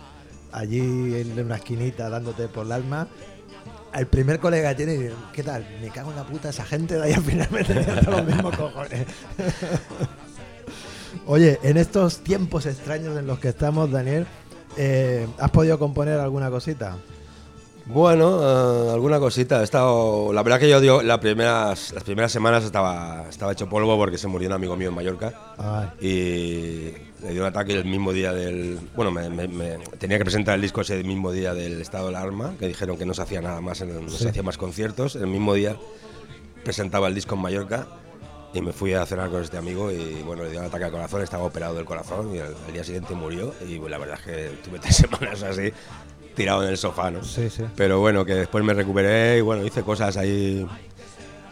allí 0.53 0.79
en 0.79 1.37
una 1.37 1.55
esquinita 1.55 2.07
dándote 2.09 2.47
por 2.47 2.65
el 2.65 2.71
alma, 2.71 3.09
al 3.91 4.07
primer 4.07 4.39
colega 4.39 4.77
tiene, 4.77 5.09
¿qué 5.33 5.43
tal? 5.43 5.67
Me 5.81 5.89
cago 5.89 6.11
en 6.11 6.15
la 6.15 6.23
puta 6.23 6.51
esa 6.51 6.63
gente 6.63 6.95
de 6.95 7.03
ahí 7.03 7.11
al 7.11 7.21
final 7.21 7.49
me 7.51 7.65
tenía 7.65 8.01
los 8.01 8.23
mismos 8.23 8.55
cojones. 8.57 9.07
Oye, 11.25 11.59
en 11.63 11.75
estos 11.77 12.19
tiempos 12.19 12.65
extraños 12.65 13.17
en 13.17 13.27
los 13.27 13.39
que 13.39 13.49
estamos, 13.49 13.91
Daniel, 13.91 14.27
eh, 14.77 15.27
¿has 15.39 15.51
podido 15.51 15.77
componer 15.79 16.19
alguna 16.19 16.49
cosita? 16.49 16.97
Bueno, 17.87 18.39
eh, 18.41 18.93
alguna 18.93 19.19
cosita. 19.19 19.61
He 19.61 19.63
estado, 19.63 20.33
la 20.33 20.41
verdad 20.41 20.59
que 20.59 20.67
yo 20.69 20.81
dio, 20.81 21.03
las 21.03 21.19
primeras, 21.19 21.91
las 21.93 22.03
primeras 22.03 22.31
semanas 22.31 22.63
estaba, 22.63 23.25
estaba 23.29 23.51
hecho 23.51 23.69
polvo 23.69 23.95
porque 23.95 24.17
se 24.17 24.27
murió 24.27 24.47
un 24.49 24.53
amigo 24.53 24.75
mío 24.75 24.89
en 24.89 24.95
Mallorca 24.95 25.33
Ay, 25.57 25.89
y 26.01 27.23
le 27.23 27.31
dio 27.31 27.41
un 27.43 27.47
ataque 27.47 27.73
el 27.73 27.85
mismo 27.85 28.11
día 28.11 28.33
del... 28.33 28.79
Bueno, 28.95 29.11
me, 29.11 29.29
me- 29.29 29.47
me- 29.47 29.77
tenía 29.99 30.17
que 30.17 30.23
presentar 30.25 30.55
el 30.55 30.61
disco 30.61 30.81
ese 30.81 31.03
mismo 31.03 31.31
día 31.31 31.53
del 31.53 31.79
estado 31.79 32.09
de 32.09 32.15
alarma, 32.17 32.55
que 32.59 32.67
dijeron 32.67 32.97
que 32.97 33.05
no 33.05 33.13
se 33.13 33.21
hacía 33.21 33.41
nada 33.41 33.61
más, 33.61 33.81
no 33.85 34.09
Sí. 34.09 34.17
se 34.23 34.29
hacía 34.29 34.41
más 34.41 34.57
conciertos. 34.57 35.15
El 35.15 35.27
mismo 35.27 35.53
día 35.53 35.75
presentaba 36.63 37.07
el 37.07 37.13
disco 37.13 37.35
en 37.35 37.41
Mallorca 37.41 37.85
y 38.55 38.61
me 38.61 38.71
fui 38.71 38.93
a 38.93 39.05
cenar 39.05 39.29
con 39.29 39.43
este 39.43 39.57
amigo 39.57 39.91
y 39.91 40.23
bueno, 40.25 40.43
le 40.43 40.51
dio 40.51 40.61
un 40.61 40.65
ataque 40.65 40.85
al 40.85 40.91
corazón, 40.91 41.21
estaba 41.21 41.43
operado 41.43 41.75
del 41.75 41.85
corazón 41.85 42.33
y 42.33 42.39
al, 42.39 42.55
al 42.65 42.73
día 42.73 42.83
siguiente 42.83 43.13
murió 43.13 43.53
y 43.67 43.77
pues, 43.77 43.91
la 43.91 43.97
verdad 43.97 44.17
es 44.19 44.25
que 44.25 44.49
tuve 44.63 44.79
tres 44.79 44.95
semanas 44.95 45.43
así 45.43 45.71
tirado 46.35 46.63
en 46.63 46.69
el 46.69 46.77
sofá, 46.77 47.11
¿no? 47.11 47.23
sí, 47.23 47.49
sí. 47.49 47.63
Pero 47.75 47.99
bueno, 47.99 48.25
que 48.25 48.35
después 48.35 48.63
me 48.63 48.73
recuperé 48.73 49.37
y 49.37 49.41
bueno, 49.41 49.65
hice 49.65 49.83
cosas 49.83 50.17
ahí 50.17 50.65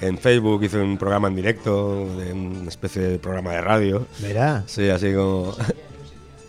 en 0.02 0.18
Facebook, 0.18 0.64
hice 0.64 0.80
un 0.80 0.98
programa 0.98 1.28
en 1.28 1.36
directo, 1.36 2.08
de 2.18 2.34
una 2.34 2.70
especie 2.70 3.02
de 3.02 3.20
programa 3.20 3.52
de 3.54 3.62
radio. 3.62 4.08
Mira. 4.22 4.64
Sí, 4.66 4.90
así 4.90 5.14
como... 5.14 5.56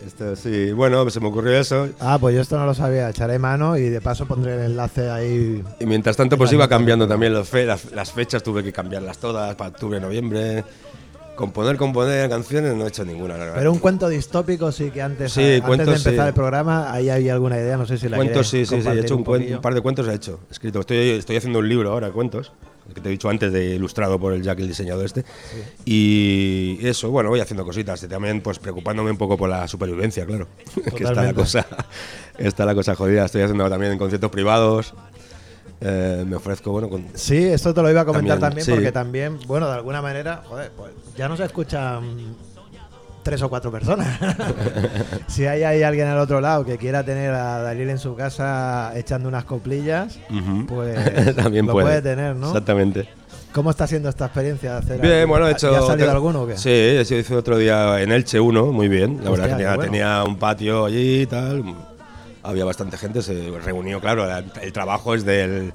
Esto, 0.05 0.35
sí, 0.35 0.71
bueno, 0.71 1.09
se 1.09 1.19
me 1.19 1.27
ocurrió 1.27 1.57
eso. 1.59 1.89
Ah, 1.99 2.17
pues 2.19 2.35
yo 2.35 2.41
esto 2.41 2.57
no 2.59 2.65
lo 2.65 2.73
sabía. 2.73 3.09
Echaré 3.09 3.39
mano 3.39 3.75
y 3.77 3.89
de 3.89 4.01
paso 4.01 4.25
pondré 4.25 4.53
el 4.55 4.71
enlace 4.71 5.09
ahí. 5.09 5.63
Y 5.79 5.85
mientras 5.85 6.15
tanto, 6.15 6.37
pues 6.37 6.51
iba 6.53 6.67
cambiando 6.67 7.07
también 7.07 7.33
los 7.33 7.47
fe- 7.49 7.65
las, 7.65 7.91
las 7.91 8.11
fechas, 8.11 8.43
tuve 8.43 8.63
que 8.63 8.71
cambiarlas 8.71 9.17
todas 9.17 9.55
para 9.55 9.71
octubre, 9.71 9.99
noviembre. 9.99 10.63
Componer, 11.35 11.75
componer 11.75 12.29
canciones, 12.29 12.75
no 12.75 12.85
he 12.85 12.87
hecho 12.87 13.03
ninguna, 13.03 13.35
la. 13.37 13.53
Pero 13.55 13.71
un 13.73 13.79
cuento 13.79 14.07
distópico 14.07 14.71
sí 14.71 14.89
que 14.89 15.01
antes, 15.01 15.33
Sí, 15.33 15.59
antes 15.61 15.85
de 15.85 15.95
empezar 15.95 16.25
sí. 16.25 16.27
el 16.29 16.33
programa, 16.33 16.93
ahí 16.93 17.09
había 17.09 17.33
alguna 17.33 17.57
idea, 17.57 17.75
no 17.75 17.85
sé 17.85 17.97
si 17.97 18.07
la 18.07 18.15
Cuentos, 18.15 18.47
sí, 18.47 18.65
sí, 18.65 18.81
sí, 18.81 18.87
he 18.87 18.99
hecho 19.01 19.17
un, 19.17 19.25
poquillo. 19.25 19.55
un 19.57 19.61
par 19.61 19.73
de 19.73 19.81
cuentos, 19.81 20.07
he 20.07 20.13
hecho, 20.13 20.39
escrito. 20.49 20.79
Estoy, 20.79 21.09
estoy 21.09 21.35
haciendo 21.35 21.59
un 21.59 21.67
libro 21.67 21.91
ahora, 21.91 22.09
cuentos, 22.11 22.53
que 22.93 23.01
te 23.01 23.09
he 23.09 23.11
dicho 23.11 23.29
antes, 23.29 23.51
de 23.51 23.75
ilustrado 23.75 24.19
por 24.19 24.33
el 24.33 24.43
Jack, 24.43 24.59
el 24.59 24.67
diseñador 24.67 25.05
este. 25.05 25.25
Y 25.85 26.77
eso, 26.81 27.09
bueno, 27.09 27.29
voy 27.29 27.39
haciendo 27.39 27.65
cositas, 27.65 28.01
y 28.03 28.07
también 28.07 28.41
pues 28.41 28.59
preocupándome 28.59 29.11
un 29.11 29.17
poco 29.17 29.37
por 29.37 29.49
la 29.49 29.67
supervivencia, 29.67 30.25
claro. 30.25 30.47
que 30.95 31.03
está 31.03 31.23
la 31.23 31.33
cosa, 31.33 31.65
está 32.37 32.65
la 32.65 32.75
cosa 32.75 32.95
jodida. 32.95 33.25
Estoy 33.25 33.41
haciendo 33.41 33.69
también 33.69 33.97
conciertos 33.97 34.31
privados. 34.31 34.93
eh, 35.81 36.23
me 36.27 36.35
ofrezco, 36.37 36.71
bueno, 36.71 36.89
con, 36.89 37.05
Sí, 37.15 37.37
esto 37.43 37.73
te 37.73 37.81
lo 37.81 37.89
iba 37.91 38.01
a 38.01 38.05
comentar 38.05 38.39
también, 38.39 38.65
También, 38.65 38.65
sí. 38.65 38.71
porque 38.71 38.91
también, 38.91 39.39
bueno, 39.47 39.67
de 39.67 39.73
alguna 39.73 40.01
manera, 40.01 40.43
joder, 40.47 40.71
pues 40.75 40.91
ya 41.17 41.27
no 41.27 41.35
se 41.35 41.43
escuchan 41.45 42.35
tres 43.25 43.41
o 43.41 43.49
cuatro 43.49 43.71
personas. 43.71 44.19
si 45.27 45.47
hay, 45.47 45.63
hay 45.63 45.81
alguien 45.81 46.07
al 46.07 46.19
otro 46.19 46.39
lado 46.39 46.63
que 46.63 46.77
quiera 46.77 47.03
tener 47.03 47.33
a 47.33 47.59
Daniel 47.63 47.89
en 47.89 47.97
su 47.97 48.15
casa 48.15 48.91
echando 48.95 49.27
unas 49.27 49.45
coplillas, 49.45 50.19
Ujú. 50.29 50.67
pues 50.67 51.35
también 51.35 51.65
lo 51.65 51.73
puede. 51.73 51.85
puede 51.87 52.01
tener, 52.03 52.35
¿no? 52.35 52.47
Exactamente. 52.47 53.09
¿Cómo 53.51 53.71
está 53.71 53.87
siendo 53.87 54.09
esta 54.09 54.25
experiencia 54.25 54.73
de 54.73 54.77
hacer 54.77 55.01
Bien, 55.01 55.13
algo? 55.21 55.27
bueno, 55.29 55.47
he 55.47 55.51
hecho. 55.53 55.71
¿Ya 55.71 55.79
ha 55.79 55.81
salido 55.87 56.07
te- 56.07 56.11
alguno 56.13 56.43
o 56.43 56.47
qué? 56.47 56.55
Sí, 56.57 56.69
he 56.69 57.01
hice 57.01 57.35
otro 57.35 57.57
día 57.57 57.99
en 58.01 58.11
Elche 58.11 58.39
uno, 58.39 58.67
muy 58.67 58.87
bien. 58.89 59.21
La 59.23 59.31
Hostia, 59.31 59.31
verdad 59.31 59.45
que 59.45 59.51
tenía, 59.63 59.75
bueno. 59.75 59.91
tenía 59.91 60.23
un 60.23 60.37
patio 60.37 60.85
allí 60.85 61.21
y 61.21 61.25
tal. 61.25 61.63
Había 62.43 62.63
bastante 62.65 62.95
gente, 62.97 63.21
se 63.23 63.49
reunió, 63.63 63.99
claro. 64.01 64.25
la- 64.27 64.43
El 64.61 64.71
trabajo 64.71 65.15
es 65.15 65.25
del 65.25 65.73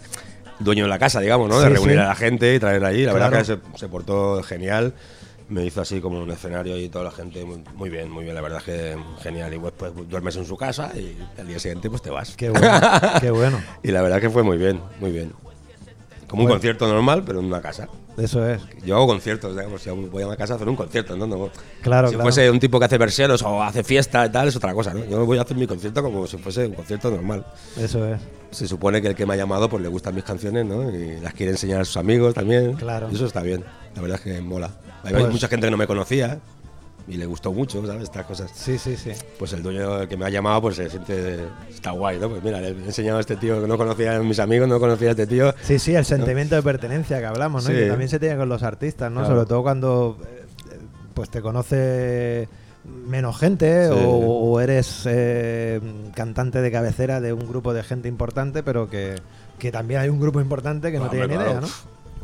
dueño 0.61 0.85
de 0.85 0.91
la 0.91 0.99
casa, 0.99 1.21
digamos, 1.21 1.49
¿no? 1.49 1.59
De 1.59 1.67
Sí, 1.69 1.73
reunir 1.73 1.97
sí. 1.97 2.01
a 2.03 2.05
la 2.09 2.15
gente 2.15 2.55
y 2.55 2.61
traerla 2.61 2.89
allí. 2.89 3.05
La 3.07 3.13
verdad 3.15 3.31
Claro. 3.31 3.45
que 3.45 3.53
se, 3.73 3.79
se 3.79 3.89
portó 3.89 4.41
genial. 4.43 4.93
Me 5.51 5.67
hizo 5.67 5.81
así 5.81 6.01
como 6.01 6.21
un 6.21 6.31
escenario 6.31 6.79
y 6.79 6.89
toda 6.89 7.05
la 7.05 7.11
gente 7.11 7.45
muy, 7.45 7.63
muy 7.75 7.91
bien, 7.91 8.11
muy 8.11 8.25
bien. 8.25 8.35
La 8.35 8.41
verdad 8.41 8.63
que 8.63 8.97
genial. 9.21 9.53
Y 9.53 9.59
pues, 9.59 9.73
pues 9.77 9.93
duermes 10.09 10.37
en 10.37 10.47
su 10.47 10.57
casa 10.57 10.93
y 10.95 11.19
al 11.39 11.47
día 11.47 11.59
siguiente 11.59 11.91
pues 11.91 12.01
te 12.01 12.11
vas. 12.11 12.37
Qué 12.37 12.51
bueno, 12.51 12.81
qué 13.21 13.31
bueno. 13.31 13.61
Y 13.83 13.91
la 13.91 14.01
verdad 14.01 14.21
que 14.21 14.31
fue 14.31 14.43
muy 14.43 14.57
bien, 14.57 14.81
muy 15.01 15.11
bien. 15.13 15.33
Como 16.31 16.45
un 16.45 16.49
concierto 16.49 16.87
normal, 16.87 17.25
pero 17.27 17.40
en 17.40 17.47
una 17.47 17.61
casa. 17.61 17.88
Eso 18.16 18.47
es. 18.49 18.61
Yo 18.85 18.97
hago 18.97 19.07
conciertos, 19.09 19.57
digamos, 19.57 19.83
si 19.83 19.90
voy 19.90 20.23
a 20.23 20.27
una 20.29 20.37
casa 20.37 20.53
a 20.53 20.57
hacer 20.57 20.69
un 20.69 20.77
concierto, 20.77 21.16
¿no? 21.16 21.27
No- 21.27 21.51
Claro, 21.83 22.09
si 22.09 22.14
claro. 22.14 22.23
fuese 22.25 22.51
un 22.51 22.61
tipo 22.61 22.79
que 22.79 22.85
hace 22.85 22.99
verseros 22.99 23.43
o 23.43 23.62
hace 23.62 23.83
fiesta 23.83 24.25
y 24.27 24.31
tal, 24.31 24.47
es 24.49 24.57
otra 24.57 24.73
cosa, 24.75 24.95
¿no? 24.95 25.05
Yo 25.07 25.25
voy 25.27 25.38
a 25.38 25.43
hacer 25.43 25.57
mi 25.57 25.66
concierto 25.66 26.03
como 26.03 26.27
si 26.27 26.37
fuese 26.37 26.66
un 26.66 26.75
concierto 26.75 27.11
normal. 27.11 27.45
Eso 27.79 28.07
es. 28.07 28.21
Se 28.53 28.69
supone 28.69 29.01
que 29.03 29.09
el 29.09 29.14
que 29.14 29.27
me 29.27 29.35
ha 29.35 29.37
llamado 29.37 29.69
pues 29.69 29.83
le 29.83 29.88
gustan 29.88 30.14
mis 30.14 30.25
canciones, 30.25 30.64
¿no? 30.66 30.90
Y 30.90 31.19
las 31.21 31.35
quiere 31.35 31.53
enseñar 31.53 31.81
a 31.81 31.85
sus 31.85 31.97
amigos 31.97 32.35
también. 32.35 32.75
Claro. 32.75 33.09
Y 33.11 33.14
eso 33.14 33.27
está 33.27 33.43
bien, 33.43 33.64
la 33.97 34.03
verdad 34.03 34.19
es 34.19 34.25
que 34.35 34.40
mola. 34.40 34.71
Hay 35.03 35.12
Pues- 35.14 35.31
mucha 35.31 35.49
gente 35.49 35.66
que 35.66 35.71
no 35.71 35.77
me 35.79 35.87
conocía 35.87 36.38
y 37.11 37.16
le 37.16 37.27
gustó 37.27 37.53
mucho, 37.53 37.85
¿sabes? 37.87 38.05
Estas 38.05 38.25
cosas. 38.27 38.51
Sí, 38.55 38.79
sí, 38.79 38.96
sí. 38.96 39.11
Pues 39.38 39.53
el 39.53 39.62
dueño 39.62 40.07
que 40.09 40.16
me 40.16 40.25
ha 40.27 40.31
llamado 40.31 40.62
pues 40.62 40.77
se 40.77 40.88
siente, 40.88 41.40
está 41.68 41.90
guay, 41.90 42.18
¿no? 42.18 42.29
Pues 42.31 42.42
mira, 42.42 42.61
le 42.61 42.68
he 42.68 42.70
enseñado 42.70 43.18
a 43.18 43.20
este 43.20 43.37
tío 43.37 43.61
que 43.61 43.66
no 43.68 43.77
conocía 43.77 44.16
a 44.16 44.20
mis 44.20 44.38
amigos, 44.38 44.68
no 44.68 44.79
conocía 44.79 45.09
a 45.09 45.11
este 45.12 45.27
tío. 45.27 45.53
Sí, 45.62 45.79
sí, 45.79 45.94
el 45.94 46.05
sentimiento 46.05 46.55
de 46.55 46.62
pertenencia 46.62 47.18
que 47.18 47.27
hablamos, 47.27 47.64
¿no? 47.64 47.73
Y 47.73 47.77
que 47.77 47.87
también 47.88 48.09
se 48.09 48.18
tiene 48.20 48.37
con 48.37 48.49
los 48.49 48.62
artistas, 48.62 49.11
¿no? 49.11 49.20
Claro. 49.20 49.35
Sobre 49.35 49.46
todo 49.49 49.62
cuando 49.62 50.16
eh, 50.25 50.46
pues 51.14 51.29
te 51.31 51.42
conoce 51.42 52.49
menos 52.85 53.38
gente 53.38 53.88
Sí. 53.88 53.94
o, 53.94 54.09
o 54.53 54.61
eres 54.61 55.03
eh, 55.07 55.81
cantante 56.14 56.62
de 56.62 56.70
cabecera 56.73 57.20
de 57.20 57.33
un 57.33 57.46
grupo 57.49 57.75
de 57.75 57.83
gente 57.83 58.09
importante, 58.09 58.62
pero 58.62 58.88
que, 58.88 59.16
que 59.59 59.70
también 59.70 60.01
hay 60.01 60.09
un 60.09 60.20
grupo 60.20 60.40
importante 60.40 60.90
que 60.90 60.99
no 60.99 61.05
Hombre, 61.05 61.27
tiene 61.27 61.37
ni 61.37 61.42
idea. 61.44 61.61
¿no? 61.61 61.68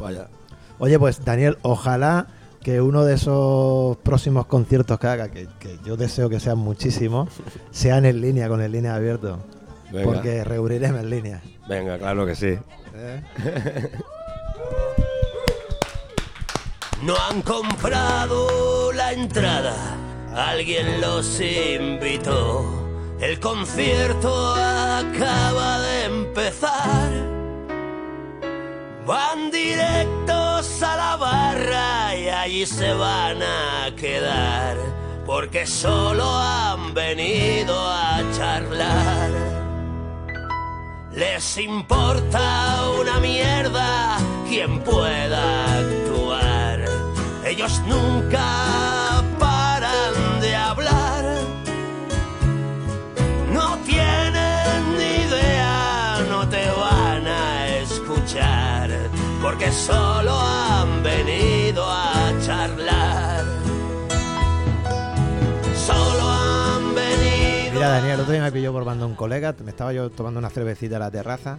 Vaya. 0.03 0.29
Oye, 0.79 0.99
pues 0.99 1.25
Daniel, 1.25 1.59
ojalá 1.63 2.27
que 2.63 2.81
uno 2.81 3.05
de 3.05 3.15
esos 3.15 3.97
próximos 3.99 4.47
conciertos 4.47 4.99
que 4.99 5.07
haga, 5.07 5.29
que, 5.31 5.49
que 5.59 5.79
yo 5.85 5.97
deseo 5.97 6.29
que 6.29 6.41
sean 6.41 6.59
muchísimos, 6.59 7.29
sean 7.71 8.05
en 8.05 8.21
línea, 8.21 8.49
con 8.49 8.61
el 8.61 8.73
línea 8.73 8.95
abierto. 8.95 9.39
Venga. 9.93 10.05
Porque 10.05 10.45
reuniremos 10.45 11.01
en 11.01 11.11
línea. 11.11 11.43
Venga, 11.69 11.99
claro 11.99 12.27
que 12.27 12.35
sí. 12.35 12.59
¿eh? 12.95 13.23
No 17.03 17.15
han 17.29 17.43
comprado 17.43 18.91
la 18.93 19.13
entrada, 19.13 19.75
alguien 20.35 21.01
los 21.01 21.41
invitó. 21.41 22.65
El 23.21 23.39
concierto 23.39 24.55
acaba 24.55 25.81
de 25.81 26.05
empezar. 26.05 27.16
Van 29.07 29.53
directos 29.53 30.83
a 30.83 30.97
la 30.97 31.17
barra 31.17 32.17
y 32.17 32.29
allí 32.29 32.67
se 32.67 32.93
van 32.93 33.41
a 33.41 33.95
quedar. 33.95 34.77
Porque 35.25 35.65
solo 35.65 36.25
han 36.29 36.93
venido 36.93 37.73
a 37.89 38.21
charlar. 38.37 39.31
Les 41.13 41.57
importa 41.57 42.91
una 43.01 43.21
mierda 43.21 44.17
quien 44.49 44.81
pueda 44.81 45.79
actuar. 45.79 46.85
Ellos 47.45 47.81
nunca 47.87 48.96
solo 59.77 60.33
han 60.39 61.03
venido 61.03 61.85
a 61.89 62.33
charlar. 62.45 63.45
Solo 65.87 66.29
han 66.29 66.95
venido. 66.95 67.73
Mira, 67.75 67.89
Daniel, 67.89 68.15
el 68.15 68.21
otro 68.21 68.33
día 68.33 68.43
me 68.43 68.53
pilló 68.53 68.73
probando 68.75 69.07
un 69.07 69.15
colega, 69.15 69.55
me 69.65 69.71
estaba 69.71 69.93
yo 69.93 70.11
tomando 70.11 70.39
una 70.39 70.51
cervecita 70.51 70.97
a 70.97 71.01
la 71.01 71.11
terraza 71.11 71.59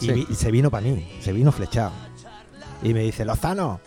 y, 0.00 0.06
Sí. 0.06 0.12
vi- 0.12 0.26
y 0.30 0.34
se 0.34 0.50
vino 0.50 0.70
para 0.70 0.82
mí, 0.82 1.18
se 1.20 1.32
vino 1.32 1.52
flechado. 1.52 1.92
Y 2.82 2.94
me 2.94 3.00
dice, 3.00 3.24
Lozano, 3.24 3.80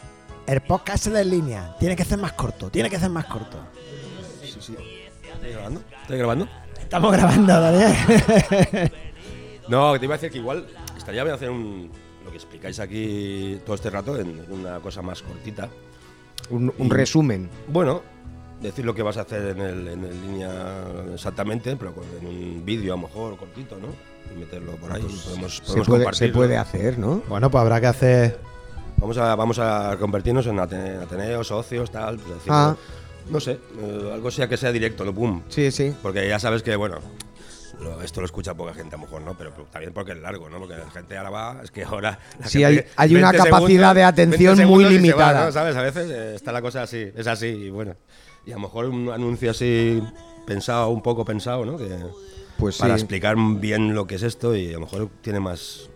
el 0.46 0.62
podcast 0.62 1.08
es 1.08 1.14
de 1.14 1.26
línea, 1.26 1.76
tiene 1.80 1.96
que 1.96 2.06
ser 2.06 2.20
más 2.20 2.34
corto, 2.34 2.70
tiene 2.70 2.90
que 2.90 3.00
ser 3.00 3.10
más 3.10 3.26
corto. 3.26 3.58
¿Estoy 4.44 5.52
grabando? 5.52 5.82
¿Estoy 6.02 6.18
grabando? 6.18 6.48
Estamos 6.80 7.12
grabando, 7.12 7.60
Daniel. 7.62 8.92
No, 9.70 9.94
que 9.94 10.00
te 10.00 10.06
iba 10.06 10.16
a 10.16 10.18
decir 10.18 10.30
que 10.30 10.40
igual 10.40 10.68
estaría 10.98 11.24
bien 11.24 11.36
hacer 11.36 11.50
un, 11.50 11.90
que 12.34 12.38
explicáis 12.38 12.80
aquí 12.80 13.60
todo 13.66 13.76
este 13.76 13.90
rato 13.90 14.18
en 14.20 14.44
una 14.50 14.80
cosa 14.80 15.02
más 15.02 15.22
cortita. 15.22 15.70
Un, 16.50 16.74
un 16.78 16.88
Y- 16.88 16.90
resumen. 16.90 17.50
Bueno, 17.68 18.02
decir 18.62 18.84
lo 18.86 18.94
que 18.94 19.04
vas 19.04 19.18
a 19.18 19.22
hacer 19.22 19.56
en, 19.58 19.62
el, 19.62 19.88
en 19.88 20.04
el 20.04 20.22
línea 20.22 20.52
exactamente, 21.14 21.76
pero 21.78 21.94
en 22.20 22.28
un 22.28 22.66
vídeo 22.66 22.94
a 22.94 22.98
lo 22.98 23.04
mejor 23.04 23.38
cortito, 23.38 23.78
¿no? 23.78 23.88
Y 24.36 24.40
meterlo 24.40 24.74
por 24.78 24.92
ahí. 24.92 25.02
podemos, 25.02 25.38
Pues 25.40 25.54
Se 25.56 25.62
podemos 25.62 25.88
puede, 25.88 26.00
se 26.02 26.04
compartirlo. 26.06 26.34
puede 26.36 26.58
hacer, 26.58 26.98
¿no? 27.00 27.22
Bueno, 27.30 27.50
pues 27.52 27.62
habrá 27.62 27.80
que 27.80 27.88
hacer. 27.88 28.40
Vamos 28.98 29.18
a, 29.18 29.36
vamos 29.36 29.60
a 29.60 29.96
convertirnos 30.00 30.48
en 30.48 30.58
ate- 30.60 31.02
ateneos, 31.02 31.48
socios, 31.48 31.92
tal. 31.92 32.18
pues 32.18 32.36
decir, 32.36 32.52
Ah. 32.54 32.76
No 33.30 33.40
sé, 33.40 33.54
eh, 33.80 34.12
algo 34.14 34.30
sea 34.32 34.50
que 34.50 34.58
sea 34.58 34.72
directo, 34.74 35.06
no 35.06 35.14
pum. 35.14 35.44
Sí, 35.48 35.72
sí. 35.72 35.94
Porque 36.02 36.28
ya 36.28 36.40
sabes 36.40 36.62
que, 36.62 36.76
bueno, 36.76 36.98
lo- 37.80 38.02
esto 38.02 38.22
lo 38.22 38.26
escucha 38.26 38.54
poca 38.54 38.74
gente 38.74 38.96
a 38.96 38.98
lo 39.00 39.06
mejor, 39.06 39.22
¿no? 39.22 39.38
Pero, 39.38 39.52
pero 39.52 39.66
también 39.66 39.94
porque 39.94 40.12
es 40.14 40.18
largo, 40.20 40.50
¿no? 40.50 40.60
Porque 40.60 40.76
la 40.76 40.90
gente 40.92 41.18
ahora 41.18 41.30
va, 41.30 41.62
es 41.64 41.72
que 41.72 41.84
ahora... 41.84 42.20
la 42.40 42.48
Sí, 42.48 42.64
hay- 42.64 42.84
hay 42.96 43.16
una 43.16 43.32
20 43.32 43.50
capacidad 43.50 43.96
de 43.96 44.04
atención 44.04 44.58
20 44.58 44.66
muy 44.66 44.84
va, 44.84 44.90
limitada. 44.90 45.46
¿no? 45.46 45.52
¿Sabes? 45.52 45.76
A 45.76 45.82
veces 45.82 46.10
eh, 46.12 46.36
está 46.36 46.52
la 46.52 46.62
cosa 46.62 46.84
así, 46.84 47.12
es 47.16 47.28
así, 47.28 47.48
y 47.48 47.70
bueno. 47.70 47.96
Y 48.46 48.52
a 48.52 48.56
lo 48.56 48.62
mejor 48.62 48.86
un 48.86 49.10
anuncio 49.10 49.52
así 49.52 50.02
pensado, 50.46 50.90
un 50.90 51.02
poco 51.02 51.24
pensado, 51.26 51.66
¿no? 51.66 51.78
Que, 51.78 51.90
Pues 52.58 52.78
para 52.78 52.96
sí. 52.98 53.02
explicar 53.02 53.36
bien 53.38 53.96
lo 53.96 54.06
que 54.06 54.16
es 54.16 54.24
esto 54.24 54.56
y 54.56 54.70
a 54.70 54.74
lo 54.74 54.82
mejor 54.82 55.10
tiene 55.22 55.40
más 55.40 55.90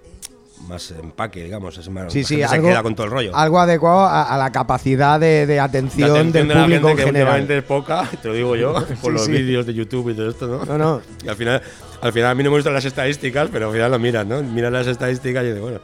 más 0.67 0.91
empaque, 0.91 1.43
digamos, 1.43 1.77
es 1.77 1.87
más, 1.89 2.11
Sí, 2.11 2.23
se 2.23 2.43
algo, 2.43 2.67
queda 2.69 2.83
con 2.83 2.95
todo 2.95 3.05
el 3.05 3.11
rollo. 3.11 3.35
algo 3.35 3.59
adecuado 3.59 3.99
a, 3.99 4.23
a 4.23 4.37
la 4.37 4.51
capacidad 4.51 5.19
de, 5.19 5.45
de 5.45 5.59
atención, 5.59 6.09
atención 6.09 6.31
del 6.33 6.47
de 6.47 6.55
la 6.55 6.61
público 6.63 6.87
gente 6.87 6.91
en 6.91 6.97
que 6.97 7.19
general. 7.19 7.51
es 7.51 7.63
poca, 7.63 8.09
te 8.21 8.27
lo 8.27 8.33
digo 8.33 8.55
yo, 8.55 8.73
por 9.01 9.13
los 9.13 9.27
vídeos 9.27 9.65
de 9.65 9.73
YouTube 9.73 10.09
y 10.09 10.13
todo 10.15 10.29
esto, 10.29 10.47
¿no? 10.47 10.65
No, 10.65 10.77
no. 10.77 11.01
Y 11.23 11.29
al 11.29 11.35
final, 11.35 11.61
al 12.01 12.13
final 12.13 12.31
a 12.31 12.35
mí 12.35 12.43
no 12.43 12.49
me 12.51 12.57
gustan 12.57 12.73
las 12.73 12.85
estadísticas, 12.85 13.49
pero 13.51 13.67
al 13.67 13.73
final 13.73 13.91
lo 13.91 13.99
miran, 13.99 14.27
¿no? 14.27 14.41
Miran 14.41 14.73
las 14.73 14.87
estadísticas 14.87 15.43
y 15.43 15.47
dicen, 15.47 15.61
bueno, 15.61 15.79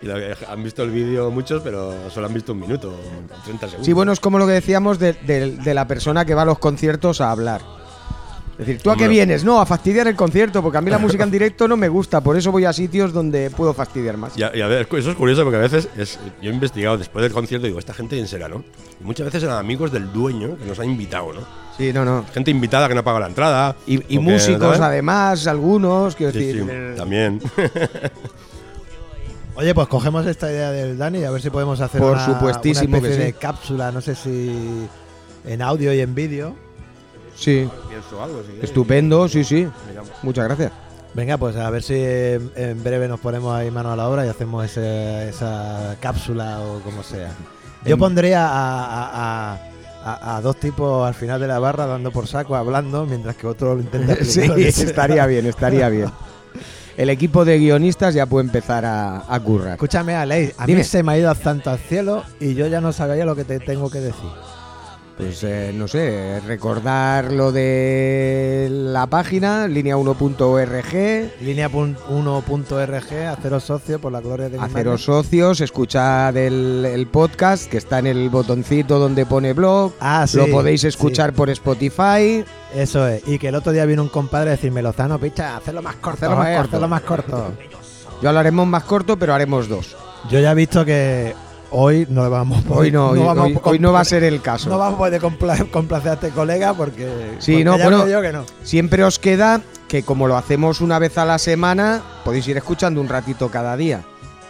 y 0.00 0.06
lo- 0.06 0.14
han 0.48 0.62
visto 0.62 0.82
el 0.84 0.90
vídeo 0.90 1.30
muchos, 1.30 1.62
pero 1.62 1.92
solo 2.10 2.26
han 2.26 2.34
visto 2.34 2.52
un 2.52 2.60
minuto, 2.60 2.94
30 3.44 3.66
segundos. 3.66 3.86
Sí, 3.86 3.92
bueno, 3.92 4.12
es 4.12 4.20
como 4.20 4.38
lo 4.38 4.46
que 4.46 4.52
decíamos 4.52 4.98
de, 4.98 5.14
de- 5.14 5.56
de 5.56 5.74
la 5.74 5.86
persona 5.88 6.24
que 6.24 6.34
va 6.34 6.42
a 6.42 6.44
los 6.46 6.58
conciertos 6.58 7.20
a 7.20 7.30
hablar. 7.30 7.60
Es 8.58 8.66
decir, 8.66 8.82
¿tú 8.82 8.90
a 8.90 8.96
qué 8.96 9.06
vienes? 9.06 9.44
No, 9.44 9.60
a 9.60 9.66
fastidiar 9.66 10.08
el 10.08 10.16
concierto, 10.16 10.60
porque 10.62 10.78
a 10.78 10.80
mí 10.80 10.90
la 10.90 10.98
música 10.98 11.22
en 11.22 11.30
directo 11.30 11.68
no 11.68 11.76
me 11.76 11.88
gusta, 11.88 12.20
por 12.20 12.36
eso 12.36 12.50
voy 12.50 12.64
a 12.64 12.72
sitios 12.72 13.12
donde 13.12 13.50
puedo 13.50 13.72
fastidiar 13.72 14.16
más. 14.16 14.36
Y 14.36 14.42
a, 14.42 14.54
y 14.56 14.60
a 14.60 14.66
ver, 14.66 14.88
eso 14.90 15.10
es 15.10 15.16
curioso 15.16 15.44
porque 15.44 15.58
a 15.58 15.60
veces 15.60 15.88
es- 15.96 16.18
yo 16.42 16.50
he 16.50 16.54
investigado 16.54 16.98
después 16.98 17.22
del 17.22 17.32
concierto 17.32 17.66
y 17.66 17.70
digo, 17.70 17.78
¿esta 17.78 17.94
gente 17.94 18.16
quién 18.16 18.26
será, 18.26 18.48
no? 18.48 18.64
Y 19.00 19.04
muchas 19.04 19.26
veces 19.26 19.44
eran 19.44 19.58
amigos 19.58 19.92
del 19.92 20.12
dueño 20.12 20.56
que 20.58 20.64
nos 20.64 20.78
ha 20.80 20.84
invitado, 20.84 21.32
¿no? 21.32 21.40
Sí, 21.76 21.92
no, 21.92 22.04
no. 22.04 22.24
Gente 22.34 22.50
invitada 22.50 22.88
que 22.88 22.96
no 22.96 23.04
paga 23.04 23.20
la 23.20 23.28
entrada. 23.28 23.76
Y, 23.86 23.94
y 23.94 23.98
que, 24.00 24.18
músicos, 24.18 24.60
¿sabes? 24.60 24.80
además, 24.80 25.46
algunos, 25.46 26.16
quiero 26.16 26.32
Sí, 26.32 26.38
decir. 26.40 26.64
sí, 26.68 26.98
también. 26.98 27.40
Oye, 29.54 29.74
pues 29.74 29.88
cogemos 29.88 30.24
esta 30.26 30.50
idea 30.50 30.70
del 30.70 30.96
Dani 30.98 31.18
y 31.20 31.24
a 31.24 31.30
ver 31.30 31.42
si 31.42 31.50
podemos 31.50 31.80
hacer 31.80 32.00
Por 32.00 32.12
una, 32.12 32.24
supuestísimo 32.26 32.98
una 32.98 33.08
especie 33.08 33.16
que 33.18 33.26
sí. 33.26 33.32
de 33.32 33.38
cápsula, 33.38 33.90
no 33.92 34.00
sé 34.00 34.14
si 34.14 34.86
en 35.46 35.62
audio 35.62 35.92
y 35.92 36.00
en 36.00 36.14
vídeo. 36.14 36.54
Sí, 37.38 37.68
Pienso 37.88 38.22
algo, 38.22 38.42
sí. 38.42 38.58
estupendo, 38.62 39.28
sí, 39.28 39.44
sí. 39.44 39.68
Muchas 40.22 40.44
gracias. 40.46 40.72
Venga, 41.14 41.36
pues 41.38 41.56
a 41.56 41.70
ver 41.70 41.82
si 41.82 41.94
en, 41.96 42.82
breve 42.84 43.08
nos 43.08 43.20
ponemos 43.20 43.54
ahí 43.54 43.70
mano 43.70 43.92
a 43.92 43.96
la 43.96 44.08
obra 44.08 44.26
y 44.26 44.28
hacemos 44.28 44.64
ese- 44.64 45.28
esa 45.28 45.96
cápsula 46.00 46.60
o 46.60 46.80
como 46.80 47.02
sea. 47.02 47.30
Yo 47.84 47.96
pondría 47.96 48.46
a, 48.46 48.84
a- 48.84 49.52
a- 49.54 49.58
a- 50.04 50.36
a 50.36 50.40
dos 50.40 50.56
tipos 50.58 51.06
al 51.06 51.14
final 51.14 51.40
de 51.40 51.46
la 51.48 51.58
barra 51.58 51.86
dando 51.86 52.10
por 52.10 52.26
saco, 52.26 52.56
hablando, 52.56 53.06
mientras 53.06 53.36
que 53.36 53.46
otro 53.46 53.74
lo 53.74 53.80
intenta 53.80 54.16
Sí, 54.24 54.40
estaría 54.56 55.24
bien, 55.26 55.46
estaría 55.46 55.88
bien. 55.88 56.10
El 56.96 57.10
equipo 57.10 57.44
de 57.44 57.58
guionistas 57.58 58.12
ya 58.14 58.26
puede 58.26 58.46
empezar 58.46 58.84
a, 58.84 59.22
a 59.32 59.40
currar. 59.40 59.72
Escúchame, 59.74 60.16
Aleix, 60.16 60.52
a 60.58 60.66
Dime. 60.66 60.78
mí 60.80 60.84
se 60.84 61.02
me 61.04 61.12
ha 61.12 61.18
ido 61.18 61.32
tanto 61.36 61.70
al 61.70 61.78
cielo 61.78 62.24
y 62.40 62.54
yo 62.54 62.66
ya 62.66 62.80
no 62.80 62.92
sabía 62.92 63.24
lo 63.24 63.36
que 63.36 63.44
te 63.44 63.60
tengo 63.60 63.88
que 63.90 64.00
decir. 64.00 64.28
Pues 65.18 65.42
eh, 65.42 65.72
no 65.74 65.88
sé, 65.88 66.38
recordar 66.46 67.32
lo 67.32 67.50
de 67.50 68.68
la 68.70 69.08
página, 69.08 69.66
línea1.org, 69.66 71.32
Línea 71.40 71.68
pun- 71.68 71.96
1.rg, 72.08 73.26
haceros 73.26 73.64
socio 73.64 73.98
por 74.00 74.12
la 74.12 74.20
gloria 74.20 74.48
de 74.48 74.58
mi 74.58 74.64
haceros 74.64 75.02
socios, 75.02 75.60
escuchar 75.60 76.36
el, 76.36 76.84
el 76.88 77.08
podcast 77.08 77.68
que 77.68 77.78
está 77.78 77.98
en 77.98 78.06
el 78.06 78.30
botoncito 78.30 79.00
donde 79.00 79.26
pone 79.26 79.54
blog, 79.54 79.92
Ah, 79.98 80.24
sí, 80.28 80.36
lo 80.36 80.46
podéis 80.52 80.82
sí. 80.82 80.86
escuchar 80.86 81.32
por 81.32 81.50
Spotify. 81.50 82.44
Eso 82.72 83.08
es. 83.08 83.26
Y 83.26 83.40
que 83.40 83.48
el 83.48 83.56
otro 83.56 83.72
día 83.72 83.84
vino 83.86 84.02
un 84.04 84.10
compadre 84.10 84.50
a 84.50 84.52
decirme, 84.52 84.82
Lozano, 84.82 85.18
picha, 85.18 85.56
hazlo 85.56 85.82
más 85.82 85.96
corto, 85.96 86.26
Hazlo 86.26 86.36
más 86.36 86.48
eh, 86.48 86.56
corto". 86.58 86.76
hazlo 86.76 86.88
más 86.88 87.02
corto. 87.02 87.52
Yo 88.22 88.32
lo 88.32 88.38
haremos 88.38 88.68
más 88.68 88.84
corto, 88.84 89.18
pero 89.18 89.34
haremos 89.34 89.68
dos. 89.68 89.96
Yo 90.30 90.38
ya 90.38 90.52
he 90.52 90.54
visto 90.54 90.84
que 90.84 91.34
hoy 91.70 92.06
no 92.10 92.28
vamos 92.30 92.62
Hoy 92.68 92.90
no, 92.90 93.10
hoy, 93.10 93.18
vamos 93.20 93.52
hoy- 93.64 93.78
no 93.78 93.92
va 93.92 94.00
a 94.00 94.04
ser 94.04 94.24
el 94.24 94.40
caso. 94.40 94.68
No 94.70 94.78
vamos 94.78 94.94
a 94.94 94.98
poder 94.98 95.20
compla- 95.20 95.70
complacer 95.70 96.10
a 96.10 96.14
este 96.14 96.30
colega 96.30 96.74
porque, 96.74 97.08
Sí, 97.38 97.52
porque 97.52 97.64
no, 97.64 97.76
ya 97.78 97.84
bueno. 97.84 98.04
veo 98.04 98.08
yo 98.08 98.22
que 98.22 98.32
no. 98.32 98.44
Siempre 98.62 99.04
os 99.04 99.18
queda 99.18 99.60
que 99.88 100.02
como 100.02 100.26
lo 100.28 100.36
hacemos 100.36 100.80
una 100.80 100.98
vez 100.98 101.16
a 101.18 101.24
la 101.24 101.38
semana, 101.38 102.02
podéis 102.24 102.46
ir 102.48 102.56
escuchando 102.56 103.00
un 103.00 103.08
ratito 103.08 103.50
cada 103.50 103.76
día. 103.76 104.02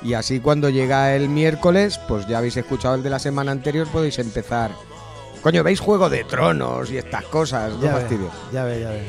Y 0.03 0.15
así 0.15 0.39
cuando 0.41 0.69
llega 0.71 1.15
el 1.15 1.29
miércoles, 1.29 1.99
pues 2.09 2.27
ya 2.29 2.39
habéis 2.39 2.57
escuchado 2.57 2.95
el 2.95 3.03
de 3.03 3.11
la 3.11 3.19
semana 3.19 3.51
anterior, 3.53 3.87
podéis 3.89 4.19
empezar. 4.19 4.71
Coño, 5.43 5.63
veis 5.63 5.81
Juego 5.81 6.09
de 6.11 6.25
Tronos 6.25 6.91
y 6.91 6.99
estas 6.99 7.25
cosas, 7.25 7.73
no 7.75 7.83
Ya 7.83 7.95
ve, 7.95 8.01
fastidio. 8.01 8.31
ya 8.53 8.65
ve, 8.65 8.81
ya 8.81 8.91
ve. 8.91 9.03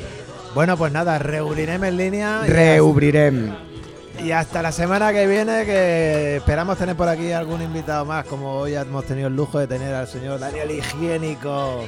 Bueno, 0.55 0.77
pues 0.77 0.91
nada, 0.91 1.19
reuniremos 1.19 1.87
en 1.87 1.97
línea 1.97 2.41
y, 2.45 2.49
Reubrirem. 2.49 3.51
hasta, 3.51 3.63
y 4.23 4.31
hasta 4.31 4.61
la 4.61 4.71
semana 4.71 5.11
que 5.13 5.25
viene 5.27 5.65
que 5.65 6.37
esperamos 6.37 6.77
tener 6.77 6.95
por 6.95 7.07
aquí 7.07 7.31
algún 7.31 7.61
invitado 7.61 8.03
más, 8.05 8.25
como 8.25 8.51
hoy 8.59 8.75
hemos 8.75 9.05
tenido 9.05 9.27
el 9.27 9.35
lujo 9.35 9.59
de 9.59 9.67
tener 9.67 9.93
al 9.93 10.07
señor 10.07 10.39
Daniel 10.39 10.71
Higiénico 10.71 11.85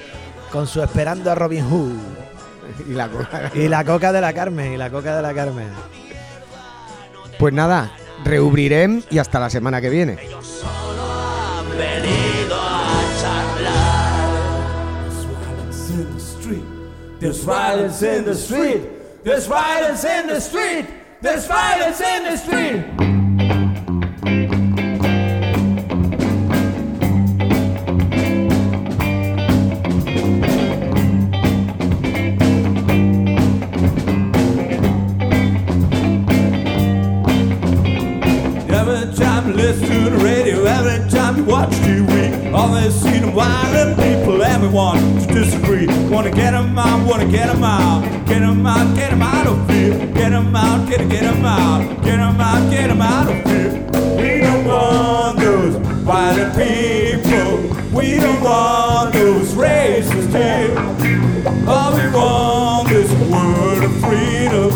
con 0.51 0.65
su 0.67 0.81
Esperando 0.81 1.29
a 1.31 1.35
Robin 1.35 1.65
Hood. 1.69 1.97
Y 2.87 2.93
la- 2.93 3.09
Y 3.53 3.67
la 3.67 3.83
coca 3.83 4.11
de 4.13 4.21
la 4.21 4.31
Carmen, 4.33 4.73
y 4.73 4.77
la 4.77 4.89
coca 4.89 5.15
de 5.15 5.21
la 5.21 5.33
Carmen. 5.33 5.69
Pues 7.37 7.53
nada, 7.53 7.91
reubrirem 8.23 9.01
y 9.09 9.17
hasta 9.17 9.39
la 9.39 9.49
semana 9.49 9.81
que 9.81 9.89
viene. 9.89 10.13
Han 10.13 11.69
venido 11.77 12.55
a 12.55 13.01
charlar. 13.21 14.21
There's 17.19 17.43
violence 17.45 18.01
in 18.03 18.23
the 18.25 18.33
street. 18.35 18.81
There's 19.23 19.47
violence 19.47 20.03
in 20.05 20.27
the 20.27 20.39
street. 20.41 20.85
There's 21.23 21.45
violence 21.45 22.01
in 22.01 22.23
the 22.23 22.35
street. 22.35 22.83
Every 38.73 39.15
time 39.15 39.47
you 39.47 39.53
listen 39.53 39.89
to 39.89 40.09
the 40.09 40.17
radio, 40.23 40.63
every 40.63 41.07
time 41.11 41.37
you 41.37 41.43
watch 41.43 41.69
TV, 41.69 42.31
they 42.73 42.89
see 42.89 43.19
the 43.19 43.29
violent 43.31 43.95
people, 43.97 44.41
everyone 44.41 44.97
to 45.19 45.27
disagree. 45.27 45.85
Wanna 46.09 46.31
get 46.31 46.55
'em 46.55 46.79
out, 46.79 47.07
wanna 47.07 47.27
get 47.27 47.47
'em 47.47 47.63
out, 47.63 48.01
get 48.25 48.41
'em 48.41 48.65
out, 48.65 48.95
get 48.95 49.11
'em 49.11 49.21
out 49.21 49.45
of 49.45 49.70
fear, 49.81 50.07
get 50.13 50.33
'em 50.33 50.55
out, 50.55 50.87
get 50.87 51.01
'em, 51.01 51.09
get 51.09 51.23
'em 51.23 51.45
out, 51.45 52.03
Get 52.03 52.19
'em 52.19 52.41
out, 52.41 52.69
get 52.69 52.89
'em 52.89 53.01
out 53.01 53.27
of 53.29 53.37
here. 53.49 53.73
We 54.19 54.41
don't 54.45 54.65
want 54.65 55.39
those 55.39 55.75
violent 56.09 56.53
people, 56.55 57.51
we 57.97 58.07
don't 58.19 58.41
want 58.41 59.13
those 59.13 59.49
racist 59.53 60.31
here. 60.39 60.71
All 61.67 61.91
we 61.97 62.05
want 62.17 62.91
is 62.91 63.11
a 63.11 63.23
world 63.33 63.83
of 63.87 63.93
freedom. 64.03 64.71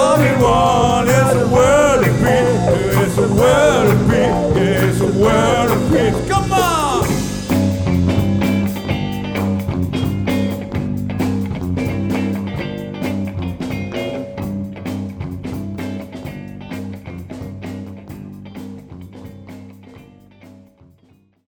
All 0.00 0.16
we 0.24 0.32
want 0.44 1.08
is 1.08 1.30
a 1.44 1.46
world 1.56 2.00
of 2.08 2.14
peace. 2.22 2.96
It's 3.04 3.18
a 3.18 3.28
world. 3.40 3.93